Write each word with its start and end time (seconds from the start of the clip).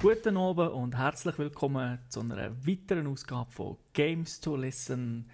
Guten 0.00 0.36
Abend 0.36 0.70
und 0.70 0.96
herzlich 0.96 1.36
willkommen 1.40 1.98
zu 2.08 2.20
einer 2.20 2.52
weiteren 2.64 3.08
Ausgabe 3.08 3.50
von 3.50 3.78
Games 3.92 4.38
to 4.40 4.54
Listen. 4.54 5.28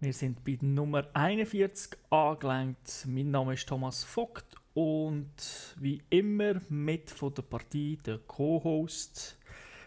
Wir 0.00 0.12
sind 0.12 0.44
bei 0.44 0.58
Nummer 0.60 1.06
41 1.14 1.96
angelangt. 2.10 3.06
Mein 3.06 3.30
Name 3.30 3.54
ist 3.54 3.66
Thomas 3.66 4.04
Vogt 4.04 4.44
und 4.74 5.32
wie 5.80 6.02
immer 6.10 6.60
mit 6.68 7.10
von 7.10 7.32
der 7.32 7.40
Partie 7.40 7.96
der 8.04 8.18
Co-Host. 8.18 9.38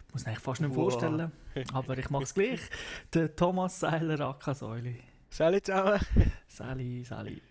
Ich 0.08 0.14
muss 0.14 0.26
eigentlich 0.26 0.40
fast 0.40 0.60
nicht 0.60 0.70
mehr 0.70 0.76
vorstellen, 0.76 1.32
aber 1.72 1.96
ich 1.96 2.10
mache 2.10 2.24
es 2.24 2.34
gleich. 2.34 2.62
Der 3.14 3.36
Thomas 3.36 3.80
Seiler 3.80 4.20
Akasäuli. 4.22 5.02
Salut 5.30 5.68
zusammen. 5.68 6.00
Sali, 6.48 7.04
Sali. 7.04 7.42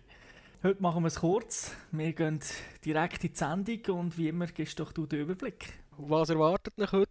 Heute 0.61 0.81
machen 0.81 1.03
wir 1.03 1.09
es 1.09 1.19
kurz. 1.19 1.75
Wir 1.91 2.11
gehen 2.11 2.39
direkt 2.83 3.23
in 3.23 3.31
die 3.31 3.37
Sendung 3.37 3.99
und 3.99 4.17
wie 4.17 4.29
immer 4.29 4.47
gibst 4.47 4.79
doch 4.79 4.91
du 4.91 5.05
den 5.05 5.21
Überblick. 5.21 5.84
Was 5.97 6.29
erwartet 6.29 6.77
mich 6.77 6.91
heute? 6.91 7.09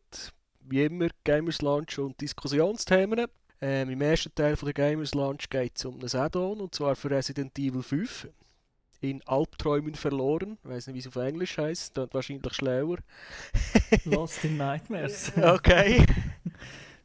Wie 0.61 0.85
immer 0.85 1.09
Gamers 1.25 1.63
Lunch 1.63 1.99
und 1.99 2.21
Diskussionsthemen. 2.21 3.27
Ähm, 3.63 3.89
Im 3.89 4.01
ersten 4.03 4.35
Teil 4.35 4.57
von 4.57 4.67
der 4.67 4.75
Gamers 4.75 5.15
Lunch 5.15 5.49
geht 5.49 5.79
es 5.79 5.87
um 5.87 5.99
ein 6.01 6.15
Add-on 6.15 6.61
und 6.61 6.75
zwar 6.75 6.95
für 6.95 7.11
Resident 7.11 7.59
Evil 7.59 7.83
5. 7.83 8.29
In 9.01 9.27
Albträumen 9.27 9.95
verloren. 9.95 10.59
Ich 10.63 10.69
weiß 10.69 10.87
nicht, 10.89 10.97
wie 10.97 10.99
es 10.99 11.07
auf 11.07 11.17
Englisch 11.17 11.57
heißt. 11.57 11.97
Das 11.97 12.11
wahrscheinlich 12.13 12.53
schlauer. 12.53 12.99
Lost 14.05 14.45
in 14.45 14.59
Nightmares. 14.59 15.33
okay. 15.43 16.05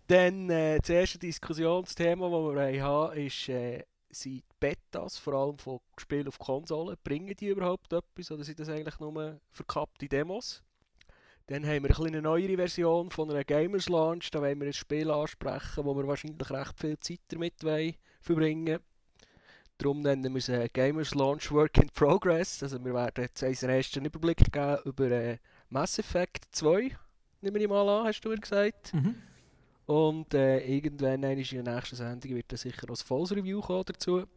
Dann 0.08 0.50
äh, 0.50 0.80
das 0.80 0.90
erste 0.90 1.20
Diskussionsthema, 1.20 2.30
das 2.30 2.74
wir 2.74 2.84
haben, 2.84 3.18
ist, 3.18 3.48
äh, 3.48 3.86
sind 4.10 4.34
die 4.34 4.44
Betas, 4.60 5.18
vor 5.18 5.34
allem 5.34 5.58
von 5.58 5.80
Spielen 5.98 6.28
auf 6.28 6.40
Konsolen. 6.40 6.98
Bringen 7.04 7.36
die 7.38 7.48
überhaupt 7.48 7.94
etwas 7.94 8.32
oder 8.32 8.44
sind 8.44 8.60
das 8.60 8.68
eigentlich 8.68 9.00
nur 9.00 9.40
verkappte 9.52 10.10
Demos? 10.10 10.62
Dann 11.50 11.66
haben 11.66 11.84
wir 11.84 12.00
eine 12.06 12.22
neuere 12.22 12.58
Version 12.58 13.10
von 13.10 13.32
einer 13.32 13.44
Gamers 13.44 13.90
Launch. 13.90 14.30
Da 14.30 14.40
wollen 14.40 14.60
wir 14.60 14.68
ein 14.68 14.74
Spiel 14.74 15.10
ansprechen, 15.10 15.84
wo 15.84 15.96
wir 15.96 16.08
wahrscheinlich 16.08 16.48
recht 16.52 16.80
viel 16.80 17.00
Zeit 17.00 17.22
damit 17.30 17.56
verbringen 18.22 18.78
Darum 19.80 20.02
nennen 20.02 20.32
wir 20.32 20.38
es 20.38 20.74
Gamers 20.74 21.16
Launch 21.16 21.52
Work 21.52 21.80
in 21.80 21.90
Progress. 21.90 22.62
Also 22.62 22.78
wir 22.86 22.94
werden 22.94 23.24
jetzt 23.24 23.44
einen 23.44 23.76
ersten 23.76 24.06
Überblick 24.06 24.52
geben 24.52 24.78
über 24.86 25.10
äh, 25.10 25.38
Mass 25.70 25.98
Effect 25.98 26.46
2. 26.52 26.96
Nehmen 27.42 27.60
wir 27.60 27.68
mal 27.68 27.90
an, 27.90 28.06
hast 28.06 28.22
du 28.22 28.30
mir 28.30 28.38
gesagt. 28.38 28.94
Mhm. 28.94 29.16
Und 29.88 30.36
äh, 30.36 30.60
irgendwann 30.60 31.16
in 31.16 31.22
der 31.22 31.36
nächsten 31.36 31.96
Sendung 31.96 32.36
wird 32.36 32.52
dann 32.52 32.58
sicher 32.58 32.86
noch 32.86 32.96
ein 32.96 33.04
volles 33.04 33.36
Review 33.36 33.60
kommen 33.62 33.86
dazu. 33.88 34.28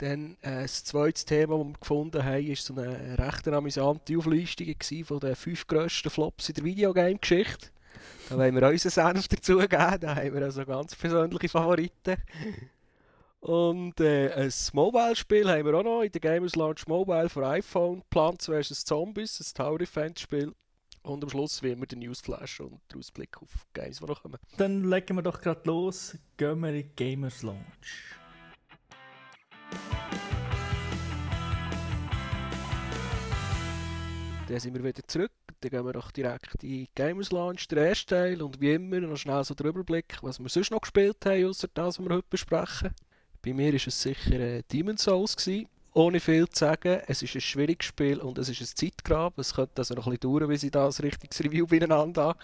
Dann 0.00 0.38
äh, 0.40 0.62
das 0.62 0.82
zweite 0.82 1.26
Thema, 1.26 1.58
das 1.58 1.66
wir 1.66 1.72
gefunden 1.78 2.24
haben, 2.24 2.48
war 2.48 2.56
so 2.56 2.74
eine 2.74 3.18
recht 3.18 3.46
amüsante 3.48 4.16
Auflistung 4.16 5.04
von 5.04 5.20
den 5.20 5.36
fünf 5.36 5.66
grössten 5.66 6.08
Flops 6.08 6.48
in 6.48 6.54
der 6.54 6.64
Videogame-Geschichte. 6.64 7.68
Da 8.30 8.38
wollen 8.38 8.54
wir 8.54 8.66
unseren 8.66 9.14
Senf 9.14 9.28
dazugeben, 9.28 10.00
da 10.00 10.16
haben 10.16 10.34
wir 10.34 10.42
also 10.42 10.64
ganz 10.64 10.96
persönliche 10.96 11.50
Favoriten. 11.50 12.16
Und 13.40 14.00
äh, 14.00 14.32
ein 14.32 14.52
Mobile-Spiel 14.72 15.50
haben 15.50 15.66
wir 15.66 15.74
auch 15.74 15.82
noch 15.82 16.02
in 16.02 16.12
der 16.12 16.20
Gamers 16.22 16.56
Launch 16.56 16.86
Mobile 16.86 17.28
für 17.28 17.46
iPhone, 17.46 18.02
Plants 18.08 18.46
vs. 18.46 18.86
Zombies, 18.86 19.38
ein 19.38 19.54
Tower 19.54 19.78
Defense-Spiel. 19.78 20.54
Und 21.02 21.24
am 21.24 21.28
Schluss 21.30 21.62
wie 21.62 21.72
immer 21.72 21.86
der 21.86 21.98
Newsflash 21.98 22.60
und 22.60 22.80
der 22.90 22.98
Ausblick 22.98 23.36
auf 23.42 23.66
Games, 23.74 23.98
die 23.98 24.06
noch 24.06 24.22
kommen. 24.22 24.38
Dann 24.56 24.84
legen 24.84 25.16
wir 25.16 25.22
doch 25.22 25.40
gerade 25.40 25.62
los. 25.64 26.16
Gehen 26.38 26.60
wir 26.60 26.72
in 26.72 26.90
Gamers 26.96 27.42
Launch. 27.42 28.19
Dann 34.50 34.58
sind 34.58 34.74
wir 34.74 34.82
wieder 34.82 35.06
zurück. 35.06 35.30
Dann 35.60 35.70
gehen 35.70 35.84
wir 35.84 35.92
doch 35.92 36.10
direkt 36.10 36.64
in 36.64 36.88
Gamers 36.96 37.30
Launch, 37.30 37.68
der 37.68 37.86
erste 37.86 38.16
Teil. 38.16 38.42
Und 38.42 38.60
wie 38.60 38.74
immer 38.74 38.98
noch 38.98 39.16
schnell 39.16 39.44
so 39.44 39.54
der 39.54 39.66
Überblick, 39.66 40.18
was 40.22 40.40
wir 40.40 40.48
sonst 40.48 40.72
noch 40.72 40.80
gespielt 40.80 41.18
haben, 41.24 41.46
außer 41.46 41.68
das, 41.72 41.98
was 41.98 42.04
wir 42.04 42.16
heute 42.16 42.26
besprechen. 42.28 42.90
Bei 43.42 43.52
mir 43.52 43.72
war 43.72 43.80
es 43.86 44.02
sicher 44.02 44.40
äh, 44.40 44.62
Demon's 44.72 45.04
Souls. 45.04 45.36
Gewesen. 45.36 45.68
Ohne 45.92 46.18
viel 46.18 46.48
zu 46.48 46.60
sagen, 46.60 47.00
es 47.06 47.22
ist 47.22 47.34
ein 47.34 47.40
schwieriges 47.40 47.86
Spiel 47.86 48.18
und 48.18 48.38
es 48.38 48.48
ist 48.48 48.60
ein 48.60 48.66
Zeitgrab. 48.76 49.38
Es 49.38 49.54
könnte 49.54 49.72
also 49.76 49.94
noch 49.94 50.06
ein 50.06 50.12
bisschen 50.12 50.20
dauern, 50.32 50.48
bis 50.48 50.62
ich 50.64 50.70
da 50.72 50.86
ein 50.86 50.92
richtiges 51.00 51.44
Review 51.44 51.66
beieinander 51.66 52.22
habe. 52.24 52.38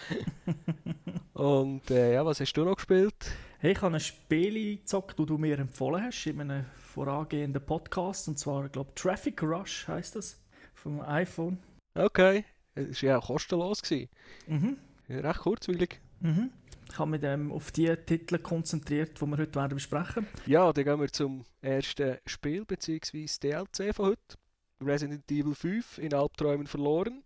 und 1.32 1.90
äh, 1.90 2.14
ja, 2.14 2.24
was 2.24 2.40
hast 2.40 2.52
du 2.52 2.64
noch 2.64 2.76
gespielt? 2.76 3.14
Hey, 3.58 3.72
ich 3.72 3.80
habe 3.80 3.94
ein 3.94 4.00
Spiel 4.00 4.76
gezockt, 4.76 5.18
das 5.18 5.26
du 5.26 5.38
mir 5.38 5.58
empfohlen 5.58 6.04
hast 6.04 6.26
in 6.26 6.42
einem 6.42 6.66
vorangehenden 6.76 7.64
Podcast. 7.64 8.28
Und 8.28 8.38
zwar, 8.38 8.66
ich 8.66 8.72
glaube, 8.72 8.94
Traffic 8.94 9.42
Rush 9.42 9.88
heißt 9.88 10.16
das. 10.16 10.38
Vom 10.74 11.00
iPhone. 11.00 11.58
Okay. 11.94 12.44
Es 12.74 13.02
war 13.02 13.08
ja 13.08 13.18
auch 13.18 13.28
kostenlos. 13.28 13.80
Gewesen. 13.80 14.10
Mhm. 14.46 14.76
Ja, 15.08 15.20
recht 15.20 15.40
kurzweilig. 15.40 16.00
Mhm. 16.20 16.50
Ich 16.90 16.98
habe 16.98 17.10
mich 17.12 17.22
ähm, 17.22 17.50
auf 17.50 17.72
die 17.72 17.96
Titel 18.04 18.38
konzentriert, 18.38 19.18
die 19.18 19.26
wir 19.26 19.38
heute 19.38 19.54
werden 19.54 19.74
besprechen 19.74 20.26
Ja, 20.44 20.70
dann 20.70 20.84
gehen 20.84 21.00
wir 21.00 21.10
zum 21.10 21.44
ersten 21.62 22.18
Spiel 22.26 22.66
bzw. 22.66 23.26
DLC 23.42 23.94
von 23.94 24.06
heute. 24.06 24.36
Resident 24.82 25.30
Evil 25.30 25.54
5 25.54 25.96
in 25.96 26.12
Albträumen 26.12 26.66
verloren. 26.66 27.22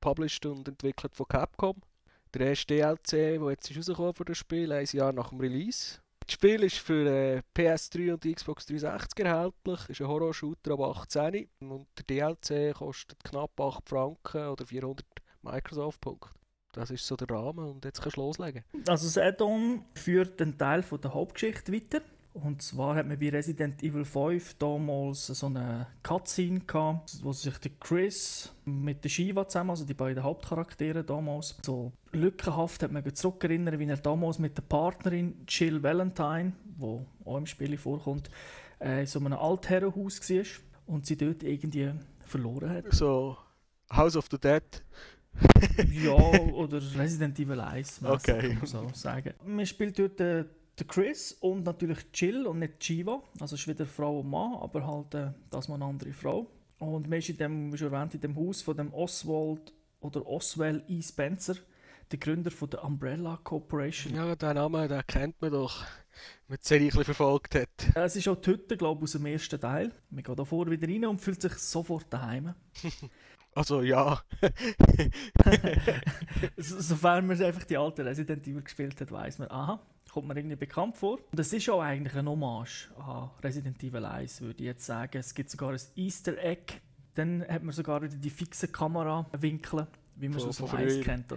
Published 0.00 0.46
und 0.46 0.66
entwickelt 0.66 1.14
von 1.14 1.28
Capcom. 1.28 1.76
Der 2.34 2.48
erste 2.48 2.74
DLC, 2.74 3.10
der 3.10 3.50
jetzt 3.50 3.70
ist 3.70 3.76
rausgekommen 3.76 4.14
für 4.14 4.24
das 4.24 4.38
Spiel, 4.38 4.72
ein 4.72 4.86
Jahr 4.90 5.12
nach 5.12 5.28
dem 5.28 5.38
Release. 5.38 6.00
Das 6.26 6.34
Spiel 6.34 6.64
ist 6.64 6.78
für 6.78 7.06
äh, 7.06 7.42
PS3 7.56 8.12
und 8.14 8.24
Xbox 8.24 8.66
360 8.66 9.24
erhältlich, 9.24 9.88
ist 9.88 10.00
ein 10.00 10.08
Horror-Shooter 10.08 10.72
ab 10.72 10.80
18 10.80 11.48
und 11.60 11.86
der 11.96 12.32
DLC 12.34 12.74
kostet 12.74 13.22
knapp 13.22 13.60
8 13.60 13.88
Franken 13.88 14.48
oder 14.48 14.66
400 14.66 15.06
Microsoft-Punkte. 15.42 16.30
Das 16.72 16.90
ist 16.90 17.06
so 17.06 17.14
der 17.14 17.30
Rahmen 17.30 17.70
und 17.70 17.84
jetzt 17.84 18.02
kannst 18.02 18.16
du 18.16 18.22
loslegen. 18.22 18.64
Also 18.88 19.06
das 19.06 19.16
Add-on 19.16 19.84
führt 19.94 20.42
einen 20.42 20.58
Teil 20.58 20.82
von 20.82 21.00
der 21.00 21.14
Hauptgeschichte 21.14 21.72
weiter. 21.72 22.00
Und 22.34 22.62
zwar 22.62 22.96
hat 22.96 23.06
man 23.06 23.16
bei 23.16 23.28
Resident 23.28 23.80
Evil 23.84 24.04
5 24.04 24.54
damals 24.54 25.28
so 25.28 25.46
eine 25.46 25.86
Cutscene 26.02 26.60
gehabt, 26.60 27.20
wo 27.22 27.32
sich 27.32 27.56
der 27.58 27.70
Chris 27.78 28.52
mit 28.64 29.04
der 29.04 29.08
Shiva 29.08 29.46
zusammen, 29.46 29.70
also 29.70 29.84
die 29.84 29.94
beiden 29.94 30.24
Hauptcharaktere 30.24 31.04
damals, 31.04 31.56
so 31.62 31.92
lückenhaft 32.10 32.82
hat 32.82 32.90
man 32.90 33.14
zurückerinnert, 33.14 33.78
wie 33.78 33.86
er 33.86 33.98
damals 33.98 34.40
mit 34.40 34.56
der 34.56 34.62
Partnerin 34.62 35.44
Jill 35.46 35.80
Valentine, 35.80 36.54
wo 36.76 37.06
auch 37.24 37.38
im 37.38 37.46
Spiel 37.46 37.78
vorkommt, 37.78 38.28
äh, 38.80 39.02
in 39.02 39.06
so 39.06 39.20
einem 39.20 39.34
Altherrenhaus 39.34 40.28
war 40.28 40.44
und 40.86 41.06
sie 41.06 41.16
dort 41.16 41.44
irgendwie 41.44 41.92
verloren 42.24 42.70
hat. 42.70 42.92
So 42.92 43.36
House 43.92 44.16
of 44.16 44.26
the 44.28 44.38
Dead. 44.38 44.82
ja, 45.92 46.12
oder 46.12 46.82
Resident 46.96 47.38
Evil 47.38 47.60
1, 47.60 48.00
okay. 48.04 48.40
kann 48.40 48.58
man 48.58 48.66
so 48.66 48.90
sagen. 48.92 49.34
Man 49.46 49.66
spielt 49.66 50.00
dort 50.00 50.20
den 50.78 50.86
Chris 50.86 51.32
und 51.40 51.64
natürlich 51.64 51.98
Jill 52.14 52.46
und 52.46 52.58
nicht 52.58 52.88
Jiva. 52.88 53.22
Also 53.40 53.54
es 53.54 53.62
ist 53.62 53.68
wieder 53.68 53.86
Frau 53.86 54.20
und 54.20 54.30
Mann, 54.30 54.54
aber 54.54 54.86
halt 54.86 55.14
äh, 55.14 55.32
das 55.50 55.68
mal 55.68 55.76
eine 55.76 55.84
andere 55.84 56.12
Frau. 56.12 56.46
Und 56.78 57.08
man 57.08 57.18
ist 57.18 57.28
in 57.28 57.36
dem, 57.36 57.72
wie 57.72 57.78
schon 57.78 57.92
erwähnt, 57.92 58.14
in 58.14 58.20
dem 58.20 58.36
Haus 58.36 58.62
von 58.62 58.76
dem 58.76 58.92
Oswald 58.92 59.72
oder 60.00 60.26
Oswell 60.26 60.82
E. 60.88 61.00
Spencer, 61.00 61.54
der 62.10 62.18
Gründer 62.18 62.50
von 62.50 62.70
der 62.70 62.84
Umbrella 62.84 63.38
Corporation. 63.42 64.14
Ja, 64.14 64.34
den 64.34 64.54
Namen 64.54 64.88
den 64.88 65.06
kennt 65.06 65.40
man 65.40 65.52
doch, 65.52 65.84
wenn 66.46 66.54
man 66.54 66.58
die 66.62 66.66
Serie 66.66 66.90
verfolgt 66.90 67.54
hat. 67.54 67.68
Es 67.94 68.16
ist 68.16 68.28
auch 68.28 68.36
die 68.36 68.50
Hütte, 68.50 68.76
glaube 68.76 69.00
ich, 69.00 69.04
aus 69.04 69.12
dem 69.12 69.26
ersten 69.26 69.60
Teil. 69.60 69.92
Man 70.10 70.22
geht 70.22 70.38
da 70.38 70.44
vor 70.44 70.68
wieder 70.68 70.88
rein 70.88 71.06
und 71.06 71.20
fühlt 71.20 71.40
sich 71.40 71.54
sofort 71.54 72.12
daheim. 72.12 72.54
Also 73.56 73.82
ja. 73.82 74.20
Sofern 76.56 77.28
man 77.28 77.40
einfach 77.40 77.62
die 77.62 77.76
alte 77.76 78.04
Resident 78.04 78.44
Evil 78.48 78.62
gespielt 78.62 79.00
hat, 79.00 79.12
weiß 79.12 79.38
man, 79.38 79.48
aha, 79.48 79.80
kommt 80.14 80.28
mir 80.28 80.36
irgendwie 80.36 80.54
bekannt 80.54 80.96
vor. 80.96 81.18
Und 81.32 81.40
es 81.40 81.52
ist 81.52 81.68
auch 81.68 81.80
eigentlich 81.80 82.14
ein 82.14 82.28
Hommage 82.28 82.88
an 82.96 83.30
Resident 83.42 83.82
Evil 83.82 84.04
1, 84.04 84.42
würde 84.42 84.60
ich 84.60 84.66
jetzt 84.66 84.86
sagen. 84.86 85.18
Es 85.18 85.34
gibt 85.34 85.50
sogar 85.50 85.72
ein 85.72 85.80
Easter 85.96 86.38
Egg. 86.38 86.74
Dann 87.16 87.44
hat 87.48 87.64
man 87.64 87.74
sogar 87.74 88.00
wieder 88.00 88.14
die 88.14 88.30
fixen 88.30 88.70
Kamerawinkel, 88.70 89.88
wie 90.14 90.28
man 90.28 90.38
es 90.38 90.44
aus 90.44 90.58
dem 90.58 90.68
1 90.68 91.00
kennt. 91.00 91.34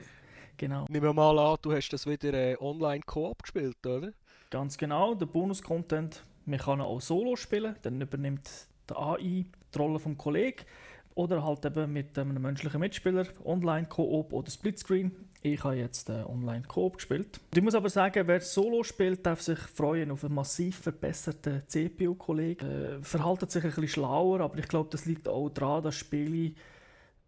Genau. 0.57 0.85
Nehmen 0.89 1.06
wir 1.06 1.13
mal 1.13 1.38
an, 1.39 1.57
du 1.62 1.74
hast 1.74 1.89
das 1.89 2.06
wieder 2.06 2.33
äh, 2.33 2.56
online 2.59 3.01
Koop 3.01 3.41
gespielt, 3.41 3.83
oder? 3.85 4.13
Ganz 4.51 4.77
genau, 4.77 5.15
der 5.15 5.25
Bonus-Content. 5.25 6.24
Man 6.45 6.59
kann 6.59 6.79
auch 6.79 7.01
solo 7.01 7.35
spielen, 7.35 7.75
dann 7.81 8.00
übernimmt 8.00 8.50
der 8.88 8.97
AI 8.97 9.18
die 9.74 9.77
Rolle 9.77 10.00
vom 10.00 10.18
Kollegen 10.18 10.65
oder 11.15 11.44
halt 11.44 11.65
eben 11.65 11.91
mit 11.91 12.18
einem 12.18 12.39
menschlichen 12.39 12.79
Mitspieler, 12.79 13.25
Online-Koop 13.44 14.33
oder 14.33 14.51
Splitscreen. 14.51 15.12
Ich 15.53 15.63
habe 15.63 15.75
jetzt 15.75 16.09
äh, 16.09 16.23
Online-Koop 16.23 16.97
gespielt. 16.97 17.39
Ich 17.53 17.61
muss 17.61 17.75
aber 17.75 17.89
sagen, 17.89 18.27
wer 18.27 18.41
Solo 18.41 18.83
spielt, 18.83 19.25
darf 19.25 19.41
sich 19.41 19.59
freuen 19.59 20.11
auf 20.11 20.23
einen 20.23 20.35
massiv 20.35 20.77
verbesserten 20.77 21.63
CPU-Kollegen. 21.67 22.69
Äh, 22.69 23.03
verhaltet 23.03 23.51
sich 23.51 23.63
ein 23.63 23.69
bisschen 23.69 23.88
schlauer, 23.88 24.41
aber 24.41 24.57
ich 24.57 24.67
glaube, 24.67 24.89
das 24.91 25.05
liegt 25.05 25.27
auch 25.27 25.49
daran, 25.49 25.83
dass 25.83 25.95
Spiele 25.95 26.53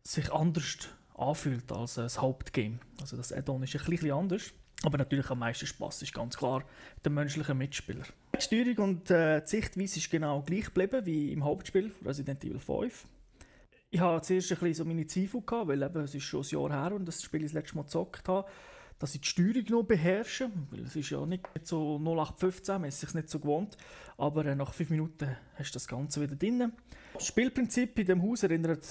sich 0.04 0.32
anders 0.32 0.90
anfühlt 1.16 1.72
als 1.72 1.98
äh, 1.98 2.04
das 2.04 2.22
Hauptgame. 2.22 2.80
Also 3.02 3.18
das 3.18 3.32
Add-on 3.32 3.64
ist 3.64 3.76
ein 3.76 3.86
bisschen 3.86 4.12
anders. 4.12 4.54
Aber 4.84 4.98
natürlich 4.98 5.30
am 5.30 5.40
meisten 5.40 5.66
Spaß 5.66 6.02
ist 6.04 6.14
ganz 6.14 6.38
klar 6.38 6.64
der 7.04 7.12
menschliche 7.12 7.54
Mitspieler. 7.54 8.06
Die 8.36 8.42
Steuerung 8.42 8.78
und 8.78 9.12
äh, 9.12 9.42
die 9.42 9.48
Sichtweise 9.48 10.00
ist 10.00 10.10
genau 10.10 10.42
gleich 10.42 10.66
geblieben 10.66 11.06
wie 11.06 11.34
im 11.34 11.44
Hauptspiel 11.44 11.92
Resident 12.06 12.44
Evil 12.46 12.60
5. 12.60 13.06
Ich 13.92 14.00
hatte 14.00 14.28
zuerst 14.28 14.52
ein 14.52 14.58
bisschen 14.60 14.74
so 14.74 14.86
meine 14.86 15.08
Zweifel, 15.08 15.42
gehabt, 15.42 15.68
weil 15.68 15.82
eben, 15.82 16.04
es 16.04 16.14
ist 16.14 16.24
schon 16.24 16.44
ein 16.44 16.50
Jahr 16.50 16.72
her 16.72 16.96
und 16.96 17.06
das 17.06 17.24
Spiel 17.24 17.42
das 17.42 17.54
letzte 17.54 17.76
Mal 17.76 17.84
gezockt 17.84 18.28
habe, 18.28 18.48
dass 19.00 19.16
ich 19.16 19.22
die 19.22 19.28
Steuerung 19.28 19.66
noch 19.70 19.84
beherrsche, 19.84 20.52
weil 20.70 20.82
es 20.82 20.96
ist 20.96 21.10
ja 21.10 21.26
nicht 21.26 21.48
so 21.64 21.98
0815, 21.98 22.76
man 22.76 22.90
ist 22.90 23.00
sich 23.00 23.14
nicht 23.14 23.30
so 23.30 23.40
gewohnt, 23.40 23.78
aber 24.18 24.46
äh, 24.46 24.56
nach 24.56 24.74
fünf 24.74 24.90
Minuten 24.92 25.36
hast 25.56 25.72
du 25.72 25.76
das 25.78 25.88
Ganze 25.88 26.22
wieder 26.22 26.36
drin. 26.36 26.72
Das 27.14 27.26
Spielprinzip 27.26 27.98
in 27.98 28.06
dem 28.06 28.22
Haus 28.22 28.44
erinnert 28.44 28.86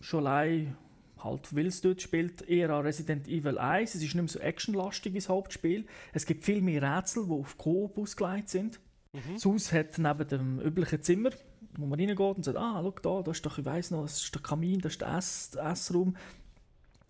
schon 0.00 0.26
allein 0.26 0.76
halt, 1.22 1.54
weil 1.54 1.66
es 1.66 1.80
dort 1.80 2.02
spielt, 2.02 2.42
eher 2.42 2.70
an 2.70 2.84
Resident 2.84 3.28
Evil 3.28 3.56
1. 3.56 3.94
Es 3.94 4.02
ist 4.02 4.02
nicht 4.02 4.14
mehr 4.14 4.28
so 4.28 4.40
actionlastig 4.40 5.14
wie 5.14 5.18
das 5.18 5.28
Hauptspiel. 5.28 5.86
Es 6.12 6.26
gibt 6.26 6.44
viel 6.44 6.60
mehr 6.60 6.82
Rätsel, 6.82 7.26
die 7.26 7.32
auf 7.32 7.56
Coop 7.56 7.96
ausgelegt 7.96 8.48
sind. 8.48 8.80
Mhm. 9.12 9.34
Das 9.34 9.44
Haus 9.46 9.72
hat 9.72 9.98
neben 9.98 10.28
dem 10.28 10.60
üblichen 10.60 11.02
Zimmer, 11.02 11.30
wo 11.76 11.86
man 11.86 11.98
reingeht 11.98 12.18
und 12.18 12.44
sagt, 12.44 12.58
ah, 12.58 12.80
schau 12.82 12.94
da, 13.02 13.22
da 13.22 13.30
ist 13.30 13.44
doch, 13.44 13.58
ich 13.58 13.64
weiss 13.64 13.90
noch, 13.90 14.02
das 14.02 14.22
ist 14.22 14.34
der 14.34 14.42
Kamin, 14.42 14.80
das 14.80 14.92
ist 14.92 15.00
der, 15.00 15.16
Ess, 15.16 15.54
Essraum. 15.54 16.16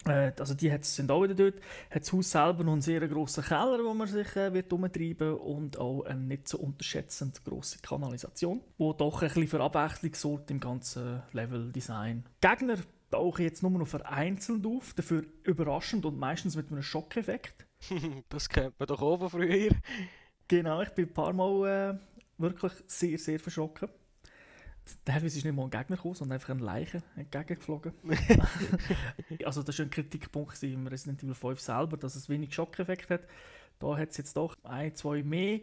Äh, 0.06 0.32
also 0.38 0.54
die 0.54 0.76
sind 0.82 1.10
auch 1.10 1.22
wieder 1.22 1.34
dort. 1.34 1.54
Hat 1.90 2.02
das 2.02 2.12
Haus 2.12 2.30
selber 2.30 2.64
noch 2.64 2.72
einen 2.72 2.82
sehr 2.82 3.06
grossen 3.08 3.44
Keller, 3.44 3.84
wo 3.84 3.94
man 3.94 4.08
sich 4.08 4.36
äh, 4.36 4.52
wird 4.52 4.72
umtreiben 4.72 5.34
und 5.34 5.78
auch 5.78 6.02
eine 6.02 6.20
nicht 6.20 6.48
so 6.48 6.58
unterschätzend 6.58 7.44
grosse 7.44 7.78
Kanalisation, 7.78 8.60
wo 8.78 8.92
doch 8.92 9.22
ein 9.22 9.28
bisschen 9.28 9.48
für 9.48 9.60
Abwechslung 9.60 10.14
sorgt 10.14 10.50
im 10.50 10.60
ganzen 10.60 11.22
Level-Design. 11.32 12.24
Gegner 12.40 12.76
tauchen 13.10 13.42
jetzt 13.42 13.62
nur 13.62 13.72
noch 13.72 13.86
vereinzelt 13.86 14.66
auf, 14.66 14.94
dafür 14.94 15.24
überraschend 15.44 16.04
und 16.06 16.18
meistens 16.18 16.56
mit 16.56 16.70
einem 16.70 16.82
Schockeffekt. 16.82 17.66
das 18.28 18.48
kennt 18.48 18.78
man 18.78 18.86
doch 18.86 19.02
auch 19.02 19.18
von 19.18 19.30
früher. 19.30 19.70
Genau, 20.48 20.82
ich 20.82 20.90
bin 20.90 21.06
ein 21.08 21.12
paar 21.12 21.32
Mal 21.32 21.68
äh, 21.68 21.98
wirklich 22.38 22.72
sehr, 22.86 23.18
sehr 23.18 23.38
verschrocken. 23.38 23.88
Teilweise 25.04 25.38
ist 25.38 25.44
nicht 25.44 25.54
mal 25.54 25.64
ein 25.64 25.70
Gegner 25.70 25.96
gekommen, 25.96 26.14
sondern 26.14 26.36
einfach 26.36 26.50
eine 26.50 26.62
Leiche 26.62 27.02
entgegengeflogen. 27.16 27.92
also 29.44 29.62
das 29.62 29.78
war 29.78 29.86
ein 29.86 29.90
Kritikpunkt 29.90 30.62
im 30.62 30.86
Resident 30.86 31.22
Evil 31.22 31.34
5 31.34 31.60
selber, 31.60 31.96
dass 31.96 32.16
es 32.16 32.28
wenig 32.28 32.54
Schockeffekt 32.54 33.10
hat. 33.10 33.22
Da 33.78 33.96
hat 33.96 34.10
es 34.10 34.16
jetzt 34.16 34.36
doch 34.36 34.56
ein, 34.64 34.94
zwei 34.94 35.22
mehr. 35.22 35.60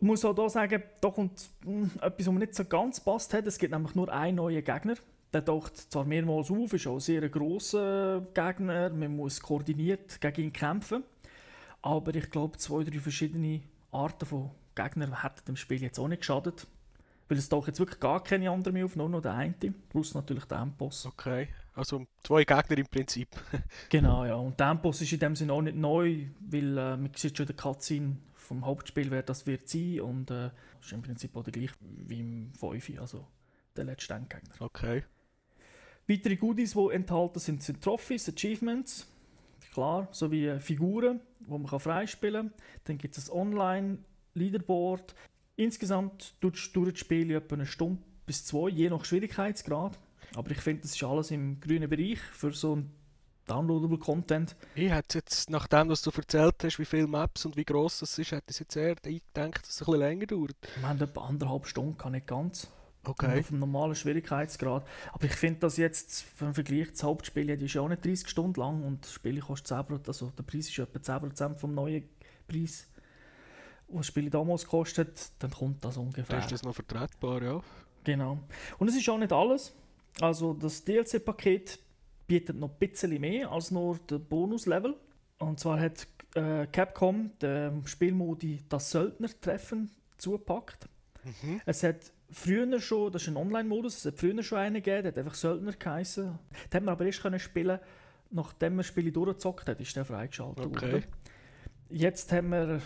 Ich 0.00 0.06
muss 0.06 0.24
auch 0.24 0.34
hier 0.34 0.48
sagen, 0.48 0.82
da 1.00 1.10
kommt 1.10 1.50
hm, 1.64 1.90
etwas, 2.00 2.26
was 2.26 2.32
mir 2.32 2.38
nicht 2.40 2.54
so 2.54 2.64
ganz 2.64 3.00
passt 3.00 3.34
hat. 3.34 3.46
Es 3.46 3.58
gibt 3.58 3.72
nämlich 3.72 3.94
nur 3.94 4.12
einen 4.12 4.36
neuen 4.36 4.64
Gegner. 4.64 4.94
Der 5.32 5.44
taucht 5.44 5.76
zwar 5.76 6.04
mehrmals 6.04 6.50
auf, 6.50 6.72
ist 6.72 6.86
auch 6.86 6.94
ein 6.94 7.00
sehr 7.00 7.28
grosser 7.28 8.26
Gegner, 8.32 8.88
man 8.90 9.14
muss 9.14 9.40
koordiniert 9.40 10.20
gegen 10.20 10.44
ihn 10.44 10.52
kämpfen. 10.52 11.02
Aber 11.82 12.14
ich 12.14 12.30
glaube, 12.30 12.56
zwei, 12.56 12.84
drei 12.84 12.98
verschiedene 12.98 13.60
Arten 13.92 14.24
von 14.24 14.50
Gegnern 14.74 15.22
hätten 15.22 15.44
dem 15.46 15.56
Spiel 15.56 15.82
jetzt 15.82 15.98
auch 15.98 16.08
nicht 16.08 16.20
geschadet. 16.20 16.66
Weil 17.28 17.38
es 17.38 17.48
taucht 17.48 17.68
jetzt 17.68 17.78
wirklich 17.78 18.00
gar 18.00 18.22
keine 18.22 18.50
anderen 18.50 18.74
mehr 18.74 18.86
auf, 18.86 18.96
nur 18.96 19.08
noch 19.08 19.20
der 19.20 19.34
eine, 19.34 19.54
plus 19.90 20.14
natürlich 20.14 20.46
der 20.46 20.60
Endboss. 20.60 21.06
Okay, 21.06 21.48
also 21.74 22.06
zwei 22.22 22.44
Gegner 22.44 22.78
im 22.78 22.86
Prinzip. 22.86 23.28
genau, 23.90 24.24
ja. 24.24 24.34
Und 24.34 24.58
der 24.58 24.70
Endboss 24.70 25.02
ist 25.02 25.12
in 25.12 25.18
dem 25.18 25.36
Sinne 25.36 25.52
auch 25.52 25.62
nicht 25.62 25.76
neu, 25.76 26.26
weil 26.40 26.78
äh, 26.78 26.96
man 26.96 27.10
sieht 27.14 27.36
schon 27.36 27.46
den 27.46 27.56
Cutscene 27.56 28.16
vom 28.34 28.64
Hauptspiel, 28.64 29.10
wer 29.10 29.22
das 29.22 29.46
wird 29.46 29.68
sein. 29.68 30.00
Und 30.00 30.30
äh, 30.30 30.50
ist 30.80 30.92
im 30.92 31.02
Prinzip 31.02 31.36
auch 31.36 31.44
der 31.44 31.52
gleiche 31.52 31.74
wie 31.80 32.20
im 32.20 32.52
5, 32.54 32.98
also 32.98 33.26
der 33.76 33.84
letzte 33.84 34.14
Endgegner. 34.14 34.54
Okay. 34.60 35.04
Weitere 36.08 36.36
Goodies, 36.36 36.72
die 36.72 36.88
enthalten 36.90 37.38
sind, 37.38 37.62
sind 37.62 37.82
Trophies, 37.82 38.28
Achievements, 38.28 39.06
klar, 39.74 40.08
sowie 40.10 40.58
Figuren, 40.58 41.20
die 41.40 41.50
man 41.50 41.66
freispielen 41.66 42.50
kann. 42.50 42.62
Dann 42.84 42.98
gibt 42.98 43.18
es 43.18 43.30
ein 43.30 43.36
Online-Leaderboard. 43.36 45.14
Insgesamt 45.58 46.40
tut 46.40 46.54
das 46.54 46.98
Spiel 47.00 47.30
etwa 47.32 47.56
eine 47.56 47.66
Stunde 47.66 48.00
bis 48.26 48.44
zwei, 48.44 48.68
je 48.68 48.88
nach 48.90 49.04
Schwierigkeitsgrad. 49.04 49.98
Aber 50.36 50.50
ich 50.52 50.58
finde, 50.58 50.82
das 50.82 50.94
ist 50.94 51.02
alles 51.02 51.32
im 51.32 51.58
grünen 51.58 51.90
Bereich 51.90 52.20
für 52.20 52.52
so 52.52 52.76
ein 52.76 52.92
downloadable 53.46 53.98
Content. 53.98 54.54
Ich 54.76 54.88
hätte 54.88 55.18
jetzt, 55.18 55.50
nachdem 55.50 55.88
was 55.88 56.02
du 56.02 56.10
erzählt 56.14 56.54
hast, 56.62 56.78
wie 56.78 56.84
viele 56.84 57.08
Maps 57.08 57.44
und 57.44 57.56
wie 57.56 57.64
gross 57.64 58.02
es 58.02 58.16
ist, 58.18 58.30
hätte 58.30 58.52
ich 58.52 58.60
jetzt 58.60 58.76
eher 58.76 58.94
gedacht, 58.94 59.62
dass 59.62 59.70
es 59.70 59.82
ein 59.82 59.86
bisschen 59.86 59.98
länger 59.98 60.26
dauert. 60.26 60.56
Wir 60.76 60.88
haben 60.88 61.00
etwa 61.00 61.26
anderthalb 61.26 61.66
Stunden, 61.66 61.98
kann 61.98 62.12
nicht 62.12 62.28
ganz. 62.28 62.68
Okay. 63.04 63.40
Auf 63.40 63.50
einem 63.50 63.58
normalen 63.58 63.96
Schwierigkeitsgrad. 63.96 64.86
Aber 65.12 65.24
ich 65.24 65.32
finde 65.32 65.58
das 65.60 65.76
jetzt, 65.76 66.24
im 66.40 66.54
Vergleich 66.54 66.92
das 66.92 67.02
Hauptspiel, 67.02 67.50
ist 67.50 67.74
ja 67.74 67.80
auch 67.80 67.88
nicht 67.88 68.04
30 68.04 68.28
Stunden 68.28 68.60
lang 68.60 68.84
und 68.84 69.04
das 69.04 69.12
Spiel 69.12 69.40
kostet 69.40 69.76
10%, 69.76 70.06
also 70.06 70.30
der 70.38 70.42
Preis 70.44 70.68
ist 70.68 70.78
etwa 70.78 70.98
10% 71.00 71.56
vom 71.56 71.74
neuen 71.74 72.08
Preis, 72.46 72.86
was 73.88 73.98
das 73.98 74.06
Spiel 74.06 74.30
damals 74.30 74.66
kostet, 74.66 75.30
dann 75.38 75.50
kommt 75.50 75.84
das 75.84 75.96
ungefähr. 75.96 76.36
Dann 76.36 76.40
ist 76.40 76.52
das 76.52 76.62
noch 76.62 76.74
vertretbar, 76.74 77.42
ja. 77.42 77.60
Genau. 78.04 78.38
Und 78.78 78.88
es 78.88 78.96
ist 78.96 79.08
auch 79.08 79.18
nicht 79.18 79.32
alles. 79.32 79.74
Also 80.20 80.54
das 80.54 80.84
DLC-Paket 80.84 81.78
bietet 82.26 82.56
noch 82.56 82.70
ein 82.70 82.78
bisschen 82.78 83.20
mehr 83.20 83.50
als 83.50 83.70
nur 83.70 83.98
den 83.98 84.24
Bonus-Level. 84.24 84.94
Und 85.38 85.60
zwar 85.60 85.80
hat 85.80 86.06
äh, 86.34 86.66
Capcom 86.66 87.30
dem 87.40 87.86
Spielmodi 87.86 88.60
das 88.68 88.90
Söldner-Treffen 88.90 89.90
zugepackt. 90.18 90.88
Mhm. 91.24 91.60
Es 91.64 91.82
hat 91.82 92.12
früher 92.30 92.80
schon, 92.80 93.12
das 93.12 93.22
ist 93.22 93.28
ein 93.28 93.36
Online-Modus, 93.36 93.98
es 93.98 94.06
hat 94.06 94.18
früher 94.18 94.42
schon 94.42 94.58
einen 94.58 94.76
gegeben, 94.76 95.02
der 95.02 95.12
hat 95.12 95.18
einfach 95.18 95.34
Söldner 95.34 95.72
geheißen. 95.72 96.24
Den 96.24 96.74
hat 96.74 96.82
man 96.82 96.92
aber 96.92 97.06
erst 97.06 97.22
können 97.22 97.38
spielen 97.38 97.78
nachdem 98.30 98.74
man 98.74 98.78
das 98.78 98.86
Spiel 98.86 99.10
durchgezockt 99.10 99.68
hat, 99.68 99.80
ist 99.80 99.96
der 99.96 100.04
freigeschaltet 100.04 100.66
okay. 100.66 100.92
worden. 100.92 101.04
Jetzt 101.90 102.32
haben 102.32 102.50
wir 102.50 102.80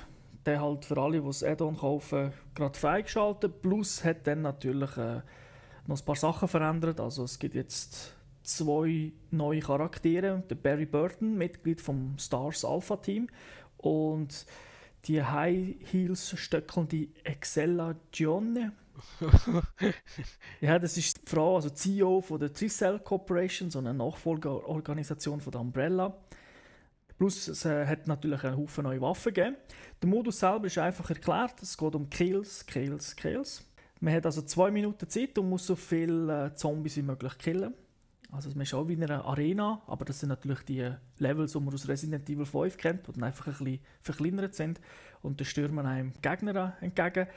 den 0.46 0.60
halt 0.60 0.84
für 0.84 0.96
alle, 0.98 1.20
die 1.20 1.26
das 1.26 1.42
Add-on 1.42 1.76
kaufen, 1.76 2.32
gerade 2.54 2.78
freigeschaltet. 2.78 3.62
Plus 3.62 4.04
hat 4.04 4.26
dann 4.26 4.42
natürlich 4.42 4.96
äh, 4.96 5.20
noch 5.86 6.00
ein 6.00 6.04
paar 6.04 6.16
Sachen 6.16 6.48
verändert. 6.48 7.00
Also 7.00 7.24
es 7.24 7.38
gibt 7.38 7.54
jetzt 7.54 8.14
zwei 8.42 9.12
neue 9.30 9.60
Charaktere. 9.60 10.42
Der 10.50 10.54
Barry 10.56 10.86
Burton, 10.86 11.36
Mitglied 11.36 11.80
vom 11.80 12.16
Stars 12.18 12.64
Alpha 12.64 12.96
Team 12.96 13.28
und 13.76 14.46
die 15.04 15.22
High 15.22 15.76
Heels 15.90 16.38
stöckelnde 16.38 17.08
Excella 17.24 17.96
Gione 18.10 18.72
ja, 20.60 20.78
das 20.78 20.96
ist 20.96 21.22
die 21.22 21.28
Frau, 21.28 21.56
also 21.56 21.70
CEO 21.70 22.20
von 22.20 22.38
der 22.38 22.52
Tricell 22.52 22.98
Corporation, 23.00 23.70
so 23.70 23.78
eine 23.78 23.94
Nachfolgeorganisation 23.94 25.40
von 25.40 25.50
der 25.50 25.60
Umbrella. 25.60 26.16
Plus 27.22 27.46
es 27.46 27.64
äh, 27.64 27.86
hat 27.86 28.08
natürlich 28.08 28.42
einen 28.42 28.56
Haufen 28.56 28.82
neue 28.82 29.00
Waffen 29.00 29.32
gegeben. 29.32 29.54
Der 30.02 30.08
Modus 30.08 30.40
selber 30.40 30.66
ist 30.66 30.76
einfach 30.76 31.08
erklärt. 31.08 31.62
Es 31.62 31.78
geht 31.78 31.94
um 31.94 32.10
Kills, 32.10 32.66
Kills, 32.66 33.14
Kills. 33.14 33.64
Man 34.00 34.12
hat 34.12 34.26
also 34.26 34.42
zwei 34.42 34.72
Minuten 34.72 35.08
Zeit 35.08 35.38
und 35.38 35.48
muss 35.48 35.64
so 35.64 35.76
viele 35.76 36.46
äh, 36.46 36.54
Zombies 36.56 36.96
wie 36.96 37.02
möglich 37.02 37.38
killen. 37.38 37.74
Also 38.32 38.48
man 38.48 38.62
ist 38.62 38.74
auch 38.74 38.88
wie 38.88 38.94
in 38.94 39.04
einer 39.04 39.24
Arena, 39.24 39.80
aber 39.86 40.04
das 40.04 40.18
sind 40.18 40.30
natürlich 40.30 40.62
die 40.62 40.90
Levels, 41.18 41.52
die 41.52 41.60
man 41.60 41.72
aus 41.72 41.86
Resident 41.86 42.28
Evil 42.28 42.44
5 42.44 42.76
kennt, 42.76 43.06
die 43.06 43.12
dann 43.12 43.22
einfach 43.22 43.46
ein 43.46 43.52
bisschen 43.52 43.78
verkleinert 44.00 44.56
sind. 44.56 44.80
Und 45.22 45.40
da 45.40 45.44
stürmen 45.44 45.86
einem 45.86 46.14
Gegner 46.22 46.76
entgegen 46.80 47.28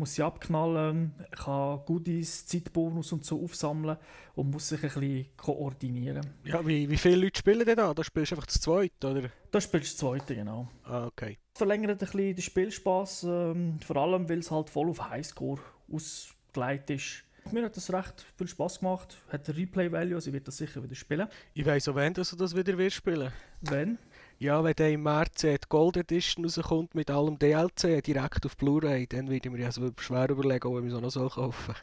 muss 0.00 0.14
sie 0.14 0.22
abknallen, 0.22 1.14
kann 1.30 1.80
Goodies, 1.86 2.46
Zeitbonus 2.46 3.12
und 3.12 3.24
so 3.24 3.44
aufsammeln 3.44 3.96
und 4.34 4.50
muss 4.50 4.68
sich 4.68 4.82
ein 4.82 4.88
bisschen 4.88 5.26
koordinieren. 5.36 6.26
Ja, 6.44 6.66
wie, 6.66 6.90
wie 6.90 6.96
viele 6.96 7.16
Leute 7.16 7.38
spielen 7.38 7.64
denn 7.64 7.76
da? 7.76 7.94
Da 7.94 8.02
spielst 8.02 8.32
du 8.32 8.34
einfach 8.34 8.46
das 8.46 8.60
Zweite, 8.60 9.10
oder? 9.10 9.30
Da 9.50 9.60
spielst 9.60 10.02
du 10.02 10.06
das 10.12 10.18
Zweite, 10.18 10.34
genau. 10.34 10.68
Ah, 10.84 11.06
okay. 11.06 11.38
Verlängert 11.54 11.90
ein 11.90 11.98
bisschen 11.98 12.34
den 12.34 12.42
Spielspaß, 12.42 13.24
ähm, 13.24 13.78
vor 13.86 13.96
allem, 13.96 14.28
weil 14.28 14.38
es 14.38 14.50
halt 14.50 14.70
voll 14.70 14.88
auf 14.88 15.08
Highscore 15.08 15.60
ausgelegt 15.92 16.90
ist. 16.90 17.24
Mir 17.52 17.64
hat 17.64 17.76
das 17.76 17.92
recht 17.92 18.24
viel 18.36 18.48
Spaß 18.48 18.80
gemacht, 18.80 19.18
hat 19.28 19.48
Replay-Value, 19.48 20.14
also 20.14 20.28
ich 20.28 20.34
werde 20.34 20.46
das 20.46 20.56
sicher 20.56 20.82
wieder 20.82 20.94
spielen. 20.94 21.28
Ich 21.52 21.66
weiss 21.66 21.88
auch, 21.88 21.94
wenn 21.94 22.14
du 22.14 22.22
das 22.22 22.56
wieder 22.56 22.78
wirst 22.78 22.96
spielen. 22.96 23.32
Wenn? 23.60 23.98
Ja, 24.42 24.64
wenn 24.64 24.72
der 24.72 24.90
im 24.90 25.02
März 25.02 25.42
die 25.42 25.54
Gold 25.68 25.98
Edition 25.98 26.46
rauskommt 26.46 26.94
mit 26.94 27.10
allem 27.10 27.38
DLC 27.38 28.02
direkt 28.02 28.46
auf 28.46 28.56
Blu-ray, 28.56 29.06
dann 29.06 29.28
würde 29.28 29.46
ich 29.46 29.52
mir 29.54 29.66
also 29.66 29.90
schwer 29.98 30.30
überlegen, 30.30 30.66
ob 30.66 30.78
ich 30.78 30.84
mir 30.84 30.90
so 30.90 30.98
noch 30.98 31.10
so 31.10 31.28
kaufen 31.28 31.74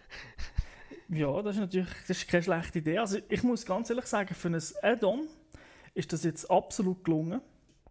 Ja, 1.08 1.40
das 1.44 1.56
ist 1.56 1.60
natürlich 1.60 1.88
das 2.08 2.18
ist 2.18 2.28
keine 2.28 2.42
schlechte 2.42 2.80
Idee. 2.80 2.98
Also 2.98 3.20
ich 3.30 3.44
muss 3.44 3.64
ganz 3.64 3.92
ehrlich 3.92 4.08
sagen, 4.08 4.34
für 4.34 4.48
ein 4.48 4.60
Add-on 4.82 5.28
ist 5.94 6.12
das 6.12 6.24
jetzt 6.24 6.50
absolut 6.50 7.04
gelungen. 7.04 7.42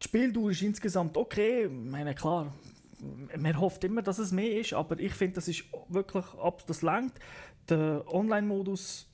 Die 0.02 0.04
Spieldauer 0.08 0.50
ist 0.50 0.62
insgesamt 0.62 1.16
okay. 1.16 1.66
Ich 1.66 1.70
meine, 1.70 2.16
klar, 2.16 2.52
man 3.38 3.60
hofft 3.60 3.84
immer, 3.84 4.02
dass 4.02 4.18
es 4.18 4.32
mehr 4.32 4.58
ist, 4.58 4.72
aber 4.72 4.98
ich 4.98 5.14
finde, 5.14 5.36
das 5.36 5.46
ist 5.46 5.62
wirklich, 5.88 6.24
das 6.66 6.82
langt. 6.82 7.14
Der 7.68 8.02
Online-Modus 8.08 9.06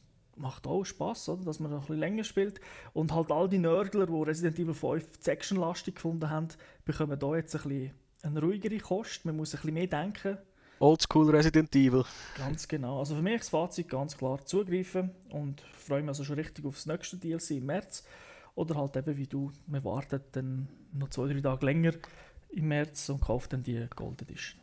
macht 0.42 0.66
auch 0.66 0.84
Spaß, 0.84 1.30
oder? 1.30 1.44
dass 1.44 1.60
man 1.60 1.70
noch 1.70 1.78
ein 1.78 1.86
bisschen 1.86 2.00
länger 2.00 2.24
spielt. 2.24 2.60
Und 2.92 3.12
halt 3.12 3.30
all 3.30 3.48
die 3.48 3.58
Nörgler, 3.58 4.06
die 4.06 4.12
Resident 4.12 4.58
Evil 4.58 4.74
5 4.74 5.04
Section-lastig 5.20 5.94
gefunden 5.94 6.28
haben, 6.28 6.48
bekommen 6.84 7.18
hier 7.18 7.36
jetzt 7.36 7.54
ein 7.54 7.62
bisschen 7.62 7.92
eine 8.22 8.40
ruhigere 8.40 8.78
Kost. 8.78 9.24
Man 9.24 9.36
muss 9.36 9.54
ein 9.54 9.60
bisschen 9.60 9.74
mehr 9.74 9.86
denken. 9.86 10.36
Oldschool 10.80 11.30
Resident 11.30 11.74
Evil. 11.76 12.04
Ganz 12.36 12.66
genau. 12.66 12.98
Also 12.98 13.14
für 13.14 13.22
mich 13.22 13.34
ist 13.34 13.44
das 13.44 13.48
Fazit 13.50 13.88
ganz 13.88 14.16
klar 14.16 14.44
zugreifen 14.44 15.12
und 15.30 15.60
freue 15.60 16.00
mich 16.00 16.08
also 16.08 16.24
schon 16.24 16.34
richtig 16.34 16.64
auf 16.64 16.74
das 16.74 16.86
nächste 16.86 17.16
DLC 17.16 17.52
im 17.52 17.66
März. 17.66 18.04
Oder 18.56 18.74
halt 18.74 18.96
eben 18.96 19.16
wie 19.16 19.28
du, 19.28 19.52
man 19.66 19.84
wartet 19.84 20.24
dann 20.32 20.68
noch 20.92 21.10
zwei, 21.10 21.32
drei 21.32 21.40
Tage 21.40 21.64
länger 21.64 21.92
im 22.50 22.68
März 22.68 23.08
und 23.08 23.20
kauft 23.20 23.52
dann 23.52 23.62
die 23.62 23.86
Gold 23.94 24.22
Edition. 24.22 24.61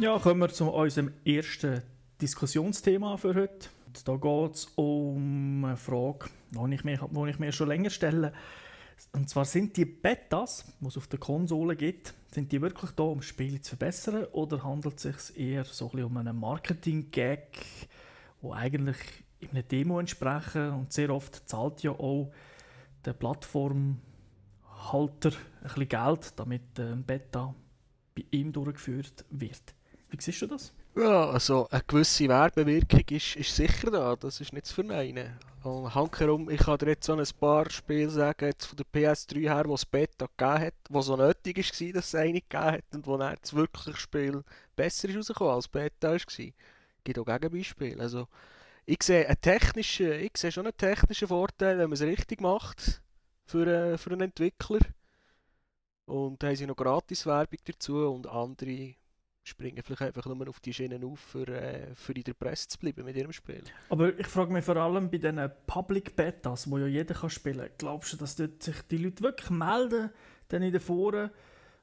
Ja, 0.00 0.18
kommen 0.18 0.40
wir 0.40 0.48
zu 0.48 0.68
unserem 0.72 1.12
ersten 1.24 1.80
Diskussionsthema 2.20 3.16
für 3.16 3.32
heute. 3.32 3.68
Und 3.86 4.08
da 4.08 4.16
geht 4.16 4.54
es 4.54 4.64
um 4.74 5.64
eine 5.64 5.76
Frage, 5.76 6.26
die 6.50 6.74
ich, 6.74 6.82
mir, 6.82 6.98
die 6.98 7.30
ich 7.30 7.38
mir 7.38 7.52
schon 7.52 7.68
länger 7.68 7.90
stelle. 7.90 8.32
Und 9.12 9.30
zwar 9.30 9.44
sind 9.44 9.76
die 9.76 9.84
Betas, 9.84 10.64
die 10.80 10.86
es 10.88 10.96
auf 10.96 11.06
der 11.06 11.20
Konsole 11.20 11.76
gibt, 11.76 12.12
sind 12.32 12.50
die 12.50 12.60
wirklich 12.60 12.90
da, 12.90 13.04
um 13.04 13.22
Spiele 13.22 13.60
zu 13.60 13.76
verbessern 13.76 14.24
oder 14.32 14.64
handelt 14.64 14.96
es 15.04 15.28
sich 15.28 15.38
eher 15.38 15.64
so 15.64 15.88
ein 15.92 16.02
um 16.02 16.16
einen 16.16 16.40
Marketing-Gag, 16.40 17.64
wo 18.40 18.52
eigentlich 18.52 18.98
in 19.38 19.50
einer 19.50 19.62
Demo 19.62 20.00
entsprechen 20.00 20.70
und 20.70 20.92
sehr 20.92 21.10
oft 21.10 21.48
zahlt 21.48 21.84
ja 21.84 21.92
auch 21.92 22.32
der 23.04 23.12
Plattformhalter 23.12 23.98
ein 25.28 25.62
bisschen 25.62 25.88
Geld, 25.88 26.32
damit 26.36 26.80
ein 26.80 27.04
Beta 27.04 27.54
bei 28.16 28.24
ihm 28.32 28.52
durchgeführt 28.52 29.24
wird. 29.30 29.74
Wie 30.16 30.22
siehst 30.22 30.42
du 30.42 30.46
das? 30.46 30.72
Ja, 30.94 31.30
also 31.30 31.66
eine 31.70 31.82
gewisse 31.84 32.28
Werbewirkung 32.28 33.02
ist, 33.10 33.34
ist 33.34 33.56
sicher 33.56 33.90
da, 33.90 34.14
das 34.14 34.40
ist 34.40 34.52
nicht 34.52 34.66
zu 34.66 34.74
verneinen. 34.74 35.36
Und 35.64 35.92
handherum, 35.92 36.48
ich 36.50 36.60
kann 36.60 36.78
dir 36.78 36.90
jetzt 36.90 37.06
so 37.06 37.14
ein 37.14 37.26
paar 37.40 37.68
Spiele 37.68 38.10
sagen, 38.10 38.46
jetzt 38.46 38.66
von 38.66 38.76
der 38.76 38.86
PS3 38.86 39.40
her, 39.40 39.64
wo 39.66 39.74
es 39.74 39.84
Beta 39.84 40.26
gegeben 40.26 40.66
hat, 40.66 40.74
wo 40.88 41.02
so 41.02 41.16
nötig 41.16 41.56
war, 41.56 41.92
dass 41.94 42.06
es 42.06 42.14
eine 42.14 42.34
gegeben 42.34 42.64
hat 42.64 42.84
und 42.94 43.08
wo 43.08 43.16
dann 43.16 43.34
das 43.40 43.54
wirkliche 43.54 43.98
Spiel 43.98 44.44
besser 44.76 45.08
ist 45.08 45.16
rausgekommen 45.16 45.54
als 45.54 45.66
Beta 45.66 46.10
war. 46.10 46.14
Es 46.14 46.36
gibt 47.02 47.18
auch 47.18 47.24
Gegenbeispiele. 47.24 48.00
Also, 48.00 48.28
ich 48.86 49.02
sehe, 49.02 49.26
einen 49.26 49.40
technischen, 49.40 50.12
ich 50.12 50.36
sehe 50.36 50.52
schon 50.52 50.66
einen 50.66 50.76
technischen 50.76 51.26
Vorteil, 51.26 51.76
wenn 51.78 51.90
man 51.90 51.94
es 51.94 52.02
richtig 52.02 52.40
macht 52.40 53.02
für, 53.46 53.66
äh, 53.66 53.98
für 53.98 54.12
einen 54.12 54.20
Entwickler. 54.20 54.78
Und 56.04 56.40
da 56.40 56.48
haben 56.48 56.56
sie 56.56 56.66
noch 56.68 56.76
Gratis-Werbung 56.76 57.58
dazu 57.64 57.96
und 58.10 58.28
andere 58.28 58.94
springen 59.44 59.82
vielleicht 59.82 60.02
einfach 60.02 60.26
nur 60.26 60.48
auf 60.48 60.58
die 60.60 60.72
Schienen 60.72 61.04
auf, 61.04 61.20
für, 61.20 61.46
äh, 61.48 61.94
für 61.94 62.12
in 62.12 62.22
der 62.22 62.32
Presse 62.32 62.68
zu 62.68 62.78
bleiben 62.78 63.04
mit 63.04 63.16
ihrem 63.16 63.32
Spiel. 63.32 63.62
Aber 63.90 64.18
ich 64.18 64.26
frage 64.26 64.52
mich 64.52 64.64
vor 64.64 64.76
allem 64.76 65.10
bei 65.10 65.18
diesen 65.18 65.50
Public 65.66 66.16
Betas, 66.16 66.68
wo 66.70 66.78
ja 66.78 66.86
jeder 66.86 67.14
kann 67.14 67.30
spielen 67.30 67.58
kann, 67.58 67.70
glaubst 67.78 68.14
du, 68.14 68.16
dass 68.16 68.36
dort 68.36 68.62
sich 68.62 68.80
die 68.90 68.98
Leute 68.98 69.22
wirklich 69.22 69.50
melden, 69.50 70.10
dann 70.48 70.62
in 70.62 70.72
den 70.72 70.80
Foren? 70.80 71.30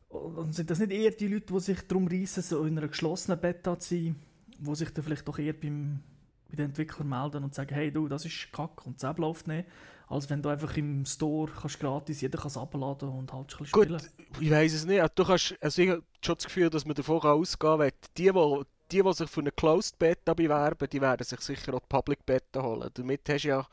Und 0.10 0.54
sind 0.54 0.70
das 0.70 0.80
nicht 0.80 0.92
eher 0.92 1.12
die 1.12 1.28
Leute, 1.28 1.54
die 1.54 1.60
sich 1.60 1.88
darum 1.88 2.08
reissen, 2.08 2.44
so 2.44 2.66
in 2.66 2.78
einer 2.78 2.88
geschlossenen 2.88 3.40
Beta 3.40 3.80
zu 3.80 3.96
sein, 3.96 4.16
die 4.58 4.76
sich 4.76 4.92
dann 4.92 5.04
vielleicht 5.04 5.28
doch 5.28 5.40
eher 5.40 5.54
beim, 5.54 6.02
bei 6.50 6.58
den 6.58 6.66
Entwicklern 6.66 7.08
melden 7.08 7.44
und 7.44 7.54
sagen, 7.54 7.74
hey 7.74 7.92
du, 7.92 8.08
das 8.08 8.26
ist 8.26 8.52
kack 8.52 8.86
und 8.86 9.02
das 9.02 9.18
läuft 9.18 9.48
nicht, 9.48 9.68
als 10.12 10.30
wenn 10.30 10.42
du 10.42 10.50
einfach 10.50 10.76
im 10.76 11.06
Store 11.06 11.50
kannst 11.52 11.80
gratis, 11.80 12.22
jeder 12.22 12.38
kann 12.38 12.48
es 12.48 12.58
abladen 12.58 13.10
und 13.10 13.32
halt 13.32 13.56
ein 13.60 13.66
spielen. 13.66 13.98
Gut, 13.98 14.12
ich 14.40 14.52
weiß 14.52 14.74
es 14.74 14.86
nicht. 14.86 15.04
Du 15.16 15.24
kannst, 15.24 15.56
also 15.62 15.82
ich 15.82 15.90
habe 15.90 16.04
schon 16.24 16.36
das 16.36 16.46
Gefühl, 16.46 16.70
dass 16.70 16.86
man 16.86 16.96
davon 16.96 17.22
ausgehen 17.22 17.80
kann, 17.80 17.92
die, 18.18 18.24
die, 18.24 18.64
die, 18.92 19.02
die 19.04 19.14
sich 19.14 19.30
für 19.30 19.40
eine 19.40 19.52
Closed 19.52 19.98
Beta 19.98 20.34
bewerben, 20.34 20.90
die 20.92 21.02
werden 21.02 21.24
sich 21.24 21.40
sicher 21.40 21.74
auch 21.74 21.80
die 21.80 21.88
Public 21.88 22.26
Beta 22.26 22.62
holen. 22.62 22.90
Damit 22.94 23.22
hast 23.30 23.44
du 23.44 23.48
ja 23.48 23.66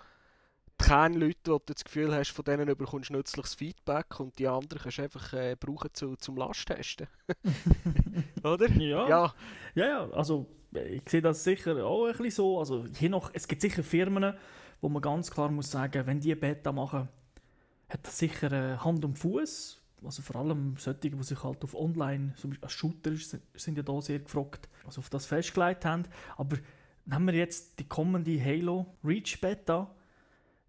keine 0.79 1.19
Leute, 1.19 1.39
wo 1.47 1.59
du 1.59 1.75
das 1.75 1.85
Gefühl 1.85 2.15
hast, 2.15 2.31
von 2.31 2.45
denen 2.45 2.67
bekommst 2.77 3.11
du 3.11 3.15
nützliches 3.15 3.55
Feedback 3.55 4.21
und 4.21 4.39
die 4.39 4.47
anderen 4.47 4.81
kannst 4.81 4.99
du 4.99 5.03
einfach 5.03 5.33
äh, 5.33 5.57
brauchen 5.59 5.91
zu, 5.93 6.15
zum 6.17 6.37
Lasttesten. 6.37 7.09
Oder? 8.45 8.71
Ja. 8.71 9.09
ja. 9.09 9.35
Ja, 9.75 9.87
ja, 9.87 10.11
also 10.11 10.47
ich 10.73 11.03
sehe 11.09 11.23
das 11.23 11.43
sicher 11.43 11.85
auch 11.85 12.07
ein 12.07 12.13
bisschen 12.13 12.31
so. 12.31 12.59
Also, 12.59 12.85
je 12.99 13.09
nach, 13.09 13.31
es 13.33 13.49
gibt 13.49 13.61
sicher 13.61 13.83
Firmen, 13.83 14.35
wo 14.81 14.89
man 14.89 15.03
ganz 15.03 15.31
klar 15.31 15.51
muss 15.51 15.71
sagen, 15.71 16.07
wenn 16.07 16.21
die 16.21 16.35
Beta 16.35 16.73
machen, 16.73 17.09
hat 17.89 18.07
das 18.07 18.19
sicher 18.19 18.53
äh, 18.53 18.77
Hand 18.79 19.05
und 19.05 19.19
Fuß. 19.19 19.81
Also 20.05 20.23
vor 20.23 20.37
allem 20.37 20.77
solche, 20.79 21.11
die 21.11 21.23
sich 21.23 21.43
halt 21.43 21.65
auf 21.65 21.75
Online, 21.75 22.33
zum 22.37 22.51
Beispiel 22.51 22.67
als 22.67 22.73
Shooter 22.73 23.13
sind 23.17 23.77
ja 23.77 23.83
da 23.83 24.01
sehr 24.01 24.21
gefragt, 24.21 24.69
also 24.87 25.01
auf 25.01 25.11
das 25.11 25.27
festgelegt 25.27 25.85
haben. 25.85 26.05
Aber 26.37 26.57
nehmen 27.05 27.27
wir 27.27 27.35
jetzt 27.35 27.79
die 27.81 27.89
kommende 27.89 28.43
Halo 28.43 28.87
Reach 29.03 29.41
Beta. 29.41 29.93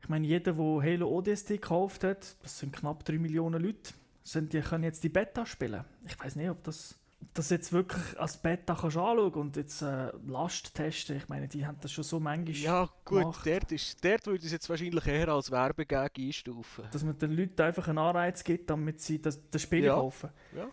Ich 0.02 0.10
meine, 0.10 0.26
jeder, 0.26 0.54
der 0.54 0.82
Halo 0.82 1.10
ODST 1.10 1.50
gekauft 1.50 2.04
hat, 2.04 2.36
das 2.42 2.58
sind 2.58 2.76
knapp 2.76 3.06
3 3.06 3.20
Millionen 3.20 3.62
Leute, 3.62 3.94
sind, 4.24 4.54
die 4.54 4.62
können 4.62 4.86
jetzt 4.86 5.04
die 5.04 5.10
Beta 5.10 5.46
spielen. 5.46 5.84
Ich 6.08 6.20
weiß 6.20 6.36
nicht, 6.36 6.50
ob 6.50 6.64
das 6.64 6.99
das 7.34 7.50
jetzt 7.50 7.74
wirklich 7.74 8.20
als 8.20 8.38
Beta 8.38 8.76
kannst 8.76 8.98
anschauen 8.98 9.34
und 9.34 9.56
jetzt 9.56 9.82
äh, 9.82 10.12
Last 10.26 10.74
testen, 10.74 11.18
ich 11.18 11.28
meine, 11.28 11.48
die 11.48 11.66
haben 11.66 11.78
das 11.82 11.92
schon 11.92 12.04
so 12.04 12.20
manchmal 12.20 12.56
Ja 12.56 12.90
gut, 13.06 13.20
gemacht. 13.20 13.46
dort, 13.46 13.72
ist, 13.72 14.04
dort 14.04 14.26
würde 14.26 14.40
ich 14.40 14.46
es 14.46 14.52
jetzt 14.52 14.70
wahrscheinlich 14.70 15.06
eher 15.06 15.30
als 15.30 15.52
Werbegag 15.52 16.18
einstufen. 16.18 16.86
Dass 16.92 17.04
man 17.04 17.18
den 17.18 17.32
Leuten 17.32 17.62
einfach 17.62 17.88
einen 17.88 17.98
Anreiz 17.98 18.44
gibt, 18.44 18.70
damit 18.70 19.02
sie 19.02 19.22
das, 19.22 19.40
das 19.50 19.62
Spiel 19.62 19.84
ja. 19.84 19.96
kaufen. 19.96 20.30
Ja, 20.56 20.70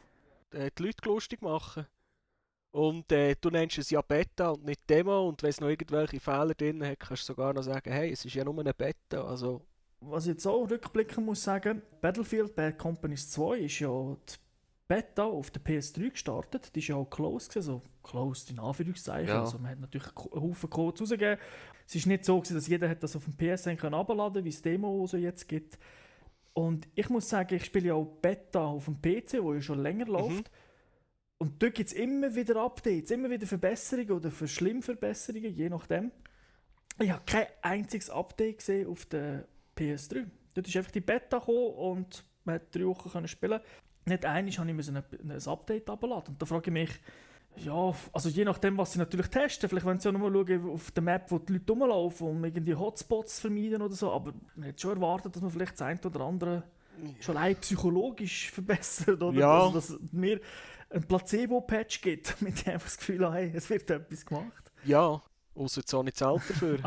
äh, 0.58 0.70
die 0.76 0.84
Leute 0.84 1.08
lustig 1.08 1.42
machen. 1.42 1.86
Und 2.70 3.10
äh, 3.10 3.34
du 3.40 3.48
nennst 3.48 3.78
es 3.78 3.90
ja 3.90 4.02
Beta 4.02 4.50
und 4.50 4.64
nicht 4.64 4.88
Demo 4.88 5.28
und 5.28 5.42
wenn 5.42 5.50
es 5.50 5.60
noch 5.60 5.68
irgendwelche 5.68 6.20
Fehler 6.20 6.54
drin 6.54 6.84
hat, 6.84 7.00
kannst 7.00 7.22
du 7.22 7.32
sogar 7.32 7.54
noch 7.54 7.62
sagen, 7.62 7.90
hey, 7.90 8.12
es 8.12 8.24
ist 8.24 8.34
ja 8.34 8.44
nur 8.44 8.58
eine 8.58 8.74
Beta, 8.74 9.24
also... 9.24 9.62
Was 10.00 10.26
ich 10.26 10.32
jetzt 10.32 10.46
auch 10.46 10.68
rückblicken 10.68 11.24
muss 11.24 11.42
sagen, 11.42 11.80
Battlefield 12.02 12.54
Bad 12.54 12.78
Companies 12.78 13.30
2 13.30 13.60
ist 13.60 13.78
ja 13.80 13.88
die 13.88 14.34
Beta 14.88 15.24
auf 15.24 15.50
der 15.50 15.62
PS3 15.62 16.10
gestartet. 16.10 16.74
Die 16.74 16.80
war 16.88 16.96
ja 16.96 17.02
auch 17.02 17.10
closed, 17.10 17.56
also 17.56 17.82
closed 18.02 18.50
in 18.50 18.58
Anführungszeichen. 18.58 19.28
Ja. 19.28 19.40
Also 19.40 19.58
man 19.58 19.72
hat 19.72 19.80
natürlich 19.80 20.08
einen 20.16 20.42
Haufen 20.42 20.70
Codes 20.70 21.02
rausgegeben. 21.02 21.38
Es 21.86 21.94
war 21.94 22.12
nicht 22.12 22.24
so, 22.24 22.40
dass 22.40 22.66
jeder 22.66 22.88
hat 22.88 23.02
das 23.02 23.16
auf 23.16 23.24
dem 23.24 23.34
PSN 23.34 23.78
herunterladen 23.78 24.16
konnte, 24.16 24.44
wie 24.44 24.48
es 24.48 24.62
Demo 24.62 25.06
so 25.06 25.16
jetzt 25.16 25.48
gibt. 25.48 25.78
Und 26.52 26.88
ich 26.94 27.08
muss 27.10 27.28
sagen, 27.28 27.54
ich 27.54 27.64
spiele 27.64 27.88
ja 27.88 27.94
auch 27.94 28.06
Beta 28.06 28.64
auf 28.64 28.86
dem 28.86 29.00
PC, 29.00 29.42
wo 29.42 29.54
ja 29.54 29.60
schon 29.60 29.80
länger 29.80 30.06
mhm. 30.06 30.12
läuft. 30.12 30.50
Und 31.38 31.62
dort 31.62 31.74
gibt 31.74 31.88
es 31.90 31.94
immer 31.94 32.34
wieder 32.34 32.56
Updates, 32.62 33.10
immer 33.10 33.28
wieder 33.28 33.46
Verbesserungen 33.46 34.12
oder 34.12 34.30
Verschlimmverbesserungen, 34.30 35.54
je 35.54 35.68
nachdem. 35.68 36.12
Ich 36.98 37.10
habe 37.10 37.22
kein 37.26 37.46
einziges 37.60 38.08
Update 38.08 38.58
gesehen 38.58 38.88
auf 38.88 39.04
der 39.04 39.46
PS3. 39.76 40.26
Dort 40.54 40.66
ist 40.66 40.76
einfach 40.76 40.92
die 40.92 41.02
Beta 41.02 41.38
gekommen 41.38 41.74
und 41.74 42.24
man 42.44 42.54
hat 42.54 42.74
drei 42.74 42.86
Wochen 42.86 43.28
spielen 43.28 43.60
nicht 44.06 44.24
einig 44.24 44.58
habe 44.58 44.70
ich 44.70 44.88
ein, 44.88 44.96
ein 44.96 45.48
Update 45.48 45.90
abgeladen. 45.90 46.34
Und 46.34 46.42
da 46.42 46.46
frage 46.46 46.70
ich 46.70 46.72
mich, 46.72 46.90
ja, 47.58 47.94
also 48.12 48.28
je 48.28 48.44
nachdem, 48.44 48.76
was 48.76 48.92
sie 48.92 48.98
natürlich 48.98 49.28
testen, 49.28 49.68
vielleicht 49.68 49.86
wollen 49.86 49.98
sie 49.98 50.08
ja 50.08 50.12
nochmal 50.12 50.32
schauen 50.32 50.70
auf 50.70 50.90
der 50.90 51.02
Map, 51.02 51.30
wo 51.30 51.38
die 51.38 51.54
Leute 51.54 51.72
rumlaufen, 51.72 52.28
um 52.28 52.44
irgendwie 52.44 52.74
Hotspots 52.74 53.36
zu 53.36 53.40
vermeiden 53.42 53.80
oder 53.80 53.94
so, 53.94 54.12
aber 54.12 54.34
man 54.54 54.66
hätte 54.66 54.80
schon 54.80 54.96
erwartet, 54.96 55.34
dass 55.34 55.42
man 55.42 55.50
vielleicht 55.50 55.72
das 55.72 55.82
eine 55.82 56.00
oder 56.00 56.20
andere 56.20 56.62
schon 57.20 57.36
allein 57.36 57.56
psychologisch 57.56 58.50
verbessert, 58.52 59.22
oder? 59.22 59.38
Ja. 59.38 59.64
Also, 59.64 59.74
dass 59.74 59.98
mir 60.12 60.40
ein 60.90 61.02
Placebo-Patch 61.02 62.00
gibt, 62.00 62.40
mit 62.42 62.66
dem 62.66 62.76
ich 62.76 62.82
das 62.82 62.98
Gefühl 62.98 63.24
habe, 63.24 63.36
hey, 63.36 63.52
es 63.54 63.68
wird 63.70 63.90
etwas 63.90 64.24
gemacht. 64.24 64.72
Ja, 64.84 65.20
außer 65.54 65.82
Sony 65.84 66.12
zahlt 66.12 66.42
dafür. 66.48 66.78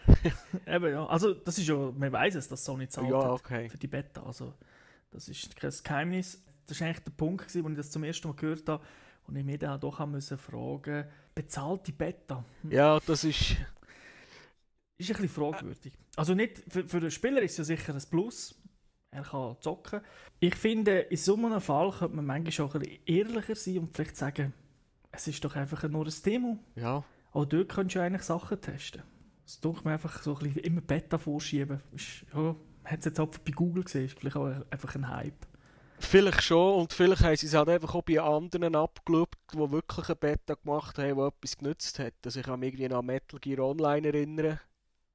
Eben, 0.66 0.92
ja, 0.92 1.06
also 1.06 1.34
das 1.34 1.58
ist 1.58 1.68
ja, 1.68 1.76
man 1.76 2.10
weiß 2.10 2.34
es, 2.34 2.48
dass 2.48 2.64
Sony 2.64 2.88
zahlt 2.88 3.10
ja, 3.10 3.32
okay. 3.32 3.68
für 3.68 3.78
die 3.78 3.86
Beta, 3.86 4.22
also 4.22 4.54
das 5.10 5.28
ist 5.28 5.56
kein 5.56 5.72
Geheimnis 5.82 6.42
das 6.68 6.80
war 6.80 6.86
eigentlich 6.86 7.04
der 7.04 7.10
Punkt, 7.12 7.44
als 7.44 7.54
ich 7.54 7.64
das 7.74 7.90
zum 7.90 8.04
ersten 8.04 8.28
Mal 8.28 8.34
gehört 8.34 8.68
habe 8.68 8.84
und 9.26 9.36
ich 9.36 9.44
mich 9.44 9.58
dann 9.58 9.80
doch 9.80 10.04
müssen 10.06 10.38
fragen 10.38 11.06
bezahlte 11.34 11.92
Beta? 11.92 12.44
Hm. 12.62 12.70
Ja, 12.70 12.98
das 13.00 13.24
ist... 13.24 13.56
Ist 15.00 15.10
ein 15.10 15.14
bisschen 15.14 15.28
fragwürdig. 15.28 15.92
Also 16.16 16.34
nicht, 16.34 16.64
für, 16.68 16.86
für 16.88 16.98
den 16.98 17.12
Spieler 17.12 17.40
ist 17.40 17.52
es 17.52 17.58
ja 17.58 17.76
sicher 17.76 17.94
ein 17.94 18.02
Plus. 18.10 18.60
Er 19.12 19.22
kann 19.22 19.56
zocken. 19.60 20.00
Ich 20.40 20.56
finde, 20.56 20.98
in 20.98 21.16
so 21.16 21.36
einem 21.36 21.60
Fall 21.60 21.92
könnte 21.92 22.16
man 22.16 22.26
manchmal 22.26 22.66
auch 22.66 22.74
ein 22.74 22.80
bisschen 22.80 23.00
ehrlicher 23.06 23.54
sein 23.54 23.78
und 23.78 23.94
vielleicht 23.94 24.16
sagen, 24.16 24.52
es 25.12 25.28
ist 25.28 25.44
doch 25.44 25.54
einfach 25.54 25.88
nur 25.88 26.04
ein 26.04 26.12
Demo. 26.26 26.58
Ja. 26.74 27.04
Auch 27.30 27.44
dort 27.44 27.68
könntest 27.68 27.96
du 27.96 28.00
eigentlich 28.00 28.22
Sachen 28.22 28.60
testen. 28.60 29.02
Das 29.44 29.60
tut 29.60 29.84
mir 29.84 29.92
einfach 29.92 30.20
so 30.20 30.36
ein 30.36 30.42
bisschen 30.42 30.64
immer 30.64 30.80
Beta 30.80 31.16
vorschieben. 31.16 31.80
Ist, 31.92 32.26
ja, 32.34 32.40
man 32.40 32.56
hat 32.84 32.98
es 32.98 33.04
jetzt 33.04 33.20
auch 33.20 33.28
bei 33.28 33.52
Google 33.52 33.84
gesehen, 33.84 34.06
ist 34.06 34.18
vielleicht 34.18 34.36
auch 34.36 34.46
einfach 34.70 34.94
ein 34.96 35.08
Hype. 35.08 35.46
Vielleicht 36.00 36.42
schon 36.42 36.80
und 36.80 36.92
vielleicht 36.92 37.22
haben 37.22 37.36
sie 37.36 37.46
es 37.46 37.54
halt 37.54 37.68
einfach 37.68 37.94
auch 37.94 38.02
bei 38.02 38.20
anderen 38.20 38.74
abgeschaut, 38.74 39.34
die 39.52 39.72
wirklich 39.72 40.08
eine 40.08 40.16
Beta 40.16 40.54
gemacht 40.54 40.96
haben, 40.98 41.16
die 41.16 41.22
etwas 41.22 41.58
genützt 41.58 41.98
hat. 41.98 42.14
Also 42.24 42.40
ich 42.40 42.46
kann 42.46 42.60
mich 42.60 42.74
irgendwie 42.74 42.94
an 42.94 43.04
Metal 43.04 43.40
Gear 43.40 43.58
Online 43.58 44.06
erinnern, 44.06 44.60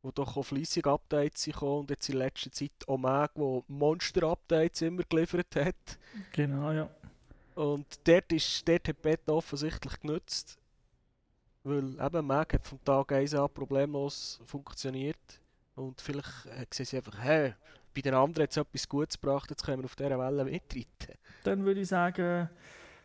wo 0.02 0.12
doch 0.12 0.36
auch 0.36 0.44
fleissig 0.44 0.86
Updates 0.86 1.46
gekommen 1.46 1.82
und 1.82 1.90
jetzt 1.90 2.10
in 2.10 2.18
letzter 2.18 2.52
Zeit 2.52 2.72
Omega, 2.88 3.32
wo 3.36 3.64
Monster-Updates 3.68 4.82
immer 4.82 5.04
geliefert 5.04 5.56
hat. 5.56 5.98
Genau, 6.34 6.72
ja. 6.72 6.90
Und 7.56 7.86
dort, 8.04 8.32
ist, 8.32 8.68
dort 8.68 8.88
hat 8.88 9.02
Beta 9.02 9.32
offensichtlich 9.32 10.00
genützt, 10.00 10.58
weil 11.64 12.00
eben 12.00 12.28
Mag 12.28 12.54
hat 12.54 12.68
vom 12.68 12.84
Tag 12.84 13.12
1 13.12 13.36
an 13.36 13.50
problemlos 13.54 14.42
funktioniert 14.46 15.42
und 15.76 16.02
vielleicht 16.02 16.46
äh, 16.48 16.66
sehen 16.72 16.86
sie 16.86 16.98
einfach, 16.98 17.18
hey, 17.20 17.54
bei 17.94 18.02
den 18.02 18.14
anderen 18.14 18.44
jetzt 18.46 18.58
etwas 18.58 18.88
Gutes 18.88 19.20
gebracht, 19.20 19.50
jetzt 19.50 19.64
können 19.64 19.80
wir 19.82 19.86
auf 19.86 19.96
dieser 19.96 20.18
Welle 20.18 20.46
mitreiten. 20.46 21.16
Dann 21.44 21.66
würde 21.66 21.82
ich 21.82 21.88
sagen, 21.88 22.50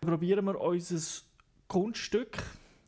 probieren 0.00 0.44
wir 0.46 0.60
unser 0.60 1.22
Kunststück, 1.66 2.38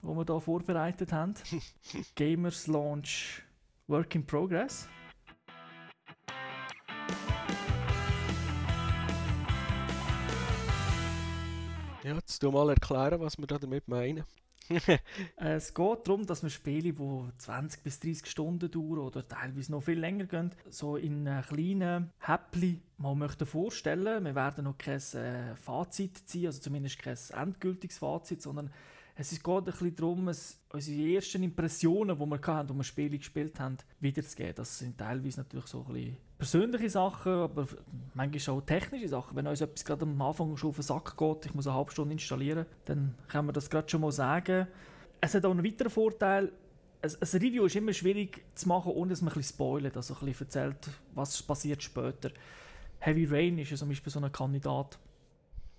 das 0.03 0.11
wir 0.17 0.25
hier 0.25 0.41
vorbereitet 0.41 1.13
haben. 1.13 1.35
Gamers 2.15 2.67
Launch 2.67 3.43
Work 3.87 4.15
in 4.15 4.27
Progress. 4.27 4.89
Ja, 12.03 12.15
jetzt 12.15 12.43
du 12.43 12.51
mal 12.51 12.71
erklären, 12.71 13.21
was 13.21 13.37
wir 13.37 13.47
da 13.47 13.59
damit 13.59 13.87
meinen. 13.87 14.25
es 15.37 15.75
geht 15.75 16.07
darum, 16.07 16.27
dass 16.27 16.43
wir 16.43 16.51
Spiele, 16.51 16.93
die 16.93 17.39
20 17.39 17.83
bis 17.83 18.01
30 18.01 18.27
Stunden 18.27 18.71
dauern 18.71 18.99
oder 18.99 19.27
teilweise 19.27 19.73
noch 19.73 19.83
viel 19.83 19.99
länger 19.99 20.27
gehen, 20.27 20.53
so 20.69 20.97
in 20.97 21.29
kleinen 21.49 22.13
Häppchen 22.19 22.83
mal 22.99 23.15
möchten 23.15 23.47
vorstellen. 23.47 24.25
Wir 24.25 24.35
werden 24.35 24.65
noch 24.65 24.79
kein 24.79 25.01
äh, 25.15 25.57
Fazit 25.57 26.17
ziehen, 26.29 26.47
also 26.47 26.61
zumindest 26.61 26.99
kein 26.99 27.19
endgültiges 27.35 27.99
Fazit, 27.99 28.43
sondern 28.43 28.71
es 29.17 29.31
geht 29.31 29.47
ein 29.49 29.65
bisschen 29.65 29.97
darum, 29.97 30.29
es, 30.29 30.59
unsere 30.73 31.15
ersten 31.15 31.43
Impressionen, 31.43 32.19
die 32.19 32.25
wir 32.25 32.37
hatten, 32.37 32.69
als 32.69 32.77
wir 32.77 32.85
Spiele 32.85 33.19
gespielt 33.19 33.59
haben, 33.61 33.77
wiederzugeben. 33.99 34.55
Das 34.55 34.79
sind 34.79 34.97
teilweise 34.97 35.41
natürlich 35.41 35.67
so 35.67 35.85
ein 35.87 35.93
bisschen 35.93 36.17
persönliche 36.41 36.89
Sachen, 36.89 37.33
aber 37.33 37.69
manchmal 38.15 38.57
auch 38.57 38.63
technische 38.63 39.09
Sachen. 39.09 39.37
Wenn 39.37 39.47
uns 39.47 39.61
etwas 39.61 39.85
gerade 39.85 40.03
am 40.03 40.21
Anfang 40.23 40.57
schon 40.57 40.71
auf 40.71 40.77
den 40.77 40.83
Sack 40.83 41.17
geht, 41.17 41.47
ich 41.47 41.55
muss 41.55 41.67
eine 41.67 41.77
halbe 41.77 41.93
Stunde 41.93 42.15
installieren, 42.15 42.65
dann 42.87 43.15
kann 43.29 43.45
man 43.45 43.55
das 43.55 43.69
gerade 43.69 43.89
schon 43.89 44.01
mal 44.01 44.11
sagen. 44.11 44.67
Es 45.21 45.35
hat 45.35 45.45
auch 45.45 45.51
einen 45.51 45.65
weiteren 45.65 45.91
Vorteil, 45.91 46.51
ein, 47.03 47.11
Review 47.11 47.67
ist 47.67 47.77
immer 47.77 47.93
schwierig 47.93 48.43
zu 48.55 48.69
machen, 48.69 48.93
ohne 48.93 49.11
dass 49.11 49.21
man 49.21 49.33
ein 49.33 49.35
bisschen 49.35 49.55
spoilert, 49.55 49.97
also 49.97 50.15
ein 50.15 50.27
bisschen 50.27 50.47
erzählt, 50.47 50.91
was 51.15 51.43
passiert 51.43 51.83
später. 51.83 52.31
Heavy 52.99 53.27
Rain 53.27 53.59
ist 53.59 53.71
ja 53.71 53.77
zum 53.77 53.89
Beispiel 53.89 54.13
so 54.13 54.21
ein 54.21 54.33
Kandidat. 54.33 54.99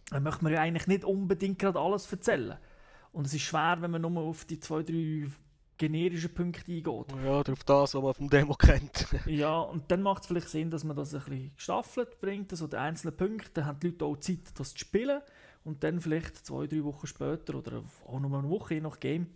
Da 0.10 0.20
möchte 0.20 0.44
man 0.44 0.54
ja 0.54 0.62
eigentlich 0.62 0.88
nicht 0.88 1.04
unbedingt 1.04 1.58
gerade 1.60 1.80
alles 1.80 2.12
erzählen. 2.12 2.58
Und 3.14 3.26
es 3.26 3.34
ist 3.34 3.42
schwer, 3.42 3.78
wenn 3.80 3.92
man 3.92 4.02
nur 4.02 4.22
auf 4.22 4.46
die 4.46 4.60
zwei, 4.60 4.84
drei 4.84 5.28
generischen 5.82 6.32
Punkte 6.32 6.72
eingeht. 6.72 7.24
Ja, 7.24 7.40
auf 7.40 7.64
das, 7.64 7.96
was 7.96 8.02
man 8.04 8.14
vom 8.14 8.30
Demo 8.30 8.54
kennt. 8.54 9.08
ja, 9.26 9.60
und 9.60 9.90
dann 9.90 10.04
macht 10.04 10.22
es 10.22 10.28
vielleicht 10.28 10.50
Sinn, 10.50 10.70
dass 10.70 10.84
man 10.84 10.96
das 10.96 11.14
ein 11.16 11.22
bisschen 11.22 11.56
gestaffelt 11.56 12.20
bringt, 12.22 12.52
also 12.52 12.68
die 12.68 12.78
einzelnen 12.78 13.18
Punkte, 13.18 13.50
dann 13.56 13.66
haben 13.66 13.80
die 13.80 13.88
Leute 13.88 14.06
auch 14.06 14.18
Zeit, 14.18 14.40
das 14.56 14.74
zu 14.74 14.80
spielen 14.80 15.22
und 15.64 15.84
dann 15.84 16.00
vielleicht 16.00 16.46
zwei, 16.46 16.68
drei 16.68 16.84
Wochen 16.84 17.08
später 17.08 17.56
oder 17.56 17.84
auch 18.06 18.20
nur 18.20 18.38
eine 18.38 18.50
Woche, 18.50 18.76
je 18.76 18.82
nach 18.82 19.00
Game, 19.00 19.28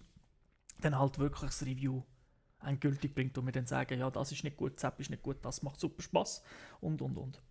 dann 0.81 0.99
halt 0.99 1.17
wirklich 1.17 1.49
das 1.49 1.65
Review 1.65 2.03
endgültig 2.63 3.15
bringt 3.15 3.37
und 3.37 3.45
wir 3.45 3.51
dann 3.51 3.65
sagen, 3.65 3.99
ja, 3.99 4.11
das 4.11 4.31
ist 4.31 4.43
nicht 4.43 4.57
gut, 4.57 4.73
das 4.79 4.93
ist 4.99 5.09
nicht 5.09 5.23
gut, 5.23 5.37
das 5.41 5.63
macht 5.63 5.79
super 5.79 6.03
Spaß 6.03 6.43
und 6.81 7.01
und 7.01 7.17
und. 7.17 7.41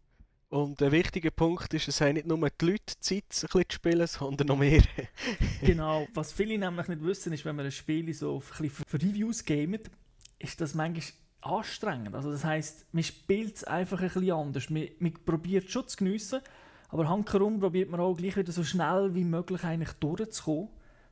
Und 0.49 0.81
ein 0.83 0.93
wichtiger 0.93 1.31
Punkt 1.31 1.75
ist, 1.75 1.89
es 1.89 2.01
haben 2.01 2.15
nicht 2.15 2.27
nur 2.27 2.39
die 2.49 2.65
Leute 2.65 2.99
Zeit, 3.01 3.25
ein 3.25 3.41
bisschen 3.41 3.69
zu 3.69 3.75
spielen, 3.75 4.07
sondern 4.07 4.47
noch 4.47 4.57
mehr. 4.57 4.83
genau. 5.63 6.07
Was 6.15 6.33
viele 6.33 6.57
nämlich 6.59 6.89
nicht 6.89 7.03
wissen, 7.03 7.33
ist, 7.33 7.45
wenn 7.45 7.57
man 7.57 7.67
ein 7.67 7.73
Spiel 7.73 8.13
so 8.15 8.43
ein 8.61 8.71
für 8.71 8.85
Reviews 8.95 9.45
gamet, 9.45 9.91
ist 10.39 10.61
das 10.61 10.75
manchmal 10.75 11.05
anstrengend. 11.45 12.15
Also 12.15 12.31
das 12.31 12.45
heisst, 12.45 12.87
man 12.93 13.03
spielt 13.03 13.57
es 13.57 13.65
einfach 13.65 14.01
ein 14.01 14.09
bisschen 14.09 14.31
anders. 14.31 14.71
Man, 14.71 14.89
man 14.99 15.13
probiert 15.25 15.71
schon 15.71 15.89
zu 15.89 15.97
geniessen, 15.97 16.41
aber 16.89 17.09
handherum 17.09 17.61
probiert 17.61 17.91
man 17.91 18.01
auch 18.01 18.15
gleich 18.15 18.37
wieder 18.37 18.53
so 18.53 18.65
schnell 18.65 19.15
wie 19.15 19.25
möglich 19.25 19.65
eigentlich 19.65 19.93
durchzukommen, 19.95 20.69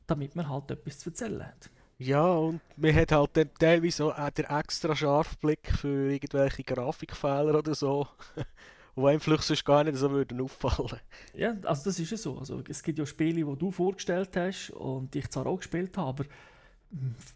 damit 0.07 0.35
man 0.35 0.49
halt 0.49 0.71
etwas 0.71 0.99
zu 0.99 1.09
erzählen 1.09 1.45
hat. 1.45 1.69
Ja, 1.99 2.33
und 2.33 2.61
man 2.75 2.95
hat 2.95 3.11
halt 3.11 3.29
dann 3.33 3.49
teilweise 3.59 4.05
auch 4.05 4.29
den 4.31 4.45
extra 4.45 4.95
scharfen 4.95 5.37
Blick 5.39 5.71
für 5.77 6.11
irgendwelche 6.11 6.63
Grafikfehler 6.63 7.59
oder 7.59 7.75
so. 7.75 8.07
wo 8.95 9.07
einem 9.07 9.19
vielleicht 9.19 9.43
sonst 9.43 9.65
gar 9.65 9.83
nicht 9.83 9.97
so 9.97 10.11
würden 10.11 10.41
auffallen 10.41 10.99
Ja, 11.33 11.55
also 11.63 11.85
das 11.85 11.99
ist 11.99 12.11
ja 12.11 12.17
so. 12.17 12.37
Also, 12.37 12.61
es 12.67 12.83
gibt 12.83 12.99
ja 12.99 13.05
Spiele, 13.05 13.45
die 13.45 13.59
du 13.59 13.71
vorgestellt 13.71 14.35
hast 14.35 14.69
und 14.71 15.15
ich 15.15 15.29
zwar 15.29 15.47
auch 15.47 15.57
gespielt 15.57 15.97
habe, 15.97 16.23
aber 16.23 16.25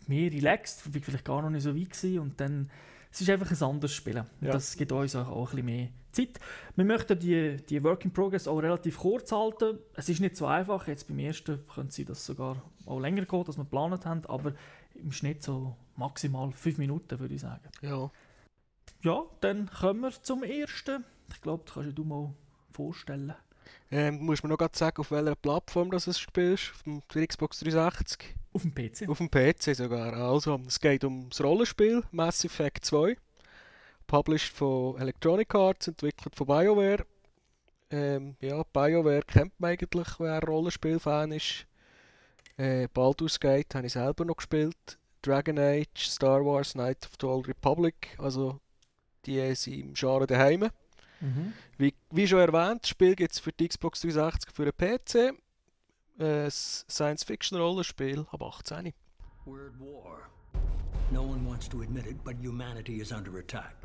mehr 0.08 0.32
relaxed, 0.32 0.94
war 0.94 1.02
vielleicht 1.02 1.26
gar 1.26 1.42
noch 1.42 1.50
nicht 1.50 1.64
so 1.64 1.76
weit 1.76 1.90
gewesen 1.90 2.20
und 2.20 2.40
dann 2.40 2.70
es 3.12 3.22
ist 3.22 3.30
einfach 3.30 3.50
ein 3.50 3.64
anderes 3.64 3.94
Spielen. 3.94 4.26
Ja. 4.42 4.52
Das 4.52 4.76
gibt 4.76 4.92
uns 4.92 5.16
auch, 5.16 5.28
auch 5.28 5.50
ein 5.54 5.56
bisschen 5.56 5.66
mehr 5.66 5.88
Zeit. 6.12 6.40
Wir 6.76 6.86
möchten 6.86 7.18
die, 7.18 7.58
die 7.58 7.84
Work 7.84 8.06
in 8.06 8.12
Progress 8.12 8.48
auch 8.48 8.60
relativ 8.60 9.00
kurz 9.00 9.32
halten. 9.32 9.80
Es 9.96 10.10
ist 10.10 10.20
nicht 10.20 10.36
so 10.36 10.46
einfach. 10.46 10.88
Jetzt 10.88 11.08
beim 11.08 11.20
ersten 11.20 11.66
könnte 11.68 11.94
sie 11.94 12.06
das 12.06 12.26
sogar 12.26 12.62
auch 12.86 13.00
länger 13.00 13.26
gehen, 13.26 13.44
als 13.48 13.58
wir 13.58 13.64
geplant 13.64 14.06
haben, 14.06 14.26
aber 14.28 14.54
im 14.96 15.12
Schnitt 15.12 15.44
so 15.44 15.76
maximal 15.96 16.52
fünf 16.52 16.78
Minuten, 16.78 17.20
würde 17.20 17.34
ich 17.34 17.42
sagen. 17.42 17.70
Ja. 17.82 18.12
Ja, 19.04 19.24
dann 19.42 19.70
kommen 19.70 20.02
wir 20.02 20.12
zum 20.24 20.44
ersten. 20.44 21.04
Ich 21.32 21.42
glaube, 21.42 21.64
das 21.66 21.74
kannst 21.74 21.90
du 21.90 22.04
dir 22.04 22.08
mal 22.08 22.34
vorstellen. 22.72 23.34
Ähm, 23.92 24.26
muss 24.26 24.44
mir 24.44 24.50
noch 24.50 24.58
gerade 24.58 24.78
sagen, 24.78 25.00
auf 25.00 25.12
welcher 25.12 25.36
Plattform 25.36 25.92
das 25.92 26.06
du 26.06 26.14
spielst? 26.14 26.72
Auf 26.74 26.84
dem 26.84 27.02
Xbox 27.28 27.60
360? 27.60 28.36
Auf 28.54 28.62
dem 28.62 28.74
PC. 28.74 29.10
Auf 29.10 29.18
dem 29.18 29.30
PC 29.30 29.76
sogar. 29.76 30.14
Also, 30.14 30.60
es 30.68 30.80
geht 30.80 31.04
um 31.04 31.30
das 31.30 31.42
Rollenspiel 31.42 32.04
Mass 32.12 32.44
Effect 32.44 32.86
2. 32.86 33.18
Published 34.08 34.54
von 34.54 34.98
Electronic 35.00 35.54
Arts, 35.54 35.88
entwickelt 35.88 36.36
von 36.36 36.48
BioWare. 36.48 37.06
Ähm, 37.90 38.36
ja, 38.42 38.64
BioWare 38.64 39.24
kennt 39.24 39.60
man 39.60 39.72
eigentlich, 39.72 40.08
wer 40.20 40.42
Rollenspiel-Fan 40.44 41.32
ist. 41.32 41.66
Äh, 42.58 42.88
Baldur's 42.94 43.40
Gate 43.40 43.76
habe 43.76 43.88
ich 43.88 43.94
selber 43.94 44.26
noch 44.26 44.38
gespielt. 44.38 44.98
Dragon 45.22 45.60
Age, 45.60 46.08
Star 46.08 46.46
Wars, 46.46 46.76
Night 46.76 47.06
of 47.06 47.14
the 47.20 47.28
Old 47.28 47.48
Republic. 47.48 48.16
Also, 48.18 48.60
die 49.26 49.56
sind 49.56 49.74
im 49.74 49.94
Genre 49.94 50.26
daheim. 50.26 50.70
Mhm. 51.22 51.54
Wie, 51.78 51.94
wie, 52.12 52.28
schon 52.28 52.40
erwähnt, 52.40 52.84
das 52.84 52.90
Spiel 52.90 53.16
gibt 53.16 53.34
es 53.34 53.40
für 53.40 53.52
die 53.52 53.68
Xbox 53.68 54.02
360 54.02 54.52
für 54.54 54.72
den 54.72 54.74
PC. 54.74 55.38
Ein 56.20 56.50
Science-Fiction-Rollenspiel 56.50 58.26
ab 58.32 58.42
18. 58.42 58.94
We're 59.46 59.68
at 59.68 59.80
war. 59.80 60.30
No 61.12 61.22
one 61.22 61.48
wants 61.48 61.70
to 61.70 61.82
admit 61.82 62.06
it, 62.06 62.24
but 62.24 62.36
humanity 62.42 63.00
is 63.00 63.12
under 63.12 63.38
attack. 63.38 63.76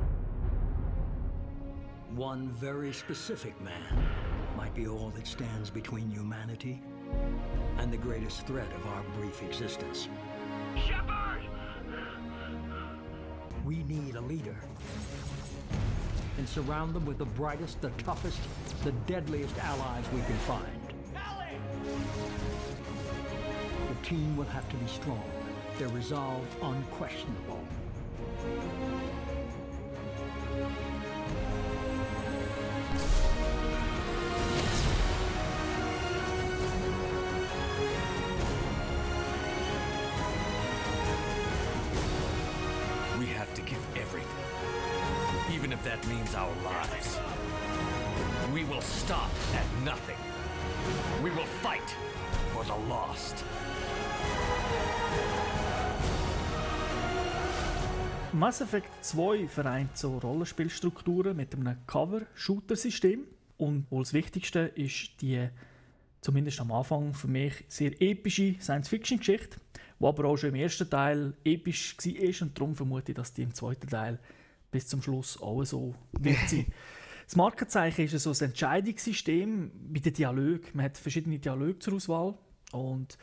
One 2.16 2.48
very 2.60 2.92
specific 2.92 3.54
man 3.62 4.06
might 4.56 4.74
be 4.74 4.86
all 4.86 5.10
that 5.10 5.26
stands 5.26 5.70
between 5.70 6.10
humanity 6.10 6.82
and 7.78 7.92
the 7.92 7.96
greatest 7.96 8.46
threat 8.46 8.70
of 8.74 8.86
our 8.86 9.02
brief 9.18 9.42
existence. 9.42 10.08
Shepard! 10.76 11.42
We 13.64 13.84
need 13.84 14.16
a 14.16 14.20
leader 14.20 14.56
and 16.42 16.48
surround 16.48 16.92
them 16.92 17.07
with 17.07 17.18
the 17.18 17.24
brightest, 17.24 17.81
the 17.83 17.90
toughest, 17.98 18.40
the 18.83 18.90
deadliest 19.07 19.57
allies 19.59 20.05
we 20.12 20.20
can 20.22 20.37
find. 20.38 20.66
The 23.88 24.05
team 24.05 24.37
will 24.37 24.46
have 24.46 24.68
to 24.70 24.76
be 24.76 24.88
strong, 24.88 25.22
their 25.78 25.87
resolve 25.90 26.44
unquestionable. 26.61 27.64
Means 46.08 46.34
our 46.34 46.52
lives. 46.64 47.18
We 48.52 48.64
will 48.64 48.82
stop 48.82 49.30
at 49.54 49.84
nothing. 49.84 50.16
We 51.22 51.30
will 51.30 51.46
fight 51.62 51.96
for 52.52 52.64
the 52.64 52.88
lost. 52.88 53.44
Mass 58.32 58.62
Effect 58.62 58.88
2 59.02 59.46
vereint 59.46 59.96
so 59.96 60.18
Rollenspielstrukturen 60.18 61.36
mit 61.36 61.54
einem 61.54 61.76
Cover-Shooter-System. 61.86 63.26
Und 63.58 63.90
wohl 63.90 64.02
das 64.02 64.14
Wichtigste 64.14 64.60
ist 64.74 65.20
die, 65.20 65.48
zumindest 66.22 66.60
am 66.60 66.72
Anfang 66.72 67.14
für 67.14 67.28
mich, 67.28 67.64
sehr 67.68 67.92
epische 68.00 68.56
Science-Fiction-Geschichte, 68.58 69.58
die 70.00 70.04
aber 70.04 70.24
auch 70.24 70.36
schon 70.36 70.48
im 70.48 70.56
ersten 70.56 70.88
Teil 70.88 71.34
episch 71.44 71.96
war 71.98 72.46
und 72.46 72.58
darum 72.58 72.74
vermute 72.74 73.12
ich, 73.12 73.16
dass 73.16 73.34
die 73.34 73.42
im 73.42 73.54
zweiten 73.54 73.86
Teil 73.86 74.18
bis 74.72 74.88
zum 74.88 75.00
Schluss 75.00 75.40
auch 75.40 75.62
so 75.62 75.94
wird 76.18 76.48
sein. 76.48 76.66
das 77.24 77.37
Markenzeichen 77.37 78.04
ist 78.04 78.20
so 78.20 78.30
ein 78.30 78.50
Entscheidungssystem 78.50 79.70
mit 79.88 80.04
den 80.04 80.14
Dialogen. 80.14 80.64
Man 80.72 80.87
hat 80.87 80.98
verschiedene 80.98 81.38
Dialoge 81.38 81.78
zur 81.78 81.94
Auswahl 81.94 82.35
und 82.72 83.16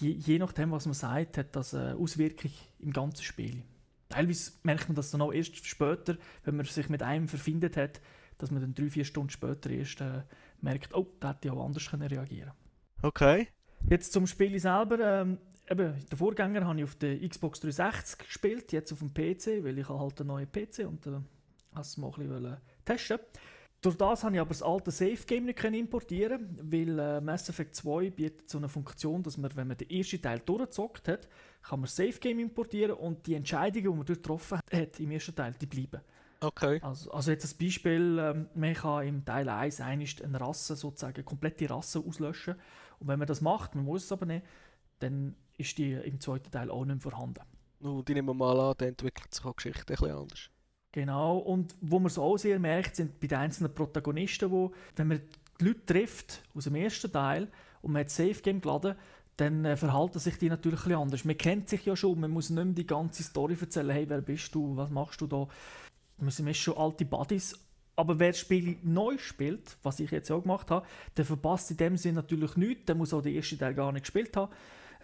die, 0.00 0.12
je 0.12 0.38
nachdem, 0.38 0.70
was 0.70 0.86
man 0.86 0.94
sagt, 0.94 1.36
hat 1.36 1.54
das 1.54 1.74
eine 1.74 1.96
Auswirkung 1.96 2.50
im 2.78 2.92
ganzen 2.92 3.22
Spiel. 3.22 3.62
Teilweise 4.08 4.52
merkt 4.62 4.88
man 4.88 4.96
das 4.96 5.10
dann 5.10 5.20
auch 5.20 5.32
erst 5.32 5.66
später, 5.66 6.16
wenn 6.44 6.56
man 6.56 6.64
sich 6.64 6.88
mit 6.88 7.02
einem 7.02 7.28
verfindet 7.28 7.76
hat, 7.76 8.00
dass 8.38 8.50
man 8.50 8.62
dann 8.62 8.74
drei, 8.74 8.88
vier 8.88 9.04
Stunden 9.04 9.30
später 9.30 9.70
erst 9.70 10.00
äh, 10.00 10.22
merkt, 10.60 10.94
oh, 10.94 11.06
da 11.20 11.30
hätte 11.30 11.48
ich 11.48 11.50
auch 11.52 11.64
anders 11.64 11.88
können 11.88 12.08
reagieren 12.08 12.52
Okay. 13.02 13.48
Jetzt 13.90 14.12
zum 14.12 14.26
Spiel 14.26 14.58
selber. 14.58 14.98
Ähm, 14.98 15.38
eben, 15.70 15.94
den 16.10 16.18
Vorgänger 16.18 16.66
habe 16.66 16.78
ich 16.78 16.84
auf 16.84 16.96
der 16.96 17.18
Xbox 17.28 17.60
360 17.60 18.18
gespielt, 18.18 18.72
jetzt 18.72 18.92
auf 18.92 18.98
dem 18.98 19.12
PC, 19.12 19.64
weil 19.64 19.78
ich 19.78 19.88
halt 19.88 20.20
einen 20.20 20.28
neuen 20.28 20.50
PC 20.50 20.80
und 20.86 21.06
äh, 21.06 21.20
es 21.78 21.96
mal 21.96 22.12
ein 22.16 22.28
bisschen 22.28 22.56
testen 22.84 23.18
Durch 23.80 23.96
das 23.96 24.24
habe 24.24 24.34
ich 24.34 24.40
aber 24.40 24.50
das 24.50 24.62
alte 24.62 24.90
Safe 24.90 25.18
Game 25.26 25.46
nicht 25.46 25.62
importieren 25.64 26.58
weil 26.62 26.98
äh, 26.98 27.20
Mass 27.20 27.48
Effect 27.48 27.74
2 27.74 28.10
bietet 28.10 28.50
so 28.50 28.58
eine 28.58 28.68
Funktion, 28.68 29.22
dass 29.22 29.36
man, 29.36 29.54
wenn 29.56 29.68
man 29.68 29.76
den 29.76 29.90
ersten 29.90 30.22
Teil 30.22 30.40
durchgezockt 30.40 31.08
hat, 31.08 31.28
kann 31.62 31.80
man 31.80 31.88
Safe 31.88 32.18
Game 32.20 32.38
importieren 32.38 32.96
und 32.96 33.26
die 33.26 33.34
Entscheidungen, 33.34 33.84
die 33.84 33.96
man 33.96 34.06
dort 34.06 34.22
getroffen 34.22 34.60
hat 34.72 35.00
im 35.00 35.10
ersten 35.10 35.34
Teil, 35.34 35.54
die 35.60 35.66
bleiben. 35.66 36.00
Okay. 36.40 36.78
Also, 36.82 37.10
also 37.10 37.30
jetzt 37.30 37.54
ein 37.54 37.58
Beispiel, 37.58 38.18
ähm, 38.20 38.48
man 38.54 38.74
kann 38.74 39.06
im 39.06 39.24
Teil 39.24 39.48
1 39.48 39.80
eine 39.80 40.40
Rasse, 40.40 40.76
sozusagen 40.76 41.16
eine 41.16 41.24
komplette 41.24 41.70
Rasse 41.70 42.00
auslöschen 42.00 42.56
Und 42.98 43.08
wenn 43.08 43.18
man 43.18 43.26
das 43.26 43.40
macht, 43.40 43.74
man 43.74 43.84
muss 43.84 44.04
es 44.04 44.12
aber 44.12 44.26
nicht, 44.26 44.44
dann 44.98 45.34
ist 45.56 45.78
die 45.78 45.92
im 45.92 46.20
zweiten 46.20 46.50
Teil 46.50 46.70
auch 46.70 46.84
nicht 46.84 46.96
mehr 46.96 47.00
vorhanden. 47.00 47.42
Und 47.80 48.08
ich 48.08 48.14
nehme 48.14 48.34
mal 48.34 48.58
an, 48.58 48.74
dann 48.78 48.88
entwickelt 48.88 49.32
sich 49.34 49.44
auch 49.44 49.52
die 49.52 49.56
Geschichte 49.56 49.80
ein 49.80 49.96
bisschen 49.96 50.16
anders. 50.16 50.50
Genau, 50.92 51.38
und 51.38 51.74
wo 51.80 51.98
man 51.98 52.06
es 52.06 52.18
auch 52.18 52.36
sehr 52.36 52.58
merkt, 52.58 52.96
sind 52.96 53.18
bei 53.18 53.26
den 53.26 53.38
einzelnen 53.38 53.74
Protagonisten, 53.74 54.50
wo, 54.50 54.72
wenn 54.96 55.08
man 55.08 55.20
die 55.60 55.64
Leute 55.64 55.84
trifft 55.86 56.42
aus 56.54 56.64
dem 56.64 56.76
ersten 56.76 57.10
Teil 57.10 57.48
und 57.82 57.92
man 57.92 58.00
hat 58.00 58.10
Safe 58.10 58.40
Game 58.40 58.60
geladen, 58.60 58.94
dann 59.36 59.64
äh, 59.64 59.76
verhalten 59.76 60.18
sich 60.18 60.38
die 60.38 60.48
natürlich 60.48 60.80
ein 60.80 60.84
bisschen 60.84 61.02
anders. 61.02 61.24
Man 61.24 61.36
kennt 61.36 61.68
sich 61.68 61.84
ja 61.84 61.96
schon, 61.96 62.20
man 62.20 62.30
muss 62.30 62.50
nicht 62.50 62.64
mehr 62.64 62.74
die 62.74 62.86
ganze 62.86 63.22
Story 63.22 63.56
erzählen, 63.60 63.90
hey, 63.90 64.08
wer 64.08 64.20
bist 64.20 64.54
du, 64.54 64.76
was 64.76 64.90
machst 64.90 65.20
du 65.20 65.26
da. 65.26 65.48
Wir 66.18 66.30
sind 66.30 66.56
schon 66.56 66.76
alte 66.76 67.04
Buddies, 67.04 67.58
aber 67.96 68.18
wer 68.18 68.30
das 68.30 68.38
Spiel 68.38 68.78
neu 68.82 69.18
spielt, 69.18 69.76
was 69.82 70.00
ich 70.00 70.10
jetzt 70.10 70.30
auch 70.30 70.42
gemacht 70.42 70.70
habe, 70.70 70.86
der 71.16 71.24
verpasst 71.24 71.70
in 71.72 71.76
dem 71.76 71.96
Sinne 71.96 72.16
natürlich 72.16 72.56
nichts, 72.56 72.86
der 72.86 72.94
muss 72.94 73.12
auch 73.12 73.22
den 73.22 73.34
ersten 73.34 73.58
Teil 73.58 73.74
gar 73.74 73.92
nicht 73.92 74.04
gespielt 74.04 74.36
haben. 74.36 74.52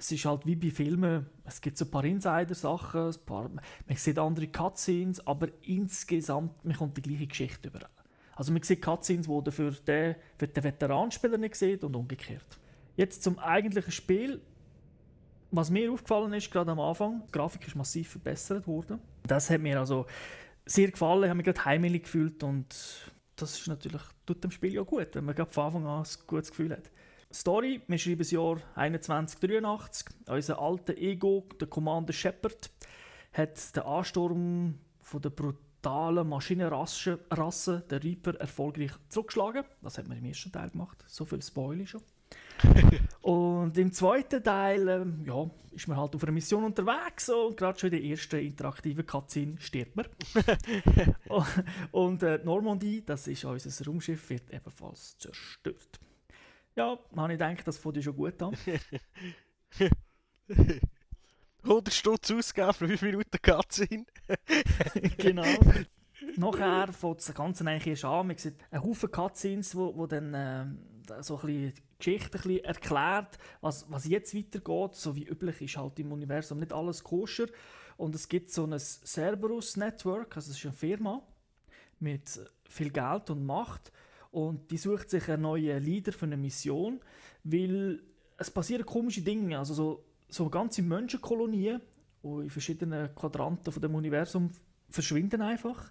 Es 0.00 0.10
ist 0.10 0.24
halt 0.24 0.46
wie 0.46 0.56
bei 0.56 0.70
Filmen, 0.70 1.26
es 1.44 1.60
gibt 1.60 1.76
so 1.76 1.84
ein 1.84 1.90
paar 1.90 2.04
Insider-Sachen, 2.04 3.08
ein 3.08 3.26
paar, 3.26 3.50
man 3.50 3.96
sieht 3.96 4.18
andere 4.18 4.46
Cutscenes, 4.46 5.26
aber 5.26 5.48
insgesamt, 5.60 6.64
man 6.64 6.74
kommt 6.74 6.96
die 6.96 7.02
gleiche 7.02 7.26
Geschichte 7.26 7.68
überall. 7.68 7.90
Also 8.34 8.50
man 8.50 8.62
sieht 8.62 8.80
Cutscenes, 8.80 9.26
die 9.26 9.44
dafür 9.44 9.72
den, 9.72 10.16
den 10.40 10.64
Veteranspieler 10.64 11.36
nicht 11.36 11.54
sieht 11.54 11.84
und 11.84 11.94
umgekehrt. 11.94 12.58
Jetzt 12.96 13.22
zum 13.22 13.38
eigentlichen 13.38 13.92
Spiel. 13.92 14.40
Was 15.50 15.68
mir 15.68 15.92
aufgefallen 15.92 16.32
ist, 16.32 16.50
gerade 16.50 16.70
am 16.70 16.80
Anfang, 16.80 17.22
die 17.26 17.32
Grafik 17.32 17.66
ist 17.66 17.76
massiv 17.76 18.08
verbessert 18.08 18.66
worden. 18.66 19.00
Das 19.24 19.50
hat 19.50 19.60
mir 19.60 19.78
also 19.78 20.06
sehr 20.64 20.90
gefallen, 20.90 21.24
ich 21.24 21.28
habe 21.28 21.36
mich 21.36 21.44
gerade 21.44 21.62
heimelig 21.66 22.04
gefühlt 22.04 22.42
und 22.42 22.74
das 23.36 23.58
ist 23.58 23.68
natürlich, 23.68 24.00
tut 24.24 24.42
dem 24.42 24.50
Spiel 24.50 24.72
ja 24.72 24.82
gut, 24.82 25.08
wenn 25.12 25.26
man 25.26 25.34
gerade 25.34 25.50
von 25.50 25.66
Anfang 25.66 25.86
an 25.86 26.04
ein 26.04 26.26
gutes 26.26 26.48
Gefühl 26.48 26.72
hat. 26.72 26.90
Story, 27.32 27.80
wir 27.86 27.98
schreiben 27.98 28.18
das 28.18 28.32
Jahr 28.32 28.56
2183. 28.74 30.08
Unser 30.26 30.58
alter 30.60 30.96
Ego, 30.96 31.46
der 31.60 31.68
Commander 31.68 32.12
Shepard, 32.12 32.70
hat 33.32 33.76
den 33.76 33.82
Ansturm 33.84 34.74
von 35.00 35.22
der 35.22 35.30
brutalen 35.30 36.28
Maschinenrasse, 36.28 37.20
Rasse, 37.30 37.84
der 37.88 38.02
Reaper, 38.02 38.34
erfolgreich 38.34 38.92
zurückgeschlagen. 39.08 39.64
Das 39.80 39.98
hat 39.98 40.08
man 40.08 40.18
im 40.18 40.24
ersten 40.24 40.50
Teil 40.50 40.70
gemacht. 40.70 41.04
So 41.06 41.24
viel 41.24 41.40
Spoiler 41.40 41.86
schon. 41.86 42.02
und 43.22 43.78
im 43.78 43.92
zweiten 43.92 44.42
Teil 44.42 44.88
ähm, 44.88 45.24
ja, 45.24 45.48
ist 45.70 45.88
man 45.88 45.96
halt 45.96 46.14
auf 46.14 46.22
einer 46.22 46.32
Mission 46.32 46.64
unterwegs 46.64 47.28
und 47.28 47.56
gerade 47.56 47.78
schon 47.78 47.92
in 47.92 48.00
der 48.00 48.10
ersten 48.10 48.40
interaktiven 48.40 49.06
Cutscene 49.06 49.60
stirbt 49.60 49.96
man. 49.96 50.06
und 51.92 52.22
äh, 52.24 52.40
Normandie, 52.44 53.04
das 53.04 53.28
ist 53.28 53.44
unser 53.44 53.86
Raumschiff, 53.86 54.30
wird 54.30 54.50
ebenfalls 54.50 55.16
zerstört. 55.18 56.00
Ja, 56.80 56.98
habe 57.14 57.32
ich 57.34 57.38
gedacht, 57.38 57.68
das 57.68 57.76
fängt 57.76 58.02
schon 58.02 58.16
gut 58.16 58.42
an. 58.42 58.56
100 61.62 61.92
Stutz 61.92 62.30
ausgeben 62.30 62.72
für 62.72 62.88
5 62.88 63.02
Minuten 63.02 63.36
Cutscene. 63.42 64.06
genau. 65.18 65.44
Nachher 66.36 66.90
fängt 66.90 67.18
das 67.18 67.34
Ganze 67.34 67.66
eigentlich 67.66 67.86
erst 67.86 68.06
an. 68.06 68.28
Man 68.28 68.38
sieht 68.38 68.54
einen 68.70 68.82
Haufen 68.82 69.10
Cutscenes, 69.10 69.76
wo, 69.76 69.94
wo 69.94 70.06
dann 70.06 70.32
äh, 70.32 70.64
so 71.22 71.38
ein 71.40 71.46
bisschen 71.46 71.74
die 71.74 71.82
Geschichte 71.98 72.38
ein 72.38 72.42
bisschen 72.42 72.64
erklärt, 72.64 73.36
was, 73.60 73.84
was 73.90 74.06
jetzt 74.06 74.34
weitergeht. 74.34 74.94
So 74.94 75.14
wie 75.14 75.28
üblich 75.28 75.60
ist 75.60 75.76
halt 75.76 75.98
im 75.98 76.12
Universum 76.12 76.60
nicht 76.60 76.72
alles 76.72 77.04
koscher. 77.04 77.46
Und 77.98 78.14
es 78.14 78.26
gibt 78.26 78.50
so 78.50 78.64
ein 78.64 78.78
Cerberus-Network, 78.78 80.34
also 80.34 80.50
es 80.50 80.56
ist 80.56 80.64
eine 80.64 80.72
Firma 80.72 81.22
mit 81.98 82.40
viel 82.66 82.88
Geld 82.88 83.28
und 83.28 83.44
Macht. 83.44 83.92
Und 84.30 84.70
die 84.70 84.76
sucht 84.76 85.10
sich 85.10 85.28
einen 85.28 85.42
neuen 85.42 85.82
Leader 85.82 86.12
für 86.12 86.26
eine 86.26 86.36
Mission, 86.36 87.00
weil 87.42 88.00
es 88.36 88.50
passieren 88.50 88.86
komische 88.86 89.22
Dinge. 89.22 89.58
Also 89.58 89.74
so, 89.74 90.04
so 90.28 90.48
ganze 90.48 90.82
Menschenkolonien, 90.82 91.80
in 92.22 92.50
verschiedenen 92.50 93.14
Quadranten 93.14 93.72
von 93.72 93.82
dem 93.82 93.94
Universum 93.94 94.50
verschwinden 94.88 95.42
einfach. 95.42 95.90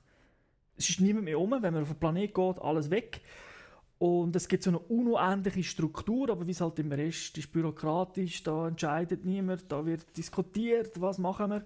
Es 0.78 0.90
ist 0.90 1.02
niemand 1.02 1.26
mehr 1.26 1.40
um, 1.40 1.52
wenn 1.52 1.74
man 1.74 1.82
auf 1.82 1.90
den 1.90 2.00
Planet 2.00 2.34
geht, 2.34 2.60
alles 2.60 2.90
weg. 2.90 3.22
Und 3.98 4.34
es 4.36 4.48
gibt 4.48 4.64
so 4.64 4.70
eine 4.70 4.80
unendliche 4.80 5.64
Struktur, 5.64 6.30
aber 6.30 6.48
wie 6.48 6.52
es 6.52 6.62
halt 6.62 6.80
immer 6.80 6.98
ist, 6.98 7.38
ist 7.38 7.52
bürokratisch, 7.52 8.44
da 8.44 8.70
entscheidet 8.70 9.26
niemand, 9.26 9.70
da 9.70 9.86
wird 9.86 10.16
diskutiert, 10.16 11.02
was 11.02 11.18
machen 11.18 11.52
wir. 11.52 11.66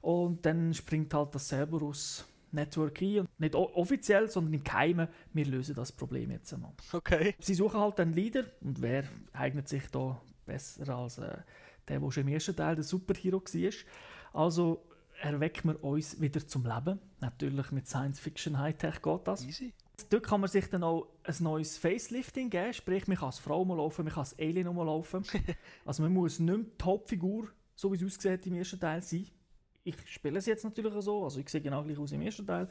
Und 0.00 0.46
dann 0.46 0.72
springt 0.72 1.12
halt 1.12 1.34
das 1.34 1.48
Cerberus 1.48 2.24
Network 2.52 3.00
ein. 3.02 3.26
Nicht 3.38 3.54
offiziell, 3.54 4.28
sondern 4.30 4.54
im 4.54 4.64
Geheimen, 4.64 5.08
wir 5.32 5.46
lösen 5.46 5.74
das 5.74 5.92
Problem 5.92 6.30
jetzt 6.30 6.52
einmal. 6.52 6.72
Okay. 6.92 7.34
Sie 7.38 7.54
suchen 7.54 7.80
halt 7.80 8.00
einen 8.00 8.14
Leader 8.14 8.44
und 8.60 8.80
wer 8.80 9.04
eignet 9.32 9.68
sich 9.68 9.88
da 9.90 10.20
besser 10.44 10.96
als 10.96 11.18
äh, 11.18 11.36
der, 11.88 12.00
der 12.00 12.10
schon 12.10 12.22
im 12.22 12.28
ersten 12.28 12.56
Teil 12.56 12.76
der 12.76 12.84
Superhero 12.84 13.40
war. 13.40 13.72
Also 14.32 14.82
erwecken 15.20 15.70
wir 15.70 15.84
uns 15.84 16.20
wieder 16.20 16.46
zum 16.46 16.64
Leben. 16.64 17.00
Natürlich 17.20 17.70
mit 17.72 17.86
Science-Fiction 17.86 18.58
Hightech 18.58 19.02
geht 19.02 19.26
das. 19.26 19.44
Easy. 19.44 19.72
Dort 20.10 20.24
kann 20.24 20.42
man 20.42 20.50
sich 20.50 20.68
dann 20.68 20.82
auch 20.82 21.08
ein 21.24 21.34
neues 21.40 21.78
Facelifting 21.78 22.50
geben, 22.50 22.74
sprich 22.74 23.06
man 23.06 23.16
kann 23.16 23.26
als 23.26 23.38
Frau 23.38 23.64
mal 23.64 23.78
laufen, 23.78 24.04
man 24.04 24.12
kann 24.12 24.20
als 24.20 24.38
Alien 24.38 24.74
mal 24.74 24.84
laufen. 24.84 25.24
also 25.86 26.02
man 26.02 26.12
muss 26.12 26.38
nicht 26.38 26.54
mehr 26.54 26.66
die 26.78 26.84
Hauptfigur, 26.84 27.48
so 27.74 27.92
wie 27.92 27.96
es 27.96 28.04
aussieht 28.04 28.46
im 28.46 28.56
ersten 28.56 28.78
Teil, 28.78 29.00
sein 29.00 29.26
ich 29.86 29.96
spiele 30.06 30.38
es 30.38 30.46
jetzt 30.46 30.64
natürlich 30.64 30.92
so, 31.02 31.24
also 31.24 31.38
ich 31.38 31.48
sehe 31.48 31.60
genau 31.60 31.82
gleich 31.84 31.98
aus 31.98 32.12
im 32.12 32.20
ersten 32.20 32.46
Teil. 32.46 32.68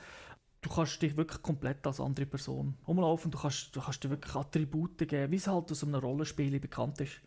Du 0.61 0.69
kannst 0.69 1.01
dich 1.01 1.15
wirklich 1.15 1.41
komplett 1.41 1.85
als 1.87 1.99
andere 1.99 2.25
Person 2.25 2.75
umlaufen, 2.85 3.31
du 3.31 3.37
kannst, 3.37 3.75
du 3.75 3.79
kannst 3.79 4.03
dir 4.03 4.09
wirklich 4.09 4.35
Attribute 4.35 4.97
geben, 4.97 5.31
wie 5.31 5.37
es 5.37 5.47
halt 5.47 5.71
aus 5.71 5.83
einem 5.83 5.95
Rollenspiel 5.95 6.59
bekannt 6.59 6.99
ist, 7.01 7.21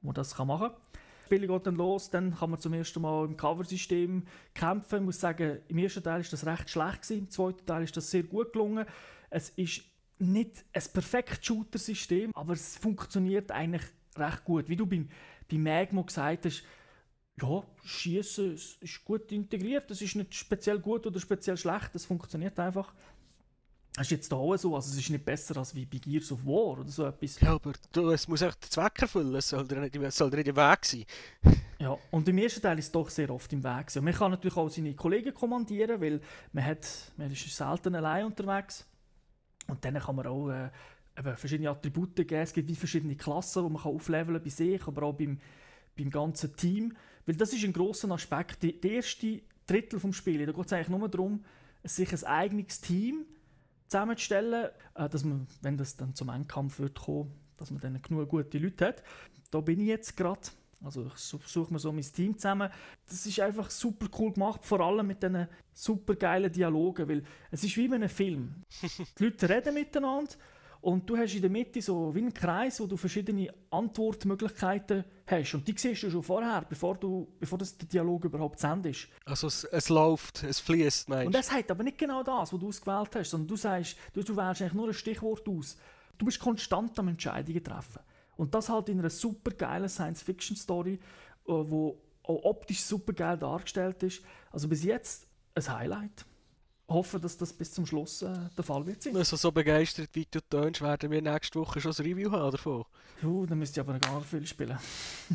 wo 0.00 0.06
man 0.08 0.14
das 0.14 0.34
kann 0.34 0.46
machen 0.46 0.68
kann. 0.68 0.76
Das 0.92 1.24
Spiel 1.26 1.48
geht 1.48 1.66
dann 1.66 1.74
los, 1.74 2.08
dann 2.08 2.34
kann 2.36 2.50
man 2.50 2.60
zum 2.60 2.72
ersten 2.72 3.02
Mal 3.02 3.24
im 3.24 3.36
Cover-System 3.36 4.22
kämpfen. 4.54 4.96
Ich 5.00 5.04
muss 5.04 5.20
sagen, 5.20 5.58
im 5.66 5.78
ersten 5.78 6.02
Teil 6.02 6.20
ist 6.20 6.32
das 6.32 6.46
recht 6.46 6.70
schlecht 6.70 7.02
gewesen, 7.02 7.18
im 7.18 7.30
zweiten 7.30 7.66
Teil 7.66 7.82
ist 7.82 7.96
das 7.96 8.10
sehr 8.10 8.22
gut 8.22 8.52
gelungen. 8.52 8.86
Es 9.28 9.50
ist 9.50 9.82
nicht 10.18 10.64
ein 10.72 10.82
perfektes 10.92 11.44
Shooter-System, 11.44 12.30
aber 12.32 12.52
es 12.52 12.76
funktioniert 12.76 13.50
eigentlich 13.50 13.82
recht 14.16 14.44
gut. 14.44 14.68
Wie 14.68 14.76
du 14.76 14.86
beim, 14.86 15.08
beim 15.50 15.62
Magmo 15.62 16.04
gesagt 16.04 16.46
hast, 16.46 16.62
ja, 17.40 17.62
Schießen 17.84 18.54
ist 18.54 19.04
gut 19.04 19.30
integriert. 19.30 19.90
Das 19.90 20.00
ist 20.00 20.16
nicht 20.16 20.34
speziell 20.34 20.78
gut 20.78 21.06
oder 21.06 21.20
speziell 21.20 21.56
schlecht. 21.56 21.94
Das 21.94 22.06
funktioniert 22.06 22.58
einfach. 22.58 22.94
Das 23.94 24.06
ist 24.06 24.10
jetzt 24.10 24.32
da 24.32 24.36
auch 24.36 24.56
so. 24.56 24.74
Also 24.74 24.90
es 24.90 24.98
ist 24.98 25.10
nicht 25.10 25.24
besser 25.24 25.56
als 25.56 25.74
wie 25.74 25.86
bei 25.86 25.98
Gears 25.98 26.32
of 26.32 26.44
War 26.44 26.78
oder 26.78 26.88
so 26.88 27.06
etwas. 27.06 27.40
Ja, 27.40 27.54
aber 27.54 27.72
du, 27.92 28.10
es 28.10 28.28
muss 28.28 28.42
echt 28.42 28.62
den 28.62 28.70
Zweck 28.70 29.00
erfüllen. 29.00 29.34
Es 29.34 29.48
soll 29.48 29.66
dir 29.66 29.80
nicht, 29.80 30.12
soll 30.12 30.30
dir 30.30 30.36
nicht 30.36 30.48
im 30.48 30.56
Weg 30.56 30.84
sein. 30.84 31.04
ja, 31.78 31.96
und 32.10 32.28
im 32.28 32.38
ersten 32.38 32.62
Teil 32.62 32.78
ist 32.78 32.86
es 32.86 32.92
doch 32.92 33.08
sehr 33.08 33.30
oft 33.30 33.52
im 33.52 33.64
Weg. 33.64 33.94
Und 33.96 34.04
man 34.04 34.14
kann 34.14 34.30
natürlich 34.30 34.56
auch 34.56 34.68
seine 34.68 34.94
Kollegen 34.94 35.32
kommandieren, 35.32 36.00
weil 36.00 36.20
man, 36.52 36.64
hat, 36.64 36.86
man 37.16 37.30
ist 37.30 37.54
selten 37.54 37.94
allein 37.94 38.26
unterwegs. 38.26 38.86
Und 39.66 39.84
dann 39.84 39.98
kann 39.98 40.16
man 40.16 40.26
auch 40.26 40.50
äh, 40.50 40.70
verschiedene 41.36 41.70
Attribute 41.70 42.16
geben. 42.16 42.42
Es 42.42 42.52
gibt 42.52 42.68
wie 42.68 42.76
verschiedene 42.76 43.16
Klassen, 43.16 43.64
die 43.64 43.70
man 43.70 43.82
kann 43.82 43.92
aufleveln 43.92 44.42
bei 44.42 44.50
sich, 44.50 44.86
aber 44.86 45.04
auch 45.04 45.14
beim, 45.14 45.38
beim 45.96 46.10
ganzen 46.10 46.54
Team. 46.54 46.94
Weil 47.26 47.36
das 47.36 47.52
ist 47.52 47.64
ein 47.64 47.72
grosser 47.72 48.10
Aspekt. 48.10 48.62
Die 48.62 48.80
erste 48.86 49.42
Drittel 49.66 49.98
des 49.98 50.16
Spiels, 50.16 50.46
da 50.46 50.52
geht 50.52 50.66
es 50.66 50.72
eigentlich 50.72 50.88
nur 50.88 51.08
darum, 51.08 51.44
sich 51.82 52.12
ein 52.12 52.24
eigenes 52.24 52.80
Team 52.80 53.26
zusammenzustellen, 53.88 54.70
äh, 54.94 55.08
dass 55.08 55.24
man, 55.24 55.46
wenn 55.62 55.76
das 55.76 55.96
dann 55.96 56.14
zum 56.14 56.28
Endkampf 56.28 56.78
wird 56.78 56.98
kommen, 56.98 57.32
dass 57.56 57.70
man 57.70 57.80
dann 57.80 58.00
genug 58.00 58.28
gute 58.28 58.58
Leute 58.58 58.86
hat. 58.86 59.02
Da 59.50 59.60
bin 59.60 59.80
ich 59.80 59.88
jetzt 59.88 60.16
gerade. 60.16 60.40
Also 60.84 61.06
ich 61.06 61.14
suche 61.16 61.72
mir 61.72 61.78
so 61.78 61.90
mein 61.90 62.02
Team 62.02 62.36
zusammen. 62.36 62.70
Das 63.08 63.24
ist 63.24 63.40
einfach 63.40 63.70
super 63.70 64.06
cool 64.18 64.32
gemacht, 64.32 64.64
vor 64.64 64.80
allem 64.80 65.06
mit 65.06 65.22
diesen 65.22 65.48
super 65.72 66.14
geilen 66.14 66.52
Dialogen, 66.52 67.08
weil 67.08 67.22
es 67.50 67.64
ist 67.64 67.76
wie 67.76 67.86
in 67.86 67.94
einem 67.94 68.08
Film. 68.08 68.62
Die 69.18 69.24
Leute 69.24 69.48
reden 69.48 69.74
miteinander 69.74 70.34
und 70.80 71.08
du 71.08 71.16
hast 71.16 71.34
in 71.34 71.40
der 71.40 71.50
Mitte 71.50 71.80
so 71.82 72.14
wie 72.14 72.20
einen 72.20 72.34
Kreis, 72.34 72.80
wo 72.80 72.86
du 72.86 72.96
verschiedene 72.96 73.52
Antwortmöglichkeiten 73.70 75.04
hast. 75.26 75.54
Und 75.54 75.66
die 75.66 75.74
siehst 75.76 76.04
du 76.04 76.10
schon 76.10 76.22
vorher, 76.22 76.64
bevor, 76.68 76.96
du, 76.96 77.26
bevor 77.38 77.58
das 77.58 77.76
der 77.76 77.88
Dialog 77.88 78.24
überhaupt 78.24 78.60
zu 78.60 78.66
Ende 78.66 78.90
ist. 78.90 79.08
Also 79.24 79.48
es, 79.48 79.64
es 79.64 79.88
läuft, 79.88 80.42
es 80.44 80.60
fließt, 80.60 81.08
meinst 81.08 81.22
du? 81.22 81.26
Und 81.26 81.34
das 81.34 81.50
heißt 81.50 81.70
aber 81.70 81.82
nicht 81.82 81.98
genau 81.98 82.22
das, 82.22 82.52
was 82.52 82.60
du 82.60 82.68
ausgewählt 82.68 83.16
hast, 83.16 83.30
sondern 83.30 83.48
du 83.48 83.56
sagst, 83.56 83.96
du, 84.12 84.22
du 84.22 84.36
wählst 84.36 84.62
eigentlich 84.62 84.74
nur 84.74 84.88
ein 84.88 84.94
Stichwort 84.94 85.48
aus. 85.48 85.76
Du 86.18 86.24
bist 86.24 86.38
konstant 86.40 86.98
am 86.98 87.08
Entscheidungen 87.08 87.62
treffen. 87.62 88.00
Und 88.36 88.54
das 88.54 88.68
halt 88.68 88.88
in 88.88 88.98
einer 88.98 89.10
super 89.10 89.50
geilen 89.50 89.88
Science-Fiction-Story, 89.88 90.94
äh, 90.94 90.98
wo 91.46 92.00
auch 92.22 92.44
optisch 92.44 92.82
super 92.82 93.12
geil 93.12 93.38
dargestellt 93.38 94.02
ist. 94.02 94.22
Also 94.50 94.68
bis 94.68 94.84
jetzt 94.84 95.26
ein 95.54 95.68
Highlight 95.68 96.26
hoffe, 96.88 97.18
dass 97.18 97.36
das 97.36 97.52
bis 97.52 97.72
zum 97.72 97.86
Schluss 97.86 98.22
äh, 98.22 98.32
der 98.56 98.64
Fall 98.64 98.86
wird 98.86 99.02
sein. 99.02 99.16
Also 99.16 99.36
so 99.36 99.50
begeistert 99.50 100.10
wie 100.12 100.26
du 100.30 100.40
tönst, 100.40 100.80
werden 100.80 101.10
wir 101.10 101.20
nächste 101.20 101.58
Woche 101.58 101.80
schon 101.80 101.92
ein 101.92 102.04
Review 102.04 102.30
haben 102.30 102.52
davon. 102.52 102.84
Uh, 103.22 103.46
dann 103.46 103.58
müsste 103.58 103.80
ich 103.80 103.86
aber 103.86 103.94
noch 103.94 104.00
gar 104.00 104.20
viel 104.20 104.46
spielen. 104.46 104.78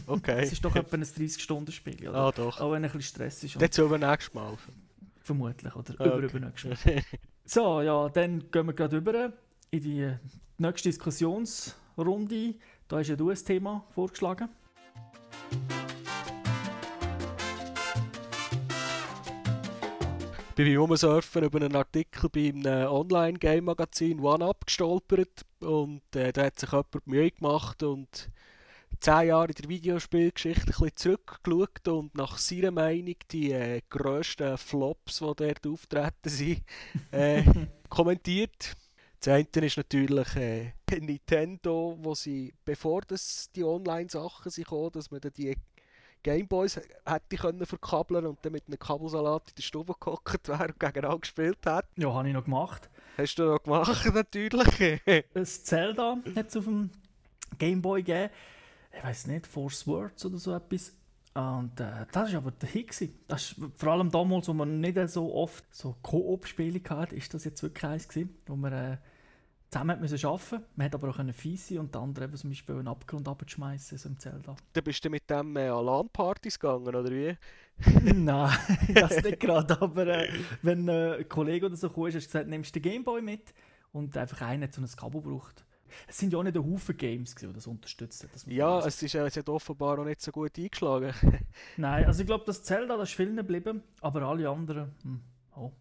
Okay. 0.08 0.44
Es 0.44 0.54
ist 0.54 0.64
doch 0.64 0.76
etwa 0.76 0.96
ein 0.96 1.04
30-Stunden-Spiel, 1.04 2.10
oder? 2.10 2.18
Ah, 2.18 2.32
doch. 2.32 2.60
Auch 2.60 2.72
wenn 2.72 2.84
ein 2.84 2.92
bisschen 2.92 3.02
Stress 3.02 3.44
ist. 3.44 3.62
Das 3.62 3.76
sollen 3.76 3.92
wir 3.92 3.98
nächstes 3.98 4.34
Mal. 4.34 4.58
Vermutlich, 5.20 5.76
oder 5.76 5.94
okay. 5.94 6.08
über 6.08 6.18
übernächstes 6.18 6.86
Mal. 6.86 7.04
so, 7.46 7.82
ja, 7.82 8.10
dann 8.10 8.52
gehen 8.52 8.68
wir 8.68 8.74
gerade 8.74 8.98
über 8.98 9.34
in 9.72 9.82
die 9.82 10.14
nächste 10.58 10.90
Diskussionsrunde. 10.90 12.56
Da 12.88 12.98
hast 12.98 13.08
ja 13.08 13.16
du 13.16 13.30
ein 13.30 13.36
Thema 13.36 13.86
vorgeschlagen. 13.90 14.50
Bin 20.56 20.66
beim 20.66 20.78
Rumsurfen 20.78 21.44
über 21.44 21.62
einen 21.62 21.76
Artikel 21.76 22.30
bei 22.30 22.50
einem 22.50 22.88
Online-Game-Magazin 22.92 24.20
OneUp 24.20 24.66
gestolpert 24.66 25.46
und 25.60 26.02
äh, 26.16 26.34
da 26.34 26.46
hat 26.46 26.60
sich 26.60 26.72
jemand 26.72 27.08
Mühe 27.08 27.32
gemacht 27.32 27.84
und 27.84 28.30
zehn 29.00 29.28
Jahre 29.28 29.48
in 29.48 29.54
der 29.54 29.70
Videospielgeschichte 29.70 30.62
ein 30.62 30.66
bisschen 30.66 30.96
zurückgeschaut 30.96 31.88
und 31.88 32.16
nach 32.16 32.38
seiner 32.38 32.72
Meinung 32.72 33.16
die 33.32 33.52
äh, 33.52 33.82
grössten 33.90 34.58
Flops, 34.58 35.20
die 35.20 35.34
dort 35.36 35.68
auftreten 35.68 36.30
sind, 36.30 36.64
äh, 37.12 37.44
kommentiert. 37.90 38.76
Das 39.20 39.34
eine 39.34 39.66
ist 39.66 39.78
natürlich 39.78 40.36
äh, 40.36 40.74
Nintendo, 41.00 41.98
wo 42.02 42.16
sie, 42.16 42.54
bevor 42.66 43.02
das 43.02 43.50
die 43.56 43.64
Online-Sachen 43.64 44.52
kamen, 44.64 44.92
dass 44.92 45.12
man 45.12 45.22
die 45.38 45.56
Gameboys 46.24 46.80
hätte 47.06 47.38
können 47.38 47.66
verkabeln 47.66 48.26
und 48.26 48.40
dann 48.44 48.52
mit 48.52 48.64
einem 48.68 48.80
Kabelsalat 48.80 49.50
in 49.50 49.56
der 49.56 49.64
Stube 49.64 49.94
gehockt 50.00 50.48
wäre 50.48 50.68
und 50.68 50.80
gegeneinander 50.80 51.20
gespielt 51.20 51.66
hat. 51.66 51.86
Ja, 51.98 52.14
habe 52.14 52.28
ich 52.28 52.34
noch 52.34 52.46
gemacht. 52.46 52.90
Hast 53.18 53.36
du 53.36 53.44
noch 53.44 53.64
gemacht, 53.64 54.06
natürlich. 54.14 55.02
Ein 55.06 55.46
Zelda 55.46 56.18
hat 56.36 56.48
es 56.48 56.58
auf 56.58 56.66
dem 56.66 56.90
Gameboy 57.58 58.04
gegeben. 58.04 58.30
Ich 58.96 59.04
weiß 59.04 59.28
nicht, 59.28 59.48
Force 59.48 59.88
Words 59.88 60.26
oder 60.26 60.38
so 60.38 60.54
etwas. 60.54 60.94
Und 61.34 61.80
äh, 61.80 62.06
das 62.12 62.32
war 62.32 62.38
aber 62.40 62.52
der 62.52 62.70
Hit. 62.70 62.90
Gewesen. 62.90 63.18
Das 63.28 63.52
ist, 63.52 63.56
vor 63.78 63.94
allem 63.94 64.12
damals, 64.12 64.48
wo 64.48 64.54
man 64.54 64.82
nicht 64.82 64.98
so 65.10 65.34
oft 65.34 65.64
so 65.74 65.96
Koop-Spiele 66.02 66.82
hatte, 66.90 67.16
ist 67.16 67.34
das 67.34 67.46
jetzt 67.46 67.64
wirklich 67.64 67.86
eins 67.86 68.08
gewesen, 68.08 68.38
wo 68.48 68.56
man 68.56 68.74
äh, 68.74 68.98
zusammen 69.72 70.00
müssen 70.02 70.26
arbeiten 70.26 70.64
Man 70.76 70.86
hat 70.86 70.96
aber 70.96 71.10
auch 71.10 71.20
eine 71.20 71.34
fiese 71.34 71.80
und 71.80 71.96
der 71.96 72.02
andere 72.02 72.26
eben 72.26 72.36
zum 72.36 72.50
Beispiel 72.50 72.76
einen 72.76 72.88
Abgrund 72.90 73.28
abzuschmeißen, 73.28 73.98
so 73.98 74.10
im 74.10 74.20
Zelda. 74.20 74.56
Dann 74.74 74.84
bist 74.84 75.04
du 75.04 75.10
mit 75.10 75.30
dem 75.30 75.56
äh, 75.56 75.70
an 75.70 75.86
LAN-Partys 75.86 76.60
gegangen, 76.60 76.88
oder 76.88 77.10
wie? 77.10 77.38
Nein, 78.14 78.52
das 78.94 79.24
nicht 79.24 79.40
gerade, 79.40 79.82
aber 79.82 80.08
äh, 80.08 80.30
wenn 80.62 80.88
äh, 80.88 81.20
ein 81.20 81.30
Kollege 81.30 81.68
oder 81.68 81.76
so 81.78 81.90
kam, 81.90 82.06
hast 82.06 82.16
du 82.16 82.20
gesagt, 82.20 82.48
nimmst 82.48 82.76
du 82.76 82.80
den 82.80 82.92
Gameboy 82.92 83.22
mit 83.22 83.54
und 83.94 84.16
einfach 84.18 84.42
einer 84.42 84.68
hat 84.68 84.74
so 84.74 84.82
ein 84.82 84.88
Kabel 84.88 85.22
braucht. 85.22 85.66
Es 86.08 86.18
sind 86.18 86.32
ja 86.32 86.40
auch 86.40 86.44
nicht 86.44 86.56
ein 86.56 86.64
Haufen 86.64 86.96
Games, 86.96 87.36
die 87.36 87.52
das 87.52 87.68
unterstützen. 87.68 88.30
Das 88.32 88.46
ja, 88.48 88.80
es, 88.80 89.02
ist, 89.02 89.16
äh, 89.16 89.26
es 89.26 89.38
hat 89.38 89.50
offenbar 89.50 90.00
auch 90.00 90.06
nicht 90.06 90.22
so 90.22 90.32
gut 90.32 90.58
eingeschlagen. 90.58 91.14
Nein, 91.78 92.06
also 92.06 92.22
ich 92.22 92.28
glaube, 92.28 92.44
das 92.46 92.62
Zelda 92.64 92.98
das 92.98 93.10
ist 93.10 93.16
vielen 93.16 93.38
geblieben, 93.38 93.84
aber 94.02 94.22
alle 94.24 94.50
anderen... 94.50 94.92
Hm. 95.04 95.22
Oh. 95.62 95.72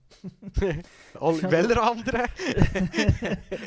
Alle, 1.20 1.50
welcher 1.50 1.82
andere? 1.82 2.26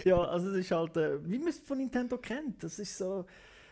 ja, 0.06 0.18
also 0.18 0.52
es 0.52 0.58
ist 0.58 0.72
halt, 0.72 0.96
äh, 0.98 1.28
wie 1.28 1.40
man 1.40 1.48
es 1.48 1.58
von 1.60 1.78
Nintendo 1.80 2.18
kennt. 2.20 2.64
Das 2.64 2.78
ist 2.78 2.98
so 2.98 3.26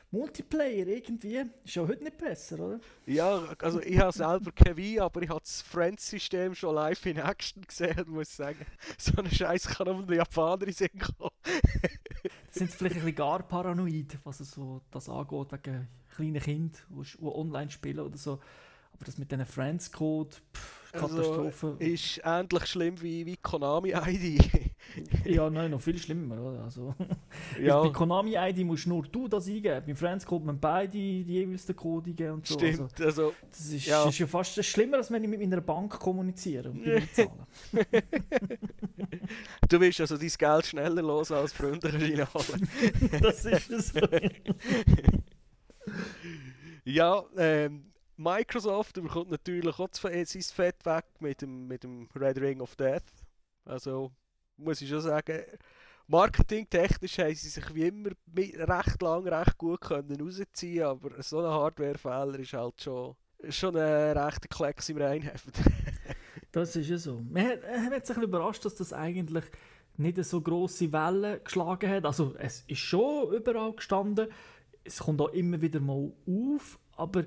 Multiplayer 0.10 0.88
irgendwie. 0.88 1.38
Ist 1.64 1.76
ja 1.76 1.88
heute 1.88 2.04
nicht 2.04 2.18
besser, 2.18 2.60
oder? 2.60 2.80
Ja, 3.06 3.44
also 3.60 3.80
ich 3.82 4.00
habe 4.00 4.12
selber 4.12 4.52
kein 4.52 4.76
Wii, 4.76 5.00
aber 5.00 5.22
ich 5.22 5.30
habe 5.30 5.40
das 5.40 5.62
Friends-System 5.62 6.56
schon 6.56 6.74
live 6.74 7.06
in 7.06 7.18
Action 7.18 7.62
gesehen 7.62 8.00
und 8.00 8.10
muss 8.16 8.36
sagen, 8.36 8.66
so 8.98 9.14
eine 9.18 9.30
Scheiße 9.30 9.70
kann 9.70 9.88
auch 9.88 10.04
von 10.04 10.14
Japaner 10.14 10.66
in 10.66 10.74
Sinn 10.74 10.90
kommen. 11.00 11.32
Sind 12.50 12.72
vielleicht 12.72 12.96
ein 12.96 13.02
bisschen 13.02 13.16
gar 13.16 13.44
paranoid, 13.44 14.18
was 14.24 14.40
so 14.40 14.82
das 14.90 15.08
angeht, 15.10 15.52
wegen 15.52 15.88
kleinen 16.16 16.42
Kindern, 16.42 16.82
die 16.90 17.24
online 17.24 17.70
spielen 17.70 18.00
oder 18.00 18.18
so. 18.18 18.34
Aber 18.94 19.06
das 19.06 19.20
mit 19.20 19.32
diesen 19.32 19.46
Friends-Code, 19.46 20.38
Katastrophe. 20.92 21.68
Also, 21.68 21.78
ist 21.80 22.22
ähnlich 22.24 22.66
schlimm 22.68 23.02
wie, 23.02 23.26
wie 23.26 23.38
Konami-ID. 23.38 24.44
ja, 25.26 25.50
nein, 25.50 25.72
noch 25.72 25.82
viel 25.82 25.98
schlimmer. 25.98 26.40
Oder? 26.40 26.64
Also, 26.64 26.94
ja. 27.62 27.82
Bei 27.82 27.90
Konami-ID 27.90 28.66
musst 28.66 28.88
nur 28.88 29.04
du 29.04 29.28
das 29.28 29.48
eingeben. 29.48 29.84
Bei 29.86 29.96
Friends 29.96 30.26
kommt 30.26 30.46
man 30.46 30.60
beide 30.60 30.92
die 30.92 31.24
jeweils 31.24 31.68
Code 31.76 32.10
eingeben 32.10 32.34
und 32.34 32.48
so. 32.48 32.56
Stimmt, 32.56 32.82
also, 32.82 33.04
also 33.04 33.34
das 33.50 33.68
ist 33.68 33.86
ja. 33.86 34.08
ist 34.08 34.20
ja 34.20 34.28
fast 34.28 34.64
schlimmer, 34.64 34.98
als 34.98 35.12
wenn 35.12 35.24
ich 35.24 35.30
mit 35.30 35.40
meiner 35.40 35.62
Bank 35.62 36.00
kommuniziere 36.00 36.70
und 36.70 36.84
zahlen. 37.14 37.32
du 39.70 39.80
willst 39.80 40.02
also 40.02 40.18
dein 40.18 40.30
Geld 40.38 40.66
schneller 40.66 41.02
los 41.02 41.32
als 41.32 41.54
Freunde 41.54 41.94
reinholen. 41.94 42.70
das 43.22 43.46
ist 43.46 43.72
es. 43.72 43.94
Ja, 46.84 47.24
ähm, 47.38 47.91
Microsoft 48.22 48.96
bekommt 48.96 49.32
natürlich 49.32 49.80
auch 49.80 49.90
sein 49.92 50.26
Fett 50.26 50.86
weg 50.86 51.06
mit 51.20 51.42
dem, 51.42 51.68
mit 51.68 51.84
dem 51.84 52.08
Red 52.16 52.40
Ring 52.40 52.62
of 52.62 52.76
Death. 52.76 53.04
Also 53.66 54.12
muss 54.58 54.82
ich 54.82 54.90
schon 54.90 55.02
sagen, 55.02 55.42
marketingtechnisch 56.08 57.18
haben 57.18 57.34
sie 57.34 57.50
sich 57.50 57.74
wie 57.74 57.88
immer 57.88 58.12
recht 58.36 59.02
lang, 59.02 59.28
recht 59.28 59.58
gut 59.58 59.82
können 59.82 60.22
rausziehen 60.22 60.86
aber 60.86 61.22
so 61.24 61.40
ein 61.40 61.46
Hardware-Fehler 61.46 62.40
ist 62.40 62.54
halt 62.54 62.82
schon, 62.82 63.16
schon 63.50 63.76
ein 63.76 64.18
rechter 64.18 64.48
Klecks 64.48 64.90
im 64.90 64.98
Reinheft. 64.98 65.60
das 66.52 66.76
ist 66.76 66.90
ja 66.90 66.98
so. 66.98 67.22
Man 67.28 67.48
hat, 67.48 67.62
man 67.64 67.92
hat 67.92 68.06
sich 68.06 68.18
überrascht, 68.18 68.66
dass 68.66 68.76
das 68.76 68.94
eigentlich 68.94 69.46
nicht 69.98 70.24
so 70.26 70.42
grosse 70.42 70.92
Wellen 70.92 71.44
geschlagen 71.44 71.90
hat. 71.90 72.06
Also 72.06 72.36
es 72.38 72.64
ist 72.68 72.80
schon 72.80 73.34
überall 73.34 73.74
gestanden, 73.74 74.28
es 74.84 75.00
kommt 75.00 75.22
auch 75.22 75.30
immer 75.30 75.62
wieder 75.62 75.80
mal 75.80 76.12
auf, 76.28 76.80
aber 76.98 77.26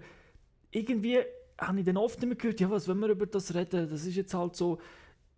irgendwie 0.74 1.20
habe 1.58 1.80
ich 1.80 1.86
dann 1.86 1.96
oft 1.96 2.22
immer 2.22 2.34
gehört, 2.34 2.60
ja, 2.60 2.70
was, 2.70 2.88
wenn 2.88 2.98
wir 2.98 3.08
über 3.08 3.26
das 3.26 3.54
reden, 3.54 3.88
das 3.88 4.04
ist 4.04 4.16
jetzt 4.16 4.34
halt 4.34 4.56
so, 4.56 4.80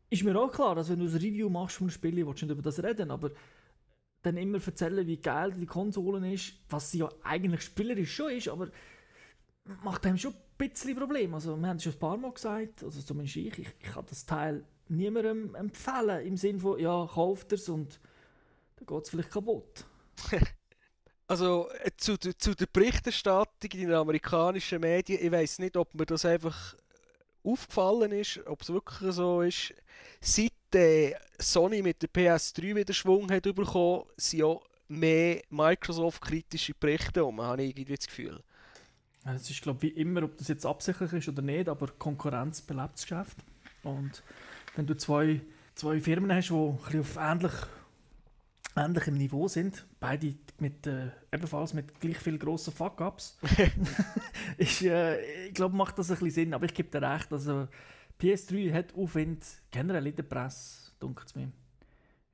ist 0.09 0.25
mir 0.25 0.39
auch 0.39 0.51
klar, 0.51 0.75
dass 0.75 0.89
wenn 0.89 0.99
du 0.99 1.05
ein 1.05 1.13
Review 1.13 1.49
machst 1.51 1.77
von 1.77 1.87
einem 1.87 1.91
Spiel, 1.93 2.27
willst 2.27 2.43
du 2.43 2.47
nicht 2.47 2.53
über 2.55 2.63
das 2.63 2.83
reden, 2.83 3.11
aber 3.11 3.31
dann 4.23 4.37
immer 4.39 4.59
erzählen, 4.65 5.07
wie 5.07 5.19
geil 5.19 5.53
die 5.53 5.67
Konsole 5.67 6.33
ist, 6.33 6.55
was 6.69 6.91
sie 6.91 6.99
ja 6.99 7.09
eigentlich 7.23 7.63
spielerisch 7.63 8.15
schon 8.15 8.33
ist, 8.33 8.49
aber 8.49 8.71
macht 9.85 10.07
einem 10.07 10.17
schon 10.17 10.33
ein 10.33 10.41
bisschen 10.57 10.97
Probleme. 10.97 11.35
Also 11.35 11.57
wir 11.57 11.69
haben 11.69 11.77
es 11.77 11.85
schon 11.85 11.93
ein 11.93 11.99
paar 11.99 12.17
Mal 12.17 12.33
gesagt, 12.33 12.83
also 12.83 13.01
zumindest 13.03 13.37
ich, 13.37 13.59
ich, 13.59 13.69
ich 13.79 13.93
kann 13.93 14.07
das 14.09 14.25
Teil 14.25 14.65
niemandem 14.89 15.55
empfehlen, 15.55 16.27
im 16.27 16.37
Sinne 16.37 16.61
von, 16.61 16.79
ja, 16.79 17.07
kauft 17.13 17.53
es 17.53 17.69
und 17.69 18.01
dann 18.77 18.87
geht 18.87 19.05
es 19.05 19.11
vielleicht 19.11 19.31
kaputt. 19.31 19.85
Also 21.29 21.69
äh, 21.83 21.91
zu, 21.97 22.17
zu 22.19 22.55
der 22.55 22.67
Berichterstattung 22.67 23.71
in 23.73 23.89
den 23.89 23.95
amerikanischen 23.95 24.81
Medien, 24.81 25.19
ich 25.23 25.33
weiß 25.33 25.59
nicht, 25.59 25.77
ob 25.77 25.95
mir 25.95 26.07
das 26.07 26.25
einfach 26.25 26.77
aufgefallen 27.43 28.13
ist, 28.13 28.41
ob 28.47 28.63
es 28.63 28.73
wirklich 28.73 29.13
so 29.13 29.43
ist. 29.43 29.75
Seit 30.21 30.53
äh, 30.75 31.15
Sony 31.39 31.83
mit 31.83 32.03
der 32.03 32.11
PS3 32.11 32.75
wieder 32.75 32.95
Schwung 32.95 33.31
hat 33.31 33.43
bekommen, 33.43 34.05
sind 34.17 34.43
auch 34.43 34.63
mehr 34.89 35.43
Microsoft-kritische 35.51 36.75
Berichte 36.79 37.25
um, 37.25 37.41
habe 37.41 37.63
ich 37.63 37.71
irgendwie 37.71 37.97
das 37.97 38.07
Gefühl. 38.07 38.41
Es 39.25 39.51
ist 39.51 39.63
glaube 39.63 39.83
wie 39.83 39.89
immer, 39.89 40.23
ob 40.23 40.37
das 40.39 40.47
jetzt 40.47 40.65
absichtlich 40.65 41.13
ist 41.13 41.29
oder 41.29 41.43
nicht, 41.43 41.69
aber 41.69 41.89
Konkurrenz 41.89 42.63
belebt 42.63 42.95
das 42.95 43.03
Geschäft. 43.03 43.37
Und 43.83 44.23
wenn 44.77 44.87
du 44.87 44.97
zwei, 44.97 45.41
zwei 45.75 46.01
Firmen 46.01 46.33
hast, 46.33 46.51
die 46.51 46.99
auf 47.01 47.17
ähnlich 47.17 47.53
ähnlichem 48.77 49.15
Niveau 49.15 49.49
sind, 49.49 49.87
beide 50.01 50.35
mit, 50.59 50.87
äh, 50.87 51.11
ebenfalls 51.33 51.75
mit 51.75 51.99
gleich 52.01 52.19
viel 52.19 52.39
grossen 52.39 52.73
Fuck-Ups, 52.73 53.39
äh, 54.59 55.47
ich 55.47 55.55
glaube, 55.55 55.77
macht 55.77 55.99
das 55.99 56.11
ein 56.11 56.15
bisschen 56.15 56.31
Sinn. 56.31 56.55
Aber 56.55 56.67
ich 56.67 56.75
gebe 56.75 56.89
dir 56.89 57.07
recht, 57.07 57.33
also 57.33 57.69
PS3 58.21 58.73
hat 58.73 58.95
Aufwind, 58.95 59.45
generell 59.71 60.07
in 60.07 60.17
der 60.17 60.23
Presse, 60.23 60.93
dunkelt 60.99 61.29
es 61.29 61.35
mir. 61.35 61.51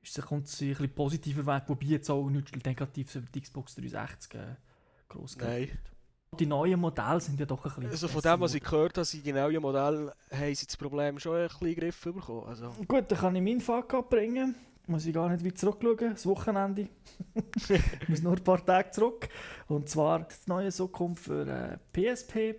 Ist, 0.01 0.21
kommt 0.21 0.47
ein 0.47 0.67
bisschen 0.67 0.93
positiver 0.93 1.45
Weg, 1.45 1.63
wobei 1.67 1.85
jetzt 1.85 2.09
auch 2.09 2.29
nichts 2.29 2.51
Negatives 2.65 3.15
über 3.15 3.27
die 3.33 3.41
Xbox 3.41 3.75
360 3.75 4.33
äh, 4.35 4.55
groß 5.07 5.37
Nein. 5.37 5.69
Die 6.39 6.45
neuen 6.47 6.79
Modelle 6.79 7.21
sind 7.21 7.39
ja 7.39 7.45
doch 7.45 7.63
ein 7.63 7.69
bisschen. 7.69 7.91
Also 7.91 8.07
von 8.07 8.21
dem, 8.21 8.39
was 8.41 8.55
ich 8.55 8.63
gehört 8.63 8.97
habe, 8.97 9.05
sind 9.05 9.25
die 9.25 9.31
neuen 9.31 9.61
Modelle, 9.61 10.13
haben 10.31 10.55
sie 10.55 10.65
das 10.65 10.75
Problem 10.75 11.19
schon 11.19 11.37
ein 11.37 11.47
bisschen 11.47 11.67
in 11.67 11.73
den 11.75 11.79
Griff 11.79 12.01
bekommen. 12.03 12.47
Also. 12.47 12.71
Gut, 12.87 13.11
dann 13.11 13.19
kann 13.19 13.35
ich 13.35 13.41
meinen 13.41 13.61
Fuck-Up 13.61 14.09
bringen 14.09 14.55
muss 14.87 15.05
ich 15.05 15.13
gar 15.13 15.29
nicht 15.29 15.45
weit 15.45 15.57
zurückschauen, 15.57 16.11
das 16.11 16.25
Wochenende. 16.25 16.87
ich 17.67 18.09
muss 18.09 18.21
nur 18.21 18.33
ein 18.33 18.43
paar 18.43 18.65
Tage 18.65 18.91
zurück. 18.91 19.29
Und 19.67 19.89
zwar 19.89 20.19
das 20.19 20.47
neue 20.47 20.71
Socom 20.71 21.15
für 21.15 21.47
äh, 21.47 21.77
PSP. 21.93 22.55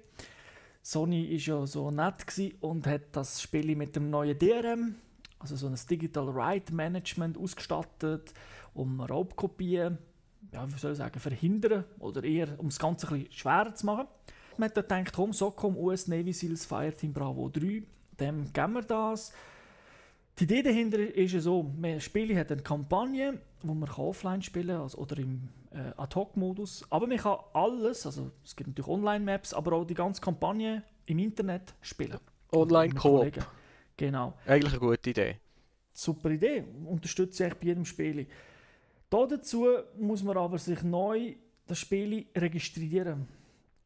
Sony 0.82 1.30
war 1.30 1.38
ja 1.38 1.66
so 1.66 1.90
nett 1.90 2.24
und 2.60 2.86
hat 2.86 3.02
das 3.12 3.40
Spiel 3.40 3.74
mit 3.74 3.96
dem 3.96 4.10
neuen 4.10 4.38
DRM, 4.38 4.96
also 5.38 5.56
so 5.56 5.66
ein 5.66 5.78
Digital 5.90 6.28
Right 6.28 6.70
Management, 6.70 7.38
ausgestattet, 7.38 8.34
um 8.74 9.00
Raubkopien, 9.00 9.96
ja, 10.52 10.66
wie 10.66 10.78
soll 10.78 10.92
ich 10.92 10.98
sagen, 10.98 11.18
verhindern 11.18 11.84
oder 12.00 12.22
eher 12.22 12.58
um 12.58 12.68
das 12.68 12.78
Ganze 12.78 13.08
ein 13.08 13.20
bisschen 13.20 13.32
schwerer 13.32 13.74
zu 13.74 13.86
machen. 13.86 14.08
Man 14.58 14.68
hat 14.68 14.74
gedacht, 14.74 15.12
komm, 15.14 15.32
Socom 15.32 15.76
US 15.78 16.06
Navy 16.06 16.34
Seals 16.34 16.66
Fireteam 16.66 17.14
Bravo 17.14 17.48
3, 17.48 17.82
dem 18.20 18.52
geben 18.52 18.74
wir 18.74 18.82
das 18.82 19.32
die 20.38 20.44
Idee 20.44 20.62
dahinter 20.62 20.98
ist 20.98 21.32
ja 21.32 21.40
so, 21.40 21.72
das 21.80 22.02
Spiel 22.02 22.36
hat 22.36 22.50
eine 22.50 22.62
Kampagne, 22.62 23.38
wo 23.62 23.74
man 23.74 23.88
offline 23.88 24.42
spielen 24.42 24.68
kann 24.68 24.80
also, 24.80 24.98
oder 24.98 25.18
im 25.18 25.48
äh, 25.70 25.92
Ad-Hoc-Modus. 25.96 26.84
Aber 26.90 27.06
man 27.06 27.18
kann 27.18 27.38
alles, 27.52 28.04
also 28.04 28.30
es 28.44 28.56
gibt 28.56 28.68
natürlich 28.68 28.88
Online-Maps, 28.88 29.54
aber 29.54 29.72
auch 29.72 29.84
die 29.84 29.94
ganze 29.94 30.20
Kampagne 30.20 30.82
im 31.06 31.18
Internet 31.18 31.74
spielen. 31.80 32.18
Online-Koop. 32.52 33.46
Genau. 33.96 34.34
Eigentlich 34.46 34.72
eine 34.72 34.80
gute 34.80 35.10
Idee. 35.10 35.36
Super 35.92 36.30
Idee, 36.30 36.64
unterstütze 36.84 37.46
ich 37.46 37.54
bei 37.54 37.66
jedem 37.66 37.84
Spiel. 37.84 38.26
Da 39.08 39.26
dazu 39.26 39.66
muss 39.96 40.24
man 40.24 40.36
aber 40.36 40.58
sich 40.58 40.82
neu 40.82 41.36
das 41.66 41.78
Spiel 41.78 42.26
registrieren 42.36 43.28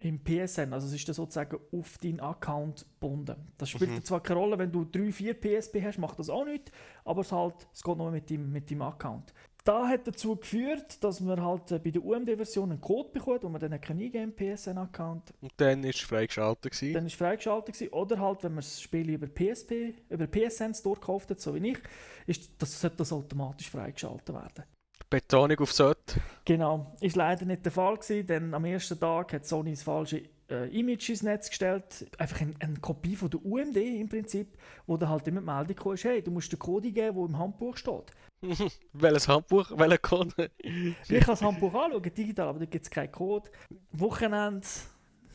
im 0.00 0.22
PSN. 0.22 0.72
Also 0.72 0.86
es 0.86 0.94
ist 0.94 1.08
dann 1.08 1.14
sozusagen 1.14 1.58
auf 1.72 1.98
deinen 1.98 2.20
Account 2.20 2.86
gebunden. 3.00 3.36
Das 3.58 3.70
spielt 3.70 3.90
Mhm. 3.90 4.04
zwar 4.04 4.22
keine 4.22 4.40
Rolle, 4.40 4.58
wenn 4.58 4.70
du 4.70 4.84
3, 4.84 5.10
4 5.12 5.34
PSP 5.34 5.82
hast, 5.84 5.98
macht 5.98 6.18
das 6.18 6.30
auch 6.30 6.44
nicht, 6.44 6.70
aber 7.04 7.22
es, 7.22 7.32
halt, 7.32 7.66
es 7.72 7.82
geht 7.82 7.96
nur 7.96 8.10
mit 8.10 8.30
deinem, 8.30 8.52
mit 8.52 8.70
deinem 8.70 8.82
Account. 8.82 9.34
Da 9.64 9.86
hat 9.88 10.06
dazu 10.06 10.36
geführt, 10.36 11.02
dass 11.04 11.20
man 11.20 11.42
halt 11.44 11.70
äh, 11.72 11.78
bei 11.78 11.90
der 11.90 12.02
UMD-Version 12.02 12.70
einen 12.70 12.80
Code 12.80 13.10
bekommt, 13.10 13.42
wo 13.42 13.48
man 13.50 13.60
dann 13.60 13.78
kann 13.80 13.98
eingeben 13.98 14.32
PSN-Account. 14.34 15.34
Und 15.42 15.52
dann 15.58 15.82
war 15.82 15.90
es 15.90 16.00
freigeschaltet. 16.00 16.72
Gewesen. 16.72 16.94
Dann 16.94 17.04
ist 17.06 17.12
es 17.12 17.18
freigeschaltet 17.18 17.74
gewesen. 17.74 17.92
Oder 17.92 18.18
halt, 18.18 18.44
wenn 18.44 18.52
man 18.52 18.62
das 18.62 18.80
Spiel 18.80 19.10
über 19.10 19.26
PSP, 19.26 19.94
über 20.08 20.26
PSN 20.26 20.72
Store 20.74 20.94
gekauft 20.98 21.28
hat, 21.30 21.40
so 21.40 21.54
wie 21.54 21.72
ich, 21.72 21.78
ist 22.26 22.50
das, 22.58 22.80
sollte 22.80 22.98
das 22.98 23.12
automatisch 23.12 23.68
freigeschaltet 23.68 24.32
werden. 24.34 24.64
Betonung 25.10 25.58
auf 25.60 25.72
sollte. 25.72 26.20
Genau, 26.44 26.94
ist 27.00 27.16
leider 27.16 27.44
nicht 27.46 27.64
der 27.64 27.72
Fall 27.72 27.96
gewesen, 27.96 28.26
denn 28.26 28.54
am 28.54 28.64
ersten 28.64 28.98
Tag 28.98 29.32
hat 29.32 29.46
Sony 29.46 29.70
das 29.72 29.82
falsche 29.82 30.22
äh, 30.50 30.68
Image 30.78 31.08
ins 31.10 31.22
Netz 31.22 31.48
gestellt. 31.48 32.06
Einfach 32.18 32.40
ein- 32.40 32.56
eine 32.60 32.76
Kopie 32.78 33.16
von 33.16 33.28
der 33.30 33.44
UMD 33.44 33.76
im 33.76 34.08
Prinzip, 34.08 34.56
wo 34.86 34.96
dann 34.96 35.08
halt 35.10 35.26
immer 35.28 35.40
die 35.40 35.46
Meldung 35.46 35.76
kam, 35.76 35.92
ist, 35.92 36.04
hey, 36.04 36.22
du 36.22 36.30
musst 36.30 36.50
den 36.52 36.58
Code 36.58 36.88
eingeben, 36.88 37.16
der 37.16 37.24
im 37.26 37.38
Handbuch 37.38 37.76
steht. 37.76 38.12
Welches 38.92 39.28
Handbuch, 39.28 39.70
welcher 39.76 39.98
Code? 39.98 40.50
Ich 40.58 40.94
kann 41.08 41.26
das 41.26 41.42
Handbuch 41.42 41.74
anschauen, 41.74 42.02
digital, 42.02 42.48
aber 42.48 42.60
da 42.60 42.64
gibt 42.66 42.84
es 42.84 42.90
keinen 42.90 43.10
Code. 43.12 43.50
Wochenende, 43.92 44.66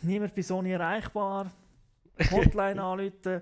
niemand 0.02 0.34
bei 0.36 0.42
Sony 0.42 0.72
erreichbar, 0.72 1.52
Hotline 2.32 2.82
anrufen, 2.82 3.42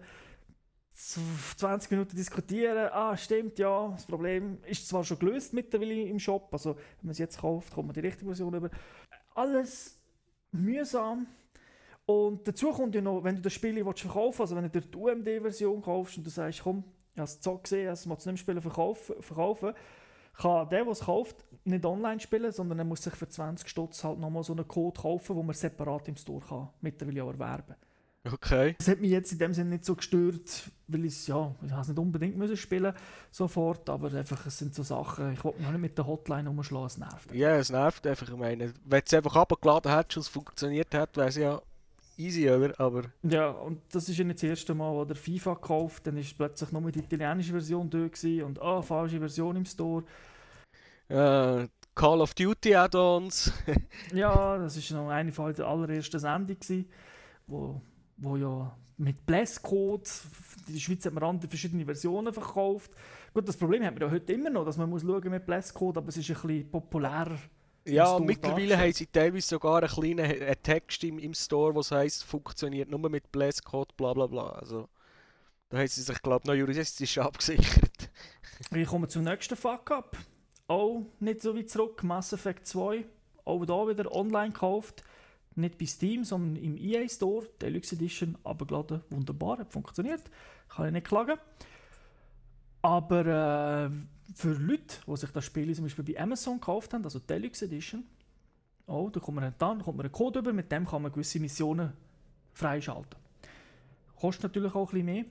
z- 1.02 1.20
20 1.58 1.92
Minuten 1.92 2.16
diskutieren, 2.16 2.90
ah, 2.92 3.18
stimmt, 3.18 3.58
ja, 3.60 3.90
das 3.90 4.06
Problem 4.06 4.60
ist 4.66 4.88
zwar 4.88 5.04
schon 5.04 5.20
gelöst 5.20 5.54
mittlerweile 5.54 5.94
im 6.04 6.20
Shop, 6.20 6.50
also 6.52 6.76
wenn 6.76 6.84
man 7.04 7.12
es 7.12 7.18
jetzt 7.18 7.40
kauft, 7.40 7.74
kommt 7.74 7.88
man 7.88 7.94
die 7.94 8.02
richtige 8.02 8.26
Version 8.26 8.54
über. 8.54 8.70
Alles 9.34 10.00
mühsam. 10.52 11.28
Und 12.06 12.48
dazu 12.48 12.72
kommt 12.72 12.94
ja 12.96 13.02
noch, 13.02 13.24
wenn 13.24 13.36
du 13.36 13.42
das 13.42 13.54
Spiel 13.54 13.84
willst 13.86 14.02
verkaufen 14.02 14.42
also 14.42 14.56
wenn 14.56 14.70
du 14.70 14.82
die 14.82 14.98
UMD-Version 14.98 15.82
kaufst 15.82 16.18
und 16.18 16.26
du 16.26 16.30
sagst, 16.30 16.62
komm, 16.64 16.84
ich 17.14 17.18
habe 17.20 17.24
es 17.24 17.42
so 17.42 17.58
gesehen, 17.58 17.90
es 17.90 18.06
nicht 18.06 18.26
mehr 18.26 18.38
spielen, 18.38 18.62
verkaufen, 18.62 19.22
verkaufen 19.22 19.74
kann 20.34 20.70
der, 20.70 20.84
der 20.86 20.92
es 20.92 21.02
kauft, 21.02 21.46
nicht 21.66 21.86
online 21.86 22.20
spielen, 22.20 22.52
sondern 22.52 22.80
er 22.80 22.86
muss 22.86 23.04
sich 23.04 23.14
für 23.14 23.28
20 23.28 23.68
Stutz 23.68 24.04
halt 24.04 24.18
nochmal 24.20 24.44
so 24.44 24.54
einen 24.54 24.68
Code 24.68 25.00
kaufen, 25.00 25.36
den 25.36 25.46
man 25.46 25.56
separat 25.56 26.08
im 26.08 26.16
Store 26.16 26.44
kann, 26.46 26.70
mittlerweile 26.82 27.24
auch 27.24 27.32
erwerben 27.34 27.76
Okay. 28.24 28.76
Das 28.78 28.88
hat 28.88 29.02
mich 29.02 29.10
jetzt 29.10 29.32
in 29.32 29.40
dem 29.40 29.54
Sinne 29.54 29.72
nicht 29.72 29.86
so 29.86 29.96
gestört, 29.96 30.70
weil 30.88 31.06
ich 31.06 31.28
ja, 31.28 31.56
ich 31.66 31.72
es 31.72 31.88
nicht 31.88 31.98
unbedingt 31.98 32.38
müssen 32.38 32.56
spielen 32.56 32.94
sofort, 33.32 33.90
aber 33.90 34.14
einfach, 34.14 34.46
es 34.46 34.60
sind 34.60 34.76
so 34.76 34.84
Sachen, 34.84 35.34
ich 35.34 35.44
wollte 35.44 35.60
mich 35.60 35.68
auch 35.68 35.72
nicht 35.72 35.82
mit 35.82 35.98
der 35.98 36.06
Hotline 36.06 36.48
umschlagen, 36.48 36.86
es 36.86 36.98
nervt. 37.00 37.34
Ja, 37.34 37.56
es 37.56 37.72
nervt 37.72 38.06
einfach. 38.06 38.30
Ich 38.30 38.38
meine, 38.38 38.74
wenn 38.86 39.00
du 39.00 39.06
es 39.06 39.14
einfach 39.14 39.36
abgeladen 39.36 39.92
hättest 39.92 40.18
und 40.18 40.22
es 40.22 40.28
funktioniert 40.28 40.94
hat, 40.94 41.18
wäre 41.18 41.30
es 41.30 41.36
ja 41.36 41.62
easy, 42.18 42.48
oder? 42.48 42.80
Aber 42.80 43.04
Ja, 43.24 43.50
und 43.50 43.82
das 43.92 44.08
ist 44.08 44.18
ja 44.18 44.24
nicht 44.24 44.38
das 44.38 44.50
erste 44.50 44.76
Mal, 44.76 44.94
wo 44.94 45.04
der 45.04 45.16
FIFA 45.16 45.56
gekauft, 45.56 46.06
dann 46.06 46.18
ist 46.18 46.38
plötzlich 46.38 46.72
nur 46.72 46.92
die 46.92 47.00
italienische 47.00 47.54
Version 47.54 47.90
da 47.90 47.98
und 48.46 48.62
ah, 48.62 48.84
falsche 48.84 49.18
Version 49.18 49.56
im 49.56 49.66
Store. 49.66 50.04
äh, 51.10 51.68
Call 51.96 52.22
of 52.22 52.36
Duty 52.36 52.76
Add-ons. 52.76 53.52
Ja, 54.14 54.58
das 54.60 54.78
ist 54.78 54.92
noch 54.92 55.10
eine 55.10 55.32
von 55.32 55.54
der 55.54 55.66
allerersten 55.66 56.20
Sendung 56.20 56.58
wo, 57.48 57.82
wo 58.22 58.38
ja 58.38 58.76
mit 58.98 59.26
Blesscode, 59.26 60.10
in 60.68 60.74
der 60.74 60.80
Schweiz 60.80 61.06
hat 61.06 61.14
man 61.14 61.24
andere 61.24 61.50
verschiedene 61.50 61.86
Versionen 61.86 62.34
verkauft. 62.34 62.92
Gut, 63.34 63.48
das 63.48 63.58
Problem 63.58 63.84
hat 63.84 63.94
man 63.94 64.04
ja 64.04 64.12
heute 64.12 64.34
immer 64.34 64.50
noch, 64.50 64.64
dass 64.64 64.78
man 64.78 64.90
muss 64.90 65.02
schauen 65.02 65.30
mit 65.30 65.46
Blesscode, 65.46 65.98
aber 65.98 66.10
es 66.10 66.18
ist 66.18 66.30
ein 66.30 66.36
bisschen 66.36 66.72
populärer. 66.72 67.38
Ja, 67.86 68.20
mittlerweile 68.20 68.78
haben 68.78 68.94
sie 68.94 69.08
teilweise 69.08 69.48
sogar 69.48 69.82
einen 69.82 69.88
kleinen 69.88 70.56
Text 70.62 71.04
im, 71.04 71.18
im 71.18 71.34
Store, 71.34 71.74
was 71.76 71.92
heisst, 71.92 72.24
funktioniert 72.24 72.90
nur 72.90 73.10
mit 73.10 73.32
Blesscode, 73.32 73.98
bla 73.98 74.14
bla 74.14 74.28
bla. 74.28 74.50
Also, 74.50 74.88
da 75.70 75.80
haben 75.80 75.88
sie 75.88 76.02
sich, 76.02 76.22
glaube 76.22 76.42
ich, 76.44 76.48
noch 76.48 76.54
juristisch 76.54 77.18
abgesichert. 77.18 78.12
Ich 78.72 78.88
komme 78.88 79.08
zum 79.08 79.24
nächsten 79.24 79.56
Fuck-Up. 79.56 80.16
Auch 80.68 81.08
nicht 81.20 81.42
so 81.42 81.56
weit 81.58 81.72
zurück, 81.72 82.04
Mass 82.04 82.34
Effect 82.34 82.68
2. 82.68 83.04
Auch 83.46 83.66
da 83.66 83.88
wieder 83.88 84.12
online 84.12 84.52
gekauft. 84.54 85.04
Nicht 85.56 85.78
bei 85.78 85.86
Steam, 85.86 86.24
sondern 86.24 86.62
im 86.64 86.78
EA 86.78 87.08
Store. 87.10 87.48
Deluxe 87.62 87.96
Edition, 87.96 88.38
abgeladen. 88.44 89.02
Wunderbar, 89.10 89.60
hat 89.60 89.72
funktioniert. 89.72 90.24
Kann 90.70 90.88
ich 90.88 90.94
nicht 90.94 91.08
klagen. 91.08 91.38
Aber 92.82 93.20
äh, 93.26 93.90
für 94.34 94.54
Leute, 94.54 94.98
die 95.06 95.18
sich 95.18 95.32
das 95.32 95.46
Spiel 95.46 95.74
zum 95.76 95.86
Beispiel 95.86 96.06
bei 96.06 96.20
Amazon 96.20 96.56
gekauft 96.56 96.94
haben, 96.94 97.04
also 97.04 97.20
Deluxe 97.20 97.66
Edition, 97.66 98.04
oh, 98.88 99.10
da 99.10 99.20
kommt 99.20 99.36
man 99.36 99.54
dann 99.58 99.78
da 99.78 99.84
kommt 99.84 99.98
man 99.98 100.06
einen 100.06 100.14
Code 100.14 100.40
über, 100.40 100.54
mit 100.54 100.72
dem 100.72 100.86
kann 100.86 101.02
man 101.02 101.12
gewisse 101.12 101.40
Missionen 101.40 101.94
freischalten. 102.54 103.20
Kostet 104.16 104.44
natürlich 104.44 104.74
auch 104.74 104.90
ein 104.90 104.94
bisschen 104.94 105.06
mehr. 105.06 105.26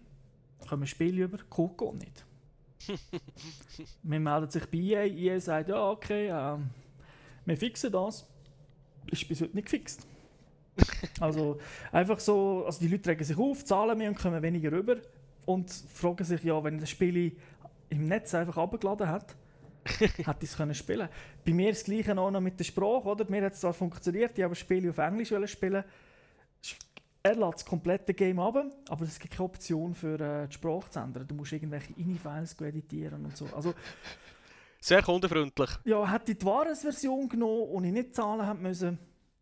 Kommen 0.68 0.87
Spiele 0.87 1.24
über, 1.24 1.38
Code 1.48 1.74
geht 1.78 1.94
nicht. 1.94 2.24
Man 4.02 4.22
meldet 4.22 4.52
sich 4.52 4.66
bei 4.66 4.78
EA, 4.78 5.04
EA 5.04 5.40
sagt, 5.40 5.68
ja 5.68 5.90
okay, 5.90 6.28
ähm, 6.28 6.70
wir 7.44 7.56
fixen 7.56 7.92
das. 7.92 8.26
Ist 9.11 9.28
bis 9.28 9.40
heute 9.40 9.54
nicht 9.54 9.66
gefixt. 9.66 10.06
also 11.20 11.58
einfach 11.92 12.20
so, 12.20 12.64
also 12.66 12.80
die 12.80 12.88
Leute 12.88 13.10
regen 13.10 13.24
sich 13.24 13.38
auf, 13.38 13.64
zahlen 13.64 13.98
mehr 13.98 14.08
und 14.08 14.18
kommen 14.18 14.42
weniger 14.42 14.72
rüber 14.72 14.96
und 15.46 15.70
fragen 15.70 16.24
sich, 16.24 16.42
ja, 16.44 16.62
wenn 16.62 16.78
das 16.78 16.90
Spiel 16.90 17.36
im 17.88 18.04
Netz 18.04 18.34
einfach 18.34 18.56
abgeladen 18.56 19.08
hat, 19.08 19.36
hätte 19.84 20.36
ich 20.40 20.50
es 20.50 20.56
können 20.56 20.74
spielen 20.74 21.08
Bei 21.44 21.52
mir 21.52 21.70
ist 21.70 21.80
das 21.80 21.84
Gleiche 21.84 22.18
auch 22.18 22.30
noch 22.30 22.40
mit 22.40 22.58
der 22.58 22.64
Sprache, 22.64 23.08
oder? 23.08 23.28
Mir 23.28 23.44
hat 23.44 23.54
es 23.54 23.60
zwar 23.60 23.72
funktioniert, 23.72 24.36
ich 24.36 24.44
habe 24.44 24.52
das 24.52 24.58
Spiel 24.58 24.88
auf 24.88 24.98
Englisch 24.98 25.30
wollen 25.32 25.48
spielen. 25.48 25.84
Er 27.22 27.34
lädt 27.34 27.54
das 27.54 27.66
komplette 27.66 28.14
Game 28.14 28.40
ab, 28.40 28.64
aber 28.88 29.04
es 29.04 29.18
gibt 29.18 29.34
keine 29.34 29.44
Option 29.44 29.94
für 29.94 30.18
äh, 30.18 30.48
die 30.48 30.54
Sprache 30.54 30.88
zu 30.88 31.00
ändern. 31.00 31.26
Du 31.26 31.34
musst 31.34 31.52
irgendwelche 31.52 31.92
INI-Files 31.94 32.58
editieren 32.60 33.26
und 33.26 33.36
so. 33.36 33.46
Also, 33.54 33.74
Sehr 34.80 35.02
kundenfreundlich. 35.02 35.70
ja, 35.84 36.10
hätte 36.10 36.32
ich 36.32 36.38
die 36.38 36.46
Wahres-Version 36.46 37.28
genommen 37.28 37.68
und 37.72 37.84
ich 37.84 37.92
nicht 37.92 38.14
zahlen 38.14 38.46
hätte 38.46 38.62
müssen, 38.62 38.98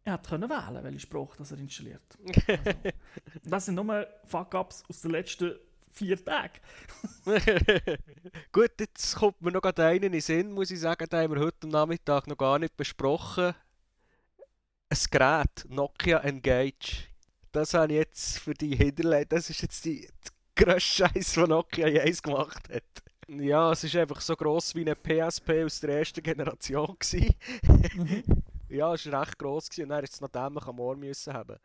er 0.08 0.14
hätte 0.14 0.30
können 0.30 0.50
wählen, 0.50 0.84
welche 0.84 1.00
Sprache 1.00 1.36
das 1.38 1.52
er 1.52 1.58
installiert. 1.58 2.02
Also, 3.34 3.50
das 3.50 3.66
sind 3.66 3.74
nur 3.74 4.06
Fuck-Ups 4.24 4.84
aus 4.88 5.02
den 5.02 5.10
letzten 5.12 5.58
vier 5.92 6.22
Tagen. 6.22 6.60
Gut, 8.52 8.72
jetzt 8.78 9.16
kommt 9.16 9.40
mir 9.42 9.52
noch 9.52 9.60
gerade 9.60 9.84
einen 9.86 10.04
in 10.04 10.12
den 10.12 10.20
Sinn, 10.20 10.52
muss 10.52 10.70
ich 10.70 10.80
sagen, 10.80 11.08
den 11.08 11.20
haben 11.20 11.34
wir 11.34 11.40
heute 11.40 11.58
am 11.64 11.70
Nachmittag 11.70 12.26
noch 12.26 12.36
gar 12.36 12.58
nicht 12.58 12.76
besprochen. 12.76 13.54
Ein 14.90 14.98
Gerät, 15.10 15.66
Nokia 15.68 16.18
Engage. 16.20 17.08
Das 17.52 17.74
habe 17.74 17.92
ich 17.92 17.98
jetzt 17.98 18.38
für 18.38 18.54
dich 18.54 18.76
hinterlegt. 18.76 19.32
Das 19.32 19.50
ist 19.50 19.62
jetzt 19.62 19.84
die, 19.84 20.06
die 20.06 20.64
grösste 20.64 21.08
Scheiß, 21.08 21.32
die 21.32 21.40
Nokia 21.40 21.88
jemals 21.88 22.22
gemacht 22.22 22.68
hat. 22.70 22.82
Ja, 23.28 23.72
es 23.72 23.84
ist 23.84 23.96
einfach 23.96 24.20
so 24.22 24.34
gross 24.36 24.74
wie 24.74 24.80
eine 24.80 24.94
PSP 24.94 25.64
aus 25.64 25.80
der 25.80 25.98
ersten 25.98 26.22
Generation. 26.22 26.96
Gewesen. 26.98 27.34
ja, 28.68 28.94
es 28.94 29.10
war 29.10 29.22
recht 29.22 29.38
gross 29.38 29.68
gewesen 29.68 29.90
und 29.90 30.04
ist 30.04 30.14
es 30.14 30.20
noch 30.20 30.28
dämlich 30.28 30.66
am 30.66 30.80
Ohr 30.80 30.96
müssen 30.96 31.32
haben. 31.32 31.56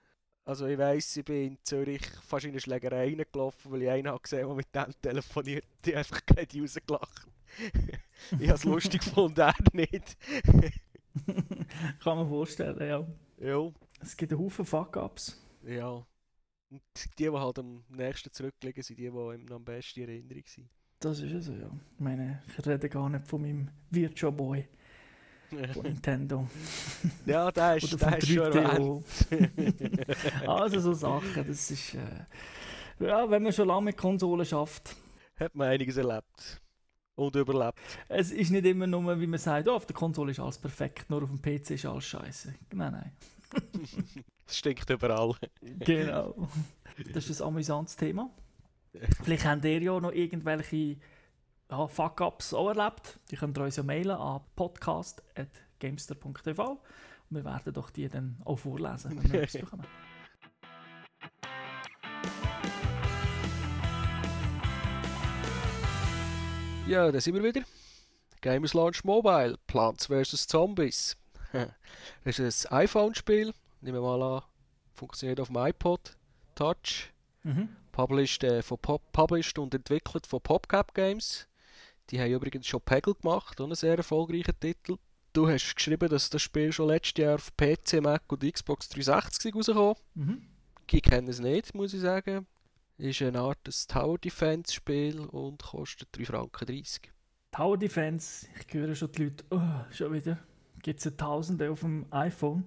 Also 0.46 0.66
ich 0.68 0.78
weiss, 0.78 1.16
ich 1.16 1.24
bin 1.24 1.52
in 1.54 1.58
Zürich 1.63 2.06
fast 2.28 2.46
in 2.46 2.52
eine 2.52 2.60
Schlägerei 2.60 3.06
reingelaufen, 3.06 3.72
weil 3.72 3.84
ich 3.84 3.89
einen 3.89 4.08
habe 4.10 4.20
gesehen, 4.22 4.46
der 4.46 4.56
mit 4.56 4.76
dem 4.76 5.02
telefoniert. 5.02 5.66
Die 5.86 5.92
haben 5.92 6.00
einfach 6.00 6.26
gerade 6.26 6.62
rausgelacht. 6.62 7.28
ich 8.39 8.48
habe 8.50 8.58
es 8.58 8.63
lustig 8.66 9.02
gefunden, 9.06 9.39
er 9.39 9.56
nicht. 9.72 10.18
Kann 12.04 12.18
man 12.18 12.28
vorstellen, 12.28 12.80
ja. 12.80 13.08
ja, 13.48 13.72
Es 14.02 14.18
gibt 14.18 14.34
einen 14.34 14.42
Haufen 14.42 14.66
Fuck-Ups. 14.66 15.42
ja. 15.66 16.06
Und 16.70 16.82
die, 17.20 17.30
die 17.30 17.30
halt 17.30 17.60
am 17.60 17.84
nächsten 17.89 18.32
zurückliegen, 18.34 18.82
sind 18.82 18.98
die, 18.98 19.04
die 19.04 19.08
ihm 19.10 19.52
am 19.52 19.63
besten 19.63 20.02
in 20.02 20.10
Erinnerung 20.10 20.44
sind. 20.48 20.70
Das 21.00 21.20
ist 21.20 21.32
es 21.32 21.46
so, 21.46 21.54
ja. 21.54 21.70
Ich 21.94 22.00
meine, 22.00 22.42
ich 22.48 22.66
rede 22.66 22.89
gar 22.89 23.10
nicht 23.10 23.28
von 23.28 23.41
meinem 23.43 23.70
Virtual 23.91 24.32
Boy 24.32 24.68
von 25.74 25.84
Nintendo. 25.84 26.47
ja, 27.26 27.51
der 27.51 27.78
ist, 27.78 27.93
Oder 27.93 28.10
der 28.10 28.18
ist 28.18 28.28
schon 28.28 28.43
erwähnt. 28.43 29.04
3DO. 29.30 30.47
also 30.47 30.80
so 30.80 30.93
Sachen, 30.93 31.47
das 31.47 31.72
ist... 31.72 31.95
Äh, 31.95 31.99
ja, 32.99 33.30
wenn 33.30 33.43
man 33.43 33.51
schon 33.51 33.68
lange 33.68 33.86
mit 33.86 33.97
Konsolen 33.97 34.45
schafft. 34.45 34.95
Hat 35.36 35.56
man 35.56 35.68
einiges 35.68 35.97
erlebt. 35.97 36.62
Und 37.16 37.36
überlebt. 37.36 37.80
Es 38.08 38.32
ist 38.32 38.49
nicht 38.49 38.66
immer 38.66 38.88
nur, 38.88 39.20
wie 39.20 39.28
man 39.28 39.39
sagt, 39.39 39.68
oh, 39.68 39.74
auf 39.74 39.86
der 39.86 39.95
Konsole 39.95 40.32
ist 40.32 40.39
alles 40.39 40.58
perfekt, 40.58 41.10
nur 41.10 41.24
auf 41.24 41.30
dem 41.30 41.41
PC 41.41 41.72
ist 41.72 41.86
alles 41.86 42.06
scheiße. 42.06 42.54
Nein, 42.74 42.91
nein. 42.91 43.12
Es 44.45 44.58
stinkt 44.58 44.89
überall. 44.89 45.36
Genau. 45.62 46.49
Das 47.14 47.30
ist 47.30 47.41
ein 47.41 47.47
amüsantes 47.47 47.95
Thema. 47.95 48.30
Vielleicht 49.24 49.45
habt 49.45 49.64
ihr 49.64 49.82
ja 49.82 49.99
noch 49.99 50.12
irgendwelche 50.12 50.97
ja, 51.74 51.88
Fuck-Ups 51.88 52.53
auch 52.53 52.69
erlebt. 52.69 53.19
Die 53.32 53.36
könnt 53.36 53.57
ihr 53.57 53.63
uns 53.63 53.78
ja 53.78 53.84
mailen 53.84 54.15
an 54.15 54.41
podcast.gamester.tv 54.55 56.69
und 56.69 56.80
wir 57.30 57.43
werden 57.43 57.74
doch 57.74 57.89
die 57.89 58.07
dann 58.07 58.38
auch 58.45 58.57
vorlesen, 58.57 59.17
wenn 59.17 59.32
wir 59.32 59.41
etwas 59.41 59.61
bekommen. 59.61 59.88
Ja, 66.86 67.11
da 67.11 67.19
sind 67.19 67.34
wir 67.34 67.43
wieder. 67.43 67.63
Gamers 68.41 68.76
Launch 68.76 69.03
Mobile, 69.03 69.57
Plants 69.67 70.05
vs. 70.07 70.47
Zombies. 70.47 71.17
Das 72.26 72.39
ist 72.39 72.65
ein 72.71 72.80
iPhone-Spiel. 72.80 73.53
Nehmen 73.82 74.01
wir 74.01 74.01
mal 74.01 74.38
an, 74.38 74.41
funktioniert 74.95 75.39
auf 75.39 75.49
dem 75.49 75.57
iPod 75.57 76.17
Touch. 76.55 77.11
Mhm. 77.43 77.69
Published, 77.91 78.43
äh, 78.43 78.63
von 78.63 78.80
Pop, 78.80 79.03
published 79.11 79.59
und 79.59 79.76
entwickelt 79.76 80.26
von 80.28 80.41
PopCap 80.41 80.93
Games. 80.95 81.47
Die 82.10 82.20
haben 82.20 82.32
übrigens 82.32 82.68
schon 82.68 82.82
Peggle 82.82 83.16
gemacht, 83.16 83.60
auch 83.60 83.66
einen 83.66 83.76
sehr 83.76 83.97
erfolgreichen 83.97 84.60
Titel. 84.60 84.97
Du 85.32 85.47
hast 85.47 85.76
geschrieben, 85.76 86.10
dass 86.10 86.30
das 86.30 86.41
Spiel 86.41 86.72
schon 86.72 86.89
letztes 86.89 87.24
Jahr 87.24 87.36
auf 87.36 87.56
PC, 87.58 88.01
Mac 88.01 88.32
und 88.32 88.43
Xbox 88.43 88.89
360 88.89 89.56
rausgekommen 89.56 89.95
Mhm. 90.16 90.41
Ich 90.91 91.01
kenne 91.01 91.32
es 91.32 91.39
nicht, 91.39 91.74
muss 91.74 91.93
ich 91.93 92.01
sagen. 92.01 92.45
Ist 92.97 93.22
eine 93.24 93.39
Art 93.39 93.58
Tower 93.88 94.20
Defense 94.20 94.72
Spiel 94.72 95.20
und 95.20 95.64
kostet 95.64 96.10
3 96.12 96.26
Franken 96.26 96.68
30. 96.68 97.12
Tower 97.51 97.78
Defense, 97.78 98.47
ich 98.60 98.74
höre 98.74 98.93
schon 98.93 99.12
die 99.12 99.24
Leute, 99.24 99.43
oh, 99.49 99.91
schon 99.91 100.14
wieder, 100.14 100.38
gibt 100.84 101.04
es 101.04 101.18
Tausende 101.18 101.72
auf 101.72 101.80
dem 101.80 102.06
iPhone. 102.12 102.66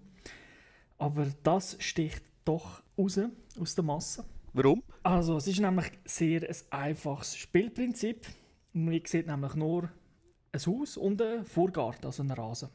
Aber 0.98 1.26
das 1.42 1.76
sticht 1.78 2.22
doch 2.44 2.82
raus 2.98 3.20
aus 3.60 3.74
der 3.74 3.84
Masse. 3.84 4.24
Warum? 4.52 4.82
Also, 5.02 5.36
es 5.36 5.46
ist 5.46 5.60
nämlich 5.60 5.92
sehr 6.04 6.48
ein 6.48 6.56
einfaches 6.70 7.36
Spielprinzip. 7.36 8.26
Man 8.76 9.00
sieht 9.06 9.26
nämlich 9.26 9.54
nur 9.54 9.88
ein 10.52 10.60
Haus 10.66 10.98
und 10.98 11.22
einen 11.22 11.46
Vorgarten, 11.46 12.04
also 12.04 12.22
einen 12.22 12.32
Rasen. 12.32 12.68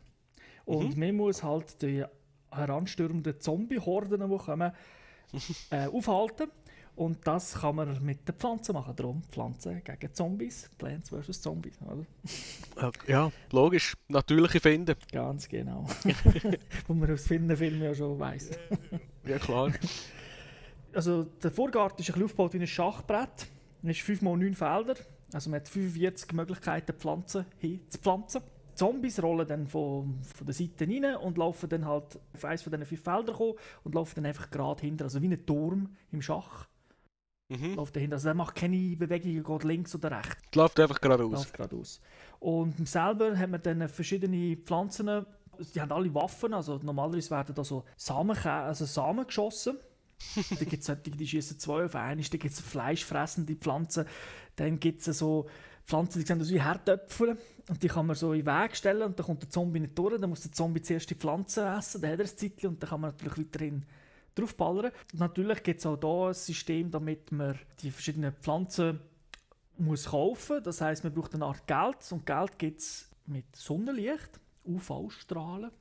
Und 0.66 0.97
man 0.97 1.16
muss 1.16 1.43
halt 1.43 1.80
die 1.84 2.04
heranstürmenden 2.49 3.39
Zombie-Horden, 3.39 4.28
die 4.28 4.38
kommen, 4.38 4.72
äh, 5.70 5.86
aufhalten. 5.86 6.49
Und 6.95 7.20
das 7.26 7.54
kann 7.54 7.76
man 7.76 8.04
mit 8.04 8.28
den 8.28 8.34
Pflanzen 8.34 8.74
machen. 8.74 8.95
Darum 8.95 9.22
Pflanzen 9.30 9.84
gegen 9.84 10.12
Zombies, 10.12 10.72
Plants 10.80 11.12
vs. 11.12 11.39
Zombies. 11.39 11.80
Oder? 11.84 12.91
Ja, 13.08 13.32
logisch. 13.52 13.93
Natürliche 14.08 14.60
Finden. 14.60 14.95
Ganz 15.12 15.47
genau. 15.47 15.86
Wo 16.88 16.95
man 16.95 17.12
aus 17.12 17.28
vielen 17.28 17.56
Filmen 17.56 17.84
ja 17.84 17.93
schon 17.93 18.20
weiss. 18.20 18.49
Ja, 19.26 19.38
klar. 19.38 19.72
Also 20.93 21.24
der 21.24 21.52
Vorgarten 21.52 22.02
ist 22.02 22.10
ein 22.10 22.14
bisschen 22.14 22.26
aufgebaut 22.26 22.54
wie 22.54 22.60
ein 22.60 22.68
Schachbrett. 22.68 23.47
Es 23.84 23.89
ist 23.97 24.02
5 24.02 24.10
x 24.10 24.22
9 24.24 24.56
Felder. 24.56 24.95
Also 25.34 25.49
man 25.49 25.59
hat 25.59 25.69
45 25.69 26.34
Möglichkeiten, 26.34 26.93
Pflanzen 26.93 27.45
hinzupflanzen. 27.57 28.41
Die 28.71 28.75
Zombies 28.75 29.21
rollen 29.21 29.47
dann 29.47 29.67
von, 29.67 30.19
von 30.23 30.47
der 30.47 30.53
Seite 30.53 30.88
rein 30.88 31.15
und 31.15 31.38
laufen 31.38 31.69
dann 31.69 31.86
halt 31.86 32.19
auf 32.34 32.45
eines 32.45 32.61
von 32.61 32.71
diesen 32.71 32.86
fünf 32.86 33.03
Feldern 33.03 33.36
kommen 33.36 33.53
und 33.84 33.95
laufen 33.95 34.15
dann 34.15 34.25
einfach 34.25 34.49
gerade 34.49 34.82
hinter. 34.82 35.05
Also 35.05 35.21
wie 35.21 35.27
ein 35.27 35.45
Turm 35.45 35.89
im 36.11 36.21
Schach. 36.21 36.67
Mhm. 37.49 37.75
Läuft 37.75 37.95
dahinter. 37.95 38.15
Also 38.15 38.29
der 38.29 38.34
macht 38.34 38.55
keine 38.55 38.95
Bewegungen, 38.95 39.43
geht 39.43 39.63
links 39.65 39.93
oder 39.93 40.11
rechts. 40.11 40.38
Es 40.49 40.55
läuft 40.55 40.79
einfach 40.79 41.01
geradeaus. 41.01 41.32
Läuft 41.32 41.53
geradeaus. 41.53 42.01
Und 42.39 42.88
selber 42.88 43.38
haben 43.38 43.51
wir 43.51 43.59
dann 43.59 43.88
verschiedene 43.89 44.55
Pflanzen. 44.55 45.25
Die 45.75 45.82
haben 45.82 45.91
alle 45.91 46.13
Waffen. 46.13 46.53
Also 46.53 46.79
normalerweise 46.82 47.29
werden 47.29 47.53
da 47.53 47.63
so 47.63 47.84
Samen, 47.97 48.38
also 48.38 48.86
Samen 48.86 49.27
geschossen. 49.27 49.77
da 50.49 50.65
gibt 50.65 50.88
es 50.88 50.97
die 51.03 51.28
schießen 51.28 51.59
zwei 51.59 51.86
auf 51.86 51.95
einen. 51.95 52.22
Dann 52.22 52.39
gibt 52.39 52.53
es 52.53 52.61
fleischfressende 52.61 53.55
Pflanzen. 53.55 54.05
Dann 54.55 54.80
gibt 54.80 55.05
es 55.05 55.17
so 55.17 55.47
Pflanzen, 55.86 56.19
die 56.19 56.26
sehen 56.26 56.41
aus 56.41 56.49
wie 56.49 56.61
Herdöpfel. 56.61 57.38
Und 57.69 57.84
die 57.84 57.88
kann 57.88 58.07
man 58.07 58.15
so 58.15 58.34
in 58.34 58.43
den 58.43 58.47
Weg 58.47 58.76
stellen 58.76 59.03
und 59.03 59.17
dann 59.17 59.26
kommt 59.26 59.43
der 59.43 59.49
Zombie 59.49 59.80
nicht 59.80 59.97
durch. 59.97 60.19
Dann 60.19 60.30
muss 60.30 60.41
der 60.41 60.51
Zombie 60.51 60.82
zuerst 60.82 61.09
die 61.09 61.15
Pflanze 61.15 61.65
essen, 61.65 62.01
dann 62.01 62.11
hat 62.11 62.19
er 62.19 62.26
ein 62.26 62.38
Zeitchen 62.38 62.69
und 62.69 62.84
dann 62.84 62.89
kann 62.89 63.01
man 63.01 63.11
natürlich 63.11 63.47
weiterhin 63.47 63.86
draufballern. 64.36 64.91
Und 65.13 65.19
natürlich 65.19 65.63
gibt 65.63 65.80
es 65.80 65.86
auch 65.86 65.99
hier 65.99 66.28
ein 66.28 66.34
System, 66.34 66.91
damit 66.91 67.32
man 67.32 67.57
die 67.82 67.91
verschiedenen 67.91 68.34
Pflanzen 68.34 68.99
muss 69.78 70.05
kaufen. 70.05 70.63
Das 70.63 70.82
heißt, 70.82 71.03
man 71.03 71.13
braucht 71.13 71.34
eine 71.34 71.45
Art 71.45 71.65
Geld 71.67 72.11
und 72.11 72.26
Geld 72.26 72.59
gibt 72.59 72.82
es 72.82 73.09
mit 73.26 73.55
Sonnenlicht, 73.55 74.39
UV-Strahlen. 74.66 75.72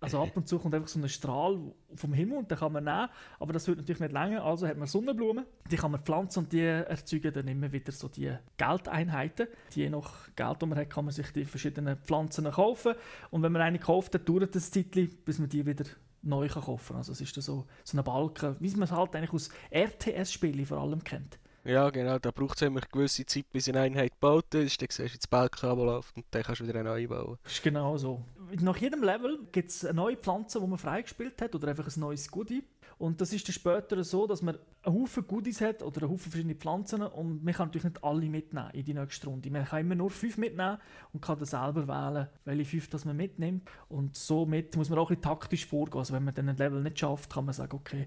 also 0.00 0.22
ab 0.22 0.36
und 0.36 0.48
zu 0.48 0.58
kommt 0.58 0.74
einfach 0.74 0.88
so 0.88 0.98
ein 0.98 1.08
Strahl 1.08 1.58
vom 1.94 2.12
Himmel 2.12 2.38
und 2.38 2.50
den 2.50 2.58
kann 2.58 2.72
man 2.72 2.84
nehmen, 2.84 3.08
aber 3.38 3.52
das 3.52 3.68
wird 3.68 3.78
natürlich 3.78 4.00
nicht 4.00 4.12
länger. 4.12 4.42
Also 4.44 4.66
hat 4.66 4.76
man 4.76 4.88
Sonnenblumen, 4.88 5.44
die 5.70 5.76
kann 5.76 5.92
man 5.92 6.00
pflanzen 6.00 6.40
und 6.40 6.52
die 6.52 6.62
erzeugen 6.62 7.32
dann 7.32 7.46
immer 7.46 7.70
wieder 7.70 7.92
so 7.92 8.08
die 8.08 8.32
Geldeinheiten. 8.56 9.48
Je 9.72 9.90
nach 9.90 10.34
Geld, 10.34 10.62
das 10.62 10.68
man 10.68 10.78
hat, 10.78 10.90
kann 10.90 11.04
man 11.04 11.12
sich 11.12 11.30
die 11.32 11.44
verschiedenen 11.44 11.96
Pflanzen 11.98 12.50
kaufen 12.50 12.94
und 13.30 13.42
wenn 13.42 13.52
man 13.52 13.62
eine 13.62 13.78
kauft, 13.78 14.14
dann 14.14 14.24
dauert 14.24 14.54
ein 14.54 14.60
Zeitchen, 14.60 15.10
bis 15.24 15.38
man 15.38 15.48
die 15.48 15.64
wieder 15.64 15.84
neu 16.22 16.48
kaufen 16.48 16.88
kann. 16.88 16.96
Also 16.96 17.12
es 17.12 17.20
ist 17.20 17.34
so, 17.34 17.66
so 17.84 17.98
ein 17.98 18.04
Balken, 18.04 18.56
wie 18.60 18.70
man 18.70 18.82
es 18.82 18.92
halt 18.92 19.14
eigentlich 19.16 19.32
aus 19.32 19.50
RTS-Spielen 19.70 20.66
vor 20.66 20.78
allem 20.78 21.02
kennt. 21.02 21.39
Ja, 21.64 21.90
genau. 21.90 22.18
Da 22.18 22.30
braucht 22.30 22.56
es 22.56 22.62
immer 22.62 22.80
eine 22.80 22.88
gewisse 22.90 23.26
Zeit, 23.26 23.50
bis 23.52 23.68
eine 23.68 23.80
Einheit 23.80 24.12
gebaut 24.12 24.54
ist. 24.54 24.80
Dann 24.80 24.88
siehst 24.90 25.14
du 25.14 25.18
das 25.18 25.26
Balken 25.26 25.76
läuft 25.76 26.16
und 26.16 26.24
dann 26.30 26.42
kannst 26.42 26.60
du 26.60 26.64
wieder 26.64 26.80
eine 26.80 26.88
neue 26.88 27.08
bauen. 27.08 27.38
Das 27.42 27.52
ist 27.52 27.62
genau 27.62 27.96
so. 27.96 28.22
Nach 28.60 28.76
jedem 28.76 29.02
Level 29.02 29.38
gibt 29.52 29.70
es 29.70 29.84
eine 29.84 29.94
neue 29.94 30.16
Pflanze, 30.16 30.60
die 30.60 30.66
man 30.66 30.78
freigespielt 30.78 31.40
hat 31.40 31.54
oder 31.54 31.68
einfach 31.68 31.86
ein 31.86 32.00
neues 32.00 32.30
Goodie. 32.30 32.64
Und 32.98 33.20
das 33.20 33.32
ist 33.32 33.48
dann 33.48 33.54
später 33.54 34.04
so, 34.04 34.26
dass 34.26 34.42
man 34.42 34.58
einen 34.82 34.94
Haufen 34.94 35.26
Goodies 35.26 35.62
hat 35.62 35.82
oder 35.82 36.02
einen 36.02 36.10
Haufen 36.10 36.30
verschiedene 36.30 36.54
Pflanzen 36.54 37.02
und 37.02 37.42
man 37.42 37.54
kann 37.54 37.68
natürlich 37.68 37.84
nicht 37.84 38.04
alle 38.04 38.26
mitnehmen 38.28 38.70
in 38.74 38.84
die 38.84 38.92
nächste 38.92 39.26
Runde. 39.26 39.50
Man 39.50 39.64
kann 39.64 39.80
immer 39.80 39.94
nur 39.94 40.10
fünf 40.10 40.36
mitnehmen 40.36 40.76
und 41.14 41.22
kann 41.22 41.38
dann 41.38 41.46
selber 41.46 41.88
wählen, 41.88 42.28
welche 42.44 42.64
fünf 42.66 42.90
das 42.90 43.06
man 43.06 43.16
mitnimmt. 43.16 43.66
Und 43.88 44.16
somit 44.16 44.76
muss 44.76 44.90
man 44.90 44.98
auch 44.98 45.10
ein 45.10 45.16
bisschen 45.16 45.22
taktisch 45.22 45.64
vorgehen. 45.64 45.98
Also 45.98 46.12
wenn 46.12 46.24
man 46.24 46.34
dann 46.34 46.50
ein 46.50 46.58
Level 46.58 46.82
nicht 46.82 46.98
schafft, 46.98 47.32
kann 47.32 47.46
man 47.46 47.54
sagen, 47.54 47.74
okay, 47.74 48.06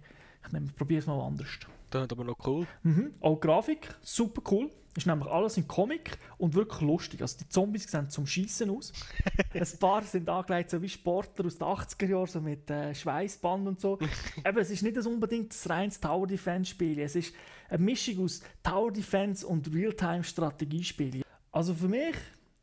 ich 0.51 0.75
probiere 0.75 0.99
es 0.99 1.07
mal 1.07 1.19
anders. 1.19 1.47
Das 1.89 2.03
ist 2.03 2.11
aber 2.11 2.23
noch 2.23 2.37
cool. 2.47 2.65
Mhm. 2.83 3.11
Auch 3.21 3.35
die 3.35 3.47
Grafik, 3.47 3.95
super 4.01 4.41
cool. 4.51 4.69
Ist 4.95 5.07
nämlich 5.07 5.27
alles 5.27 5.57
in 5.57 5.67
Comic 5.67 6.17
und 6.37 6.53
wirklich 6.53 6.81
lustig. 6.81 7.21
Also 7.21 7.39
die 7.39 7.49
Zombies 7.49 7.89
sehen 7.89 8.09
zum 8.09 8.27
Schießen 8.27 8.69
aus. 8.69 8.93
Ein 9.53 9.79
paar 9.79 10.03
sind 10.03 10.29
angelegt 10.29 10.69
so 10.69 10.81
wie 10.81 10.89
Sportler 10.89 11.45
aus 11.45 11.57
den 11.57 11.67
80er 11.67 12.07
Jahren, 12.07 12.27
so 12.27 12.41
mit 12.41 12.69
äh, 12.69 12.93
Schweißband 12.93 13.67
und 13.67 13.79
so. 13.79 13.97
Aber 14.43 14.61
es 14.61 14.69
ist 14.69 14.83
nicht 14.83 14.97
das 14.97 15.07
unbedingt 15.07 15.51
das 15.51 15.67
reines 15.67 15.99
Tower 15.99 16.27
Defense 16.27 16.71
Spiel. 16.71 16.99
Es 16.99 17.15
ist 17.15 17.33
eine 17.69 17.83
Mischung 17.83 18.25
aus 18.25 18.41
Tower 18.61 18.91
Defense 18.91 19.45
und 19.45 19.73
Realtime 19.73 20.23
Strategiespiel. 20.23 21.23
Also 21.51 21.73
für 21.73 21.87
mich 21.87 22.15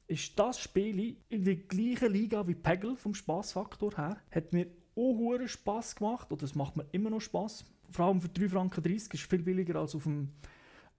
ist 0.07 0.39
das 0.39 0.61
Spiel 0.61 1.16
in 1.28 1.45
der 1.45 1.57
gleichen 1.57 2.12
Liga 2.12 2.47
wie 2.47 2.55
Peggle 2.55 2.97
vom 2.97 3.14
Spaßfaktor 3.14 3.97
her. 3.97 4.16
Hat 4.31 4.53
mir 4.53 4.66
auch 5.01 5.46
Spaß 5.46 5.96
gemacht 5.96 6.32
oder 6.32 6.44
es 6.44 6.55
macht 6.55 6.76
mir 6.76 6.86
immer 6.92 7.11
noch 7.11 7.20
Spaß. 7.20 7.64
Vor 7.90 8.07
allem 8.07 8.20
für 8.20 8.28
3,30 8.28 8.48
Franken 8.48 8.94
ist 8.94 9.14
es 9.14 9.20
viel 9.20 9.42
billiger 9.42 9.80
als 9.80 9.94
auf 9.94 10.05
dem, 10.05 10.30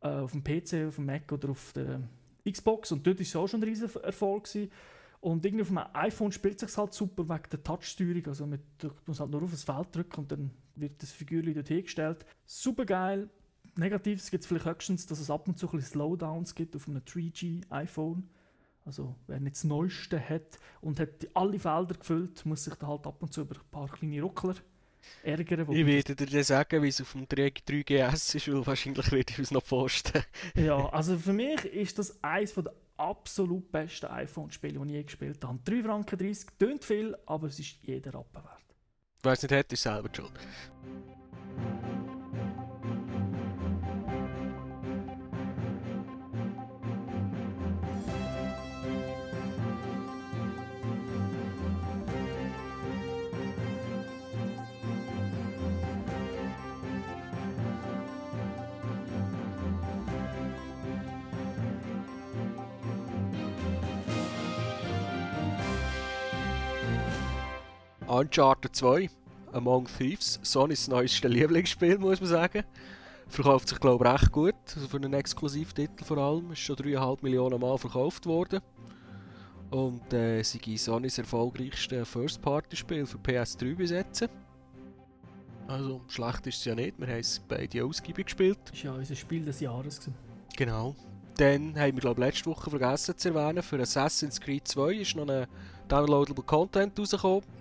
äh, 0.02 0.08
auf 0.08 0.32
dem 0.32 0.43
PC, 0.43 0.88
auf 0.88 0.95
dem 0.95 1.06
Mac 1.06 1.32
oder 1.32 1.49
auf 1.49 1.74
der 1.74 2.02
Xbox. 2.49 2.91
Und 2.91 3.06
dort 3.06 3.18
war 3.18 3.24
es 3.24 3.36
auch 3.36 3.47
schon 3.47 3.62
ein 3.62 3.64
riesen 3.64 3.89
Erfolg. 4.04 4.45
Gewesen. 4.45 4.72
Und 5.22 5.45
irgendwie 5.45 5.62
auf 5.62 5.68
dem 5.68 5.80
iPhone 5.93 6.32
spielt 6.32 6.62
es 6.62 6.70
sich 6.70 6.78
halt 6.78 6.93
super 6.93 7.30
wegen 7.30 7.49
der 7.52 7.64
Touchsteuerung. 7.64 8.26
Also 8.26 8.47
man 8.47 8.60
muss 9.06 9.20
halt 9.20 9.30
nur 9.30 9.43
auf 9.43 9.52
das 9.52 9.64
Feld 9.64 9.95
drücken 9.95 10.22
und 10.22 10.32
dann 10.32 10.52
wird 10.76 11.02
das 11.02 11.12
Figürchen 11.12 11.54
dort 11.54 11.68
hingestellt. 11.68 12.26
Super 12.45 12.86
geil. 12.86 13.30
Negatives 13.76 14.32
gibt 14.32 14.43
es 14.43 14.47
vielleicht 14.47 14.66
höchstens, 14.66 15.06
dass 15.06 15.20
es 15.20 15.30
ab 15.30 15.47
und 15.47 15.60
zu 15.60 15.72
ein 15.72 15.80
Slowdowns 15.80 16.56
gibt 16.56 16.76
auf 16.76 16.88
einem 16.88 17.02
3G 17.02 17.62
iPhone. 17.70 18.30
Also 18.92 19.16
wer 19.28 19.39
nicht 19.39 19.56
das 19.56 19.64
Neueste 19.64 20.20
hat 20.20 20.60
und 20.82 21.00
hat 21.00 21.26
alle 21.34 21.58
Felder 21.58 21.96
gefüllt, 21.96 22.46
muss 22.46 22.66
sich 22.66 22.76
da 22.76 22.88
halt 22.88 23.08
ab 23.08 23.24
und 23.24 23.32
zu 23.32 23.39
über 23.39 23.56
ein 23.56 23.72
paar 23.72 23.88
kleine 23.88 24.22
Ruckler 24.22 24.56
ärgern. 25.24 25.72
Ich 25.72 25.86
werde 25.86 26.14
dir 26.14 26.26
dann 26.26 26.44
sagen, 26.44 26.84
wie 26.84 26.89
es 26.89 27.00
auf 27.00 27.14
dem 27.14 27.26
3GS 27.26 28.36
ist, 28.36 28.52
weil 28.52 28.68
wahrscheinlich 28.68 29.10
werde 29.14 29.32
ich 29.32 29.39
es 29.39 29.52
noch 29.52 29.64
posten. 29.64 30.24
ja, 30.56 30.89
also 30.92 31.18
für 31.18 31.32
mich 31.32 31.64
ist 31.64 32.00
das 32.00 32.22
eines 32.22 32.54
der 32.54 32.74
absolut 32.98 33.72
besten 33.72 34.08
iPhone-Spiele, 34.08 34.78
die 34.78 34.88
ich 34.88 34.92
je 34.92 35.04
gespielt 35.04 35.46
habe. 35.46 35.58
3 35.64 35.84
Franken 35.84 36.20
30, 36.20 36.50
tönt 36.60 36.84
viel, 36.84 37.16
aber 37.26 37.48
es 37.48 37.60
ist 37.60 37.78
jeder 37.84 38.14
Rappen 38.14 38.44
wert. 38.44 38.76
Wer 39.24 39.32
es 39.32 39.42
nicht 39.42 39.54
hat, 39.54 39.72
ist 39.72 39.84
selber 39.84 40.10
schuld. 40.14 40.34
Uncharted 68.12 68.76
2, 68.76 69.09
Among 69.53 69.88
Thieves, 69.97 70.38
Sonys 70.43 70.89
neuestes 70.89 71.32
Lieblingsspiel, 71.32 71.97
muss 71.97 72.20
man 72.20 72.30
sagen. 72.30 72.64
Verkauft 73.30 73.70
sich, 73.70 73.80
glaube 73.80 74.03
ich, 74.03 74.12
recht 74.12 74.32
gut. 74.34 74.55
Also 74.76 74.86
für 74.89 74.97
einen 74.97 75.14
Exklusivtitel 75.14 76.03
vor 76.03 76.18
allem. 76.18 76.51
Ist 76.51 76.59
schon 76.59 76.76
3,5 76.76 77.20
Millionen 77.22 77.62
Mal 77.62 77.78
verkauft 77.78 78.26
worden. 78.26 78.59
Und 79.70 80.12
äh, 80.12 80.43
sei 80.43 80.76
Sonys 80.76 81.20
erfolgreichste 81.20 82.03
First-Party-Spiel 82.03 83.05
für 83.05 83.18
PS3 83.18 83.76
bis 83.78 83.91
jetzt. 83.91 84.28
Also 85.70 86.01
schlecht 86.09 86.47
ist 86.47 86.57
es 86.57 86.66
ja 86.66 86.76
nicht, 86.76 86.99
wir 86.99 87.07
haben 87.07 87.20
es 87.20 87.39
beide 87.47 87.86
ausgiebig 87.86 88.26
gespielt. 88.26 88.59
Das 88.66 88.84
war 88.84 88.91
ja 88.91 88.97
unser 88.97 89.16
Spiel 89.16 89.45
des 89.45 89.62
Jahres. 89.62 90.01
Gewesen. 90.01 90.16
Genau. 90.57 90.97
Dann 91.38 91.80
haben 91.80 91.93
wir, 91.93 92.01
glaube 92.01 92.20
ich, 92.20 92.28
letzte 92.28 92.49
Woche 92.49 92.70
vergessen 92.70 93.18
zu 93.18 93.30
erwähnen, 93.30 93.64
für 93.64 93.80
Assassin's 93.80 94.41
Creed 94.41 94.68
2 94.68 94.95
ist 94.95 95.16
noch 95.16 95.30
ein 95.30 95.47
Downloadable 95.88 96.43
Content 96.43 96.99
rausgekommen. 96.99 97.61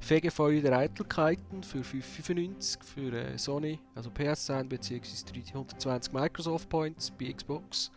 Fegefeuer 0.00 0.60
der 0.60 0.78
Eitelkeiten 0.78 1.62
für 1.62 1.80
5,95 1.80 2.82
für 2.82 3.12
äh, 3.12 3.38
Sony, 3.38 3.78
also 3.94 4.10
PSN 4.10 4.68
bzw. 4.68 5.00
320 5.42 6.12
Microsoft 6.12 6.68
Points 6.68 7.10
bei 7.10 7.32
Xbox 7.32 7.90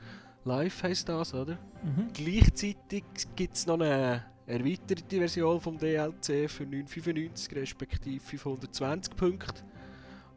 Live 0.43 0.82
heisst 0.84 1.08
das, 1.08 1.34
oder? 1.34 1.58
Mhm. 1.84 2.08
Gleichzeitig 2.14 3.04
gibt 3.36 3.56
es 3.56 3.68
noch 3.68 3.80
eine 3.80 4.26
erweiterte 4.47 5.18
Version 5.18 5.62
vom 5.62 5.78
DLC 5.78 6.49
für 6.49 6.64
9,95 6.64 7.56
respektive 7.56 8.20
520 8.20 9.16
Punkte. 9.16 9.64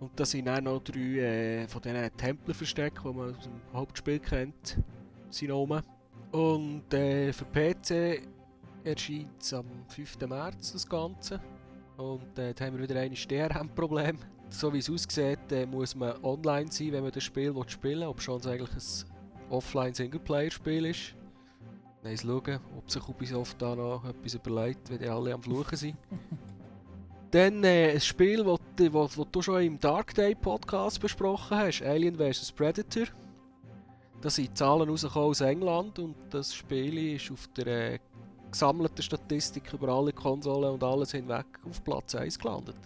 Und 0.01 0.11
da 0.21 0.27
sind 0.27 0.49
auch 0.49 0.61
noch 0.61 0.81
drei 0.81 1.01
äh, 1.01 1.69
von 1.69 1.81
diesen 1.81 2.17
Templerverstecken, 2.17 3.11
die 3.11 3.17
man 3.17 3.35
aus 3.35 3.45
dem 3.45 3.53
Hauptspiel 3.73 4.19
kennt, 4.19 4.79
sind 5.31 5.51
oben. 5.51 5.81
Und 6.33 6.93
äh, 6.93 7.33
für 7.33 7.47
PC 7.47 8.29
erscheint 8.85 9.41
es 9.41 9.55
am 9.55 9.67
5. 9.89 10.19
März 10.29 10.73
das 10.73 10.87
Ganze. 10.87 11.41
Und 11.97 12.39
äh, 12.39 12.53
da 12.55 12.65
haben 12.65 12.77
wir 12.77 12.89
wieder 12.89 13.01
ein 13.01 13.15
DRM-Problem. 13.15 14.19
So 14.51 14.73
wie 14.73 14.79
es 14.79 14.89
aussieht, 14.89 15.51
äh, 15.51 15.67
muss 15.67 15.97
man 15.97 16.23
online 16.23 16.71
sein, 16.71 16.93
wenn 16.93 17.03
man 17.03 17.11
das 17.11 17.25
Spiel 17.25 17.53
spielen 17.67 18.01
will, 18.01 18.07
ob 18.07 18.21
schon 18.21 18.39
es 18.39 18.47
eigentlich 18.47 18.71
ein 18.71 19.51
Offline-Singleplayer-Spiel 19.51 20.87
ist. 20.87 21.17
Nein, 22.05 22.17
schauen, 22.17 22.61
ob 22.77 22.89
sich 22.89 23.09
Ubisoft 23.09 23.61
da 23.61 23.75
noch 23.75 24.05
etwas 24.05 24.35
überlegt, 24.35 24.91
wenn 24.91 24.99
die 24.99 25.09
alle 25.09 25.35
am 25.35 25.43
Fluchen 25.43 25.77
sind. 25.77 25.97
Dann 27.33 27.65
äh, 27.65 27.95
ein 27.95 28.01
Spiel, 28.01 28.45
das 28.45 29.19
du 29.33 29.43
schon 29.43 29.63
im 29.63 29.81
Dark 29.81 30.15
Day 30.15 30.37
Podcast 30.37 31.01
besprochen 31.01 31.57
hast, 31.57 31.83
Alien 31.83 32.15
vs 32.17 32.53
Predator. 32.53 33.07
Da 34.21 34.31
sind 34.31 34.57
Zahlen 34.57 34.89
rausgekommen 34.89 35.31
aus 35.31 35.41
England 35.41 35.99
und 35.99 36.15
das 36.31 36.55
Spiel 36.55 37.17
ist 37.17 37.33
auf 37.33 37.49
der 37.57 37.95
äh, 37.95 37.99
gesammelten 38.55 39.03
Statistik 39.03 39.73
über 39.73 39.89
alle 39.89 40.13
Konsolen 40.13 40.75
und 40.75 40.85
alles 40.85 41.11
hinweg 41.11 41.45
auf 41.69 41.83
Platz 41.83 42.15
1 42.15 42.39
gelandet. 42.39 42.77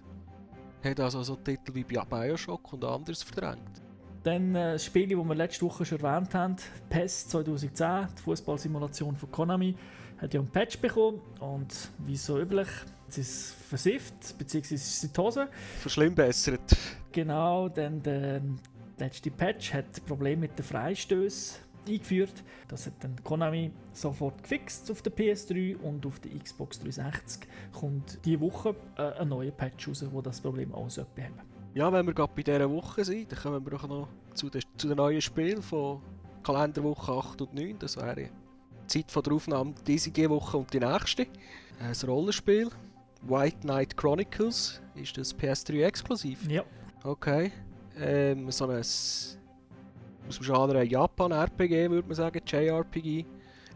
Hat 0.83 0.99
also 0.99 1.23
so 1.23 1.37
Titel 1.37 1.75
wie 1.75 1.85
Bioshock 1.85 2.73
und 2.73 2.85
anderes 2.85 3.23
verdrängt. 3.23 3.83
Dann 4.23 4.55
äh, 4.55 4.73
das 4.73 4.85
Spiel, 4.87 5.09
das 5.09 5.19
wir 5.19 5.35
letzte 5.35 5.67
Woche 5.67 5.85
schon 5.85 6.01
erwähnt 6.01 6.35
haben, 6.35 6.57
PES 6.89 7.29
2010, 7.29 8.09
die 8.17 8.23
Fußballsimulation 8.23 9.15
von 9.15 9.31
Konami, 9.31 9.77
hat 10.17 10.33
ja 10.33 10.41
einen 10.41 10.49
Patch 10.49 10.79
bekommen 10.79 11.21
und 11.41 11.75
wie 11.99 12.17
so 12.17 12.41
üblich, 12.41 12.69
es 13.07 13.19
ist 13.19 13.55
versifft, 13.69 14.39
beziehungsweise 14.39 14.75
ist 14.75 15.05
es 15.05 15.13
die 15.13 15.21
Hose. 15.21 15.49
Verschlimmbessert. 15.81 16.77
Genau, 17.13 17.69
dann 17.69 18.03
der 18.03 18.41
letzte 18.99 19.31
Patch 19.31 19.75
hat 19.75 20.05
Probleme 20.07 20.43
mit 20.43 20.59
den 20.59 20.65
Freistößen 20.65 21.68
eingeführt. 21.89 22.45
Das 22.69 22.87
hat 22.87 22.95
dann 23.01 23.17
Konami 23.23 23.71
sofort 23.93 24.43
gefixt 24.43 24.91
auf 24.91 25.03
der 25.03 25.13
PS3 25.13 25.77
und 25.77 26.05
auf 26.07 26.21
der 26.21 26.39
Xbox 26.39 26.79
360 26.81 27.49
kommt 27.73 28.19
diese 28.25 28.41
Woche 28.41 28.75
äh, 28.97 29.03
ein 29.21 29.29
neuer 29.29 29.51
Patch 29.51 29.89
raus, 29.89 30.05
wo 30.11 30.21
das 30.21 30.41
Problem 30.41 30.75
auch 30.75 30.89
beheben 31.15 31.35
Ja, 31.75 31.93
wenn 31.93 32.07
wir 32.07 32.15
gerade 32.15 32.33
bei 32.35 32.43
dieser 32.43 32.71
Woche 32.71 33.05
sind, 33.05 33.33
dann 33.33 33.39
kommen 33.39 33.67
wir 33.67 33.75
auch 33.75 33.89
noch 33.89 34.09
zu 34.35 34.51
den, 34.51 34.63
zu 34.77 34.89
den 34.89 34.97
neuen 34.97 35.21
Spielen 35.21 35.63
von 35.63 36.01
Kalenderwoche 36.43 37.13
8 37.13 37.43
und 37.43 37.55
9. 37.55 37.79
Das 37.79 37.97
wäre 37.97 38.15
die 38.17 38.29
Zeit 38.87 39.11
von 39.11 39.23
der 39.23 39.33
Aufnahme 39.35 39.75
diese 39.87 40.11
Woche 40.31 40.57
und 40.57 40.73
die 40.73 40.81
nächste. 40.81 41.27
Ein 41.81 41.95
Rollenspiel. 42.09 42.71
White 43.23 43.59
Knight 43.61 43.97
Chronicles. 43.97 44.81
Ist 44.95 45.17
das 45.19 45.37
PS3 45.37 45.85
exklusiv? 45.85 46.49
Ja. 46.49 46.65
Okay. 47.05 47.53
Ähm, 47.99 48.51
so 48.51 48.67
ein 48.69 48.83
aus 50.29 50.37
dem 50.37 50.45
Genre 50.45 50.85
Japan-RPG, 50.85 51.91
würde 51.91 52.07
man 52.07 52.15
sagen, 52.15 52.41
JRPG. 52.47 53.25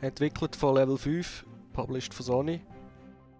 Entwickelt 0.01 0.55
von 0.57 0.75
Level 0.75 0.99
5, 0.99 1.47
published 1.73 2.13
von 2.13 2.27
Sony. 2.27 2.61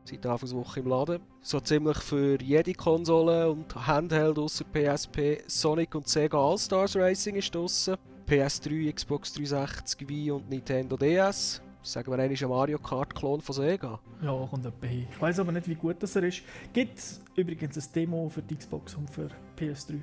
Seit 0.05 0.27
Anfangswoche 0.27 0.81
im 0.81 0.89
Laden. 0.89 1.21
So 1.41 1.61
ziemlich 1.61 1.99
für 1.99 2.41
jede 2.43 2.73
Konsole 2.73 3.51
und 3.51 3.75
Handheld 3.87 4.39
außer 4.39 4.65
PSP. 4.65 5.43
Sonic 5.47 5.95
und 5.95 6.09
Sega 6.09 6.39
All-Stars 6.39 6.97
Racing 6.97 7.37
ist 7.37 7.55
draussen. 7.55 7.97
PS3, 8.27 8.93
Xbox 8.93 9.33
360, 9.35 10.09
Wii 10.09 10.31
und 10.33 10.49
Nintendo 10.49 10.97
DS. 10.97 11.63
Sagen 11.83 12.11
wir 12.11 12.19
einmal 12.19 12.37
ein 12.37 12.49
Mario 12.49 12.79
Kart-Klon 12.79 13.41
von 13.41 13.55
Sega. 13.55 14.01
Ja, 14.23 14.47
kommt 14.49 14.65
etwa 14.65 14.87
hin. 14.87 15.07
Ich 15.11 15.21
weiß 15.21 15.41
aber 15.41 15.53
nicht, 15.53 15.69
wie 15.69 15.75
gut 15.75 16.03
das 16.03 16.17
er 16.17 16.23
ist. 16.25 16.43
Gibt 16.73 16.99
es 16.99 17.21
übrigens 17.37 17.77
ein 17.77 17.93
Demo 17.95 18.29
für 18.29 18.43
die 18.43 18.57
Xbox 18.57 18.95
und 18.95 19.11
für 19.11 19.29
PS3, 19.59 20.01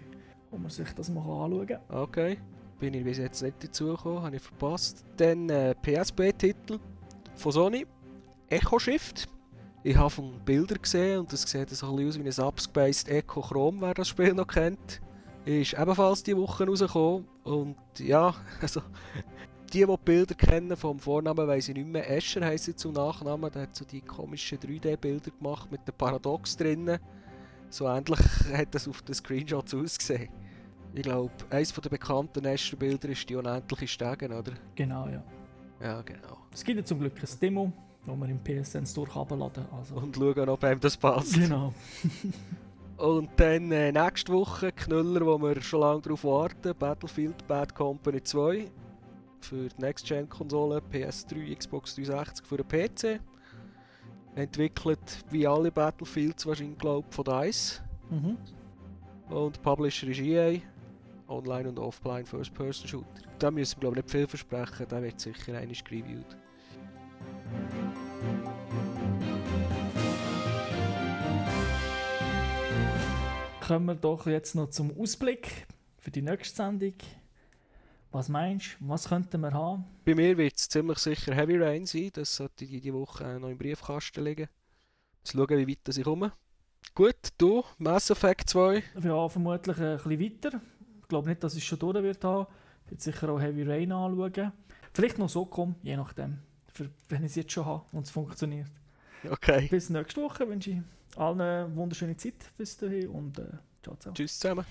wo 0.52 0.58
man 0.58 0.70
sich 0.70 0.92
das 0.94 1.10
mal 1.10 1.22
anschauen 1.22 1.68
kann. 1.68 1.80
Okay 1.90 2.38
bin 2.80 2.94
ich 2.94 3.04
bis 3.04 3.18
jetzt 3.18 3.42
nicht 3.42 3.64
dazu 3.64 3.88
gekommen, 3.88 4.22
habe 4.22 4.36
ich 4.38 4.42
verpasst. 4.42 5.04
Dann 5.18 5.50
äh, 5.50 5.76
PSP-Titel 5.76 6.80
von 7.36 7.52
Sony, 7.52 7.86
Echo 8.50 8.80
Shift. 8.80 9.28
Ich 9.84 9.96
habe 9.96 10.10
von 10.10 10.40
Bildern 10.44 10.82
gesehen 10.82 11.20
und 11.20 11.32
das 11.32 11.44
sieht 11.44 11.70
so 11.70 11.96
ein 11.96 12.08
aus 12.08 12.20
wie 12.20 12.28
ein 12.28 12.46
abgespaced 12.46 13.10
Echo 13.10 13.42
Chrome, 13.42 13.82
wer 13.82 13.94
das 13.94 14.10
Spiel 14.10 14.34
noch 14.34 14.48
kennt. 14.48 15.02
Ist 15.46 15.74
ebenfalls 15.74 16.24
diese 16.24 16.38
Woche 16.38 16.66
rausgekommen 16.66 17.26
und 17.44 17.78
ja, 17.98 18.34
also 18.62 18.82
die, 19.74 19.86
die 19.86 19.98
Bilder 20.04 20.36
kennen 20.36 20.76
vom 20.76 21.00
Vornamen, 21.00 21.48
weiß 21.48 21.70
ich 21.70 21.76
nicht 21.76 21.88
mehr. 21.88 22.10
Escher 22.10 22.46
heisst 22.46 22.66
sie 22.66 22.76
zum 22.76 22.94
Nachnamen, 22.94 23.52
der 23.52 23.64
hat 23.64 23.76
so 23.76 23.86
die 23.86 24.02
komischen 24.02 24.58
3D-Bilder 24.58 25.32
gemacht 25.32 25.72
mit 25.72 25.88
dem 25.88 25.96
Paradox 25.96 26.58
drinnen. 26.58 27.00
So 27.70 27.88
ähnlich 27.88 28.20
hat 28.54 28.74
das 28.74 28.88
auf 28.88 29.02
den 29.02 29.16
Screenshots 29.16 29.74
ausgesehen. 29.74 30.30
Ich 30.94 31.04
glaube, 31.04 31.32
eines 31.50 31.74
der 31.74 31.90
bekannten 31.90 32.46
Escher-Bilder 32.46 33.10
ist 33.10 33.30
die 33.30 33.36
unendliche 33.36 33.88
Stegen, 33.88 34.34
oder? 34.34 34.54
Genau, 34.76 35.08
ja. 35.08 35.24
Ja, 35.82 36.02
genau. 36.02 36.38
Es 36.52 36.64
gibt 36.64 36.78
ja 36.78 36.84
zum 36.84 37.00
Glück 37.00 37.14
ein 37.22 37.40
Demo, 37.42 37.72
wo 38.06 38.16
man 38.16 38.30
im 38.30 38.40
PSN 38.44 38.86
Store 38.86 39.14
herunterladen 39.14 39.66
kann. 39.70 39.80
Also. 39.80 39.96
Und 39.96 40.16
schauen, 40.16 40.50
ob 40.50 40.64
einem 40.64 40.80
das 40.80 40.98
passt. 40.98 41.36
Genau. 41.36 41.74
Und 42.98 43.30
dann 43.38 43.72
äh, 43.72 43.94
nächste 43.94 44.34
Woche 44.34 44.74
Knüller, 44.74 45.26
wo 45.26 45.38
wir 45.42 45.62
schon 45.62 45.80
lange 45.80 46.02
darauf 46.02 46.24
warten, 46.26 46.74
Battlefield 46.78 47.48
Bad 47.48 47.74
Company 47.74 48.22
2 48.22 48.70
für 49.40 49.70
die 49.70 49.82
Next-Gen-Konsole, 49.82 50.82
PS3, 50.92 51.56
Xbox 51.56 51.96
360 51.96 52.46
für 52.46 52.58
den 52.58 52.68
PC. 52.68 53.22
Entwickelt 54.36 55.24
wie 55.30 55.48
alle 55.48 55.72
Battlefields 55.72 56.46
wahrscheinlich, 56.46 56.78
glaube 56.78 57.08
von 57.10 57.24
DICE. 57.24 57.82
Mhm. 58.10 58.38
Und 59.30 59.62
Publisher 59.62 60.08
ist 60.10 60.20
EA. 60.20 60.60
Online- 61.30 61.70
und 61.70 61.80
Offline 61.80 62.26
First-Person-Shooter. 62.26 63.22
Da 63.38 63.52
müssen 63.52 63.78
wir 63.78 63.82
glaube 63.82 64.00
ich 64.00 64.04
nicht 64.04 64.12
viel 64.12 64.28
versprechen, 64.28 64.86
da 64.90 65.02
wird 65.02 65.20
sicher 65.20 65.58
einiges 65.58 65.84
gereviewt. 65.84 66.38
Kommen 73.66 73.86
wir 73.86 73.96
doch 73.96 74.26
jetzt 74.26 74.56
noch 74.56 74.70
zum 74.70 74.98
Ausblick 75.00 75.68
für 75.98 76.12
die 76.12 76.22
nächste 76.22 76.56
Sendung. 76.56 76.96
Was 78.12 78.28
meinst 78.28 78.78
du, 78.80 78.90
was 78.90 79.08
könnten 79.08 79.42
wir 79.42 79.52
haben? 79.52 79.86
Bei 80.06 80.16
mir 80.16 80.36
wird 80.36 80.56
es 80.56 80.68
ziemlich 80.68 80.98
sicher 80.98 81.36
Heavy 81.36 81.58
Rain 81.58 81.86
sein, 81.86 82.10
das 82.14 82.36
sollte 82.36 82.66
diese 82.66 82.94
Woche 82.94 83.40
noch 83.40 83.50
im 83.50 83.58
Briefkasten 83.58 84.24
liegen. 84.24 84.50
Zu 85.24 85.38
schauen, 85.38 85.50
wie 85.50 85.68
weit 85.68 85.98
ich 85.98 86.04
komme. 86.04 86.34
Gut, 86.96 87.30
du, 87.38 87.64
Mass 87.78 88.10
Effect 88.10 88.50
2? 88.50 88.84
Ja, 89.04 89.30
vermutlich 89.30 89.78
ein 89.78 89.98
bisschen 89.98 90.20
weiter 90.20 90.62
glaube 91.10 91.28
nicht, 91.28 91.44
dass 91.44 91.56
es 91.56 91.64
schon 91.64 91.80
durch 91.80 92.02
wird 92.02 92.24
haben. 92.24 92.48
Ich 92.86 92.92
werde 92.92 93.04
sicher 93.04 93.30
auch 93.30 93.40
Heavy 93.40 93.64
Rain 93.64 93.92
anschauen. 93.92 94.54
Vielleicht 94.94 95.18
noch 95.18 95.30
so 95.30 95.46
kommen, 95.46 95.76
je 95.84 95.98
nachdem. 95.98 96.40
Für, 96.74 96.90
wenn 97.10 97.24
ich 97.24 97.32
es 97.32 97.36
jetzt 97.36 97.52
schon 97.52 97.66
habe 97.66 97.84
und 97.92 98.06
es 98.06 98.12
funktioniert. 98.12 98.70
Okay. 99.30 99.68
Bis 99.70 99.90
nächste 99.90 100.22
Woche 100.22 100.48
wünsche 100.48 100.72
ich 100.72 100.78
allen 101.18 101.42
eine 101.42 101.76
wunderschöne 101.76 102.16
Zeit 102.16 102.36
bis 102.58 102.78
dahin 102.78 103.10
und 103.10 103.38
äh, 103.38 103.44
ciao 103.84 103.96
zusammen. 103.98 104.16
Tschüss 104.16 104.40
zusammen. 104.40 104.66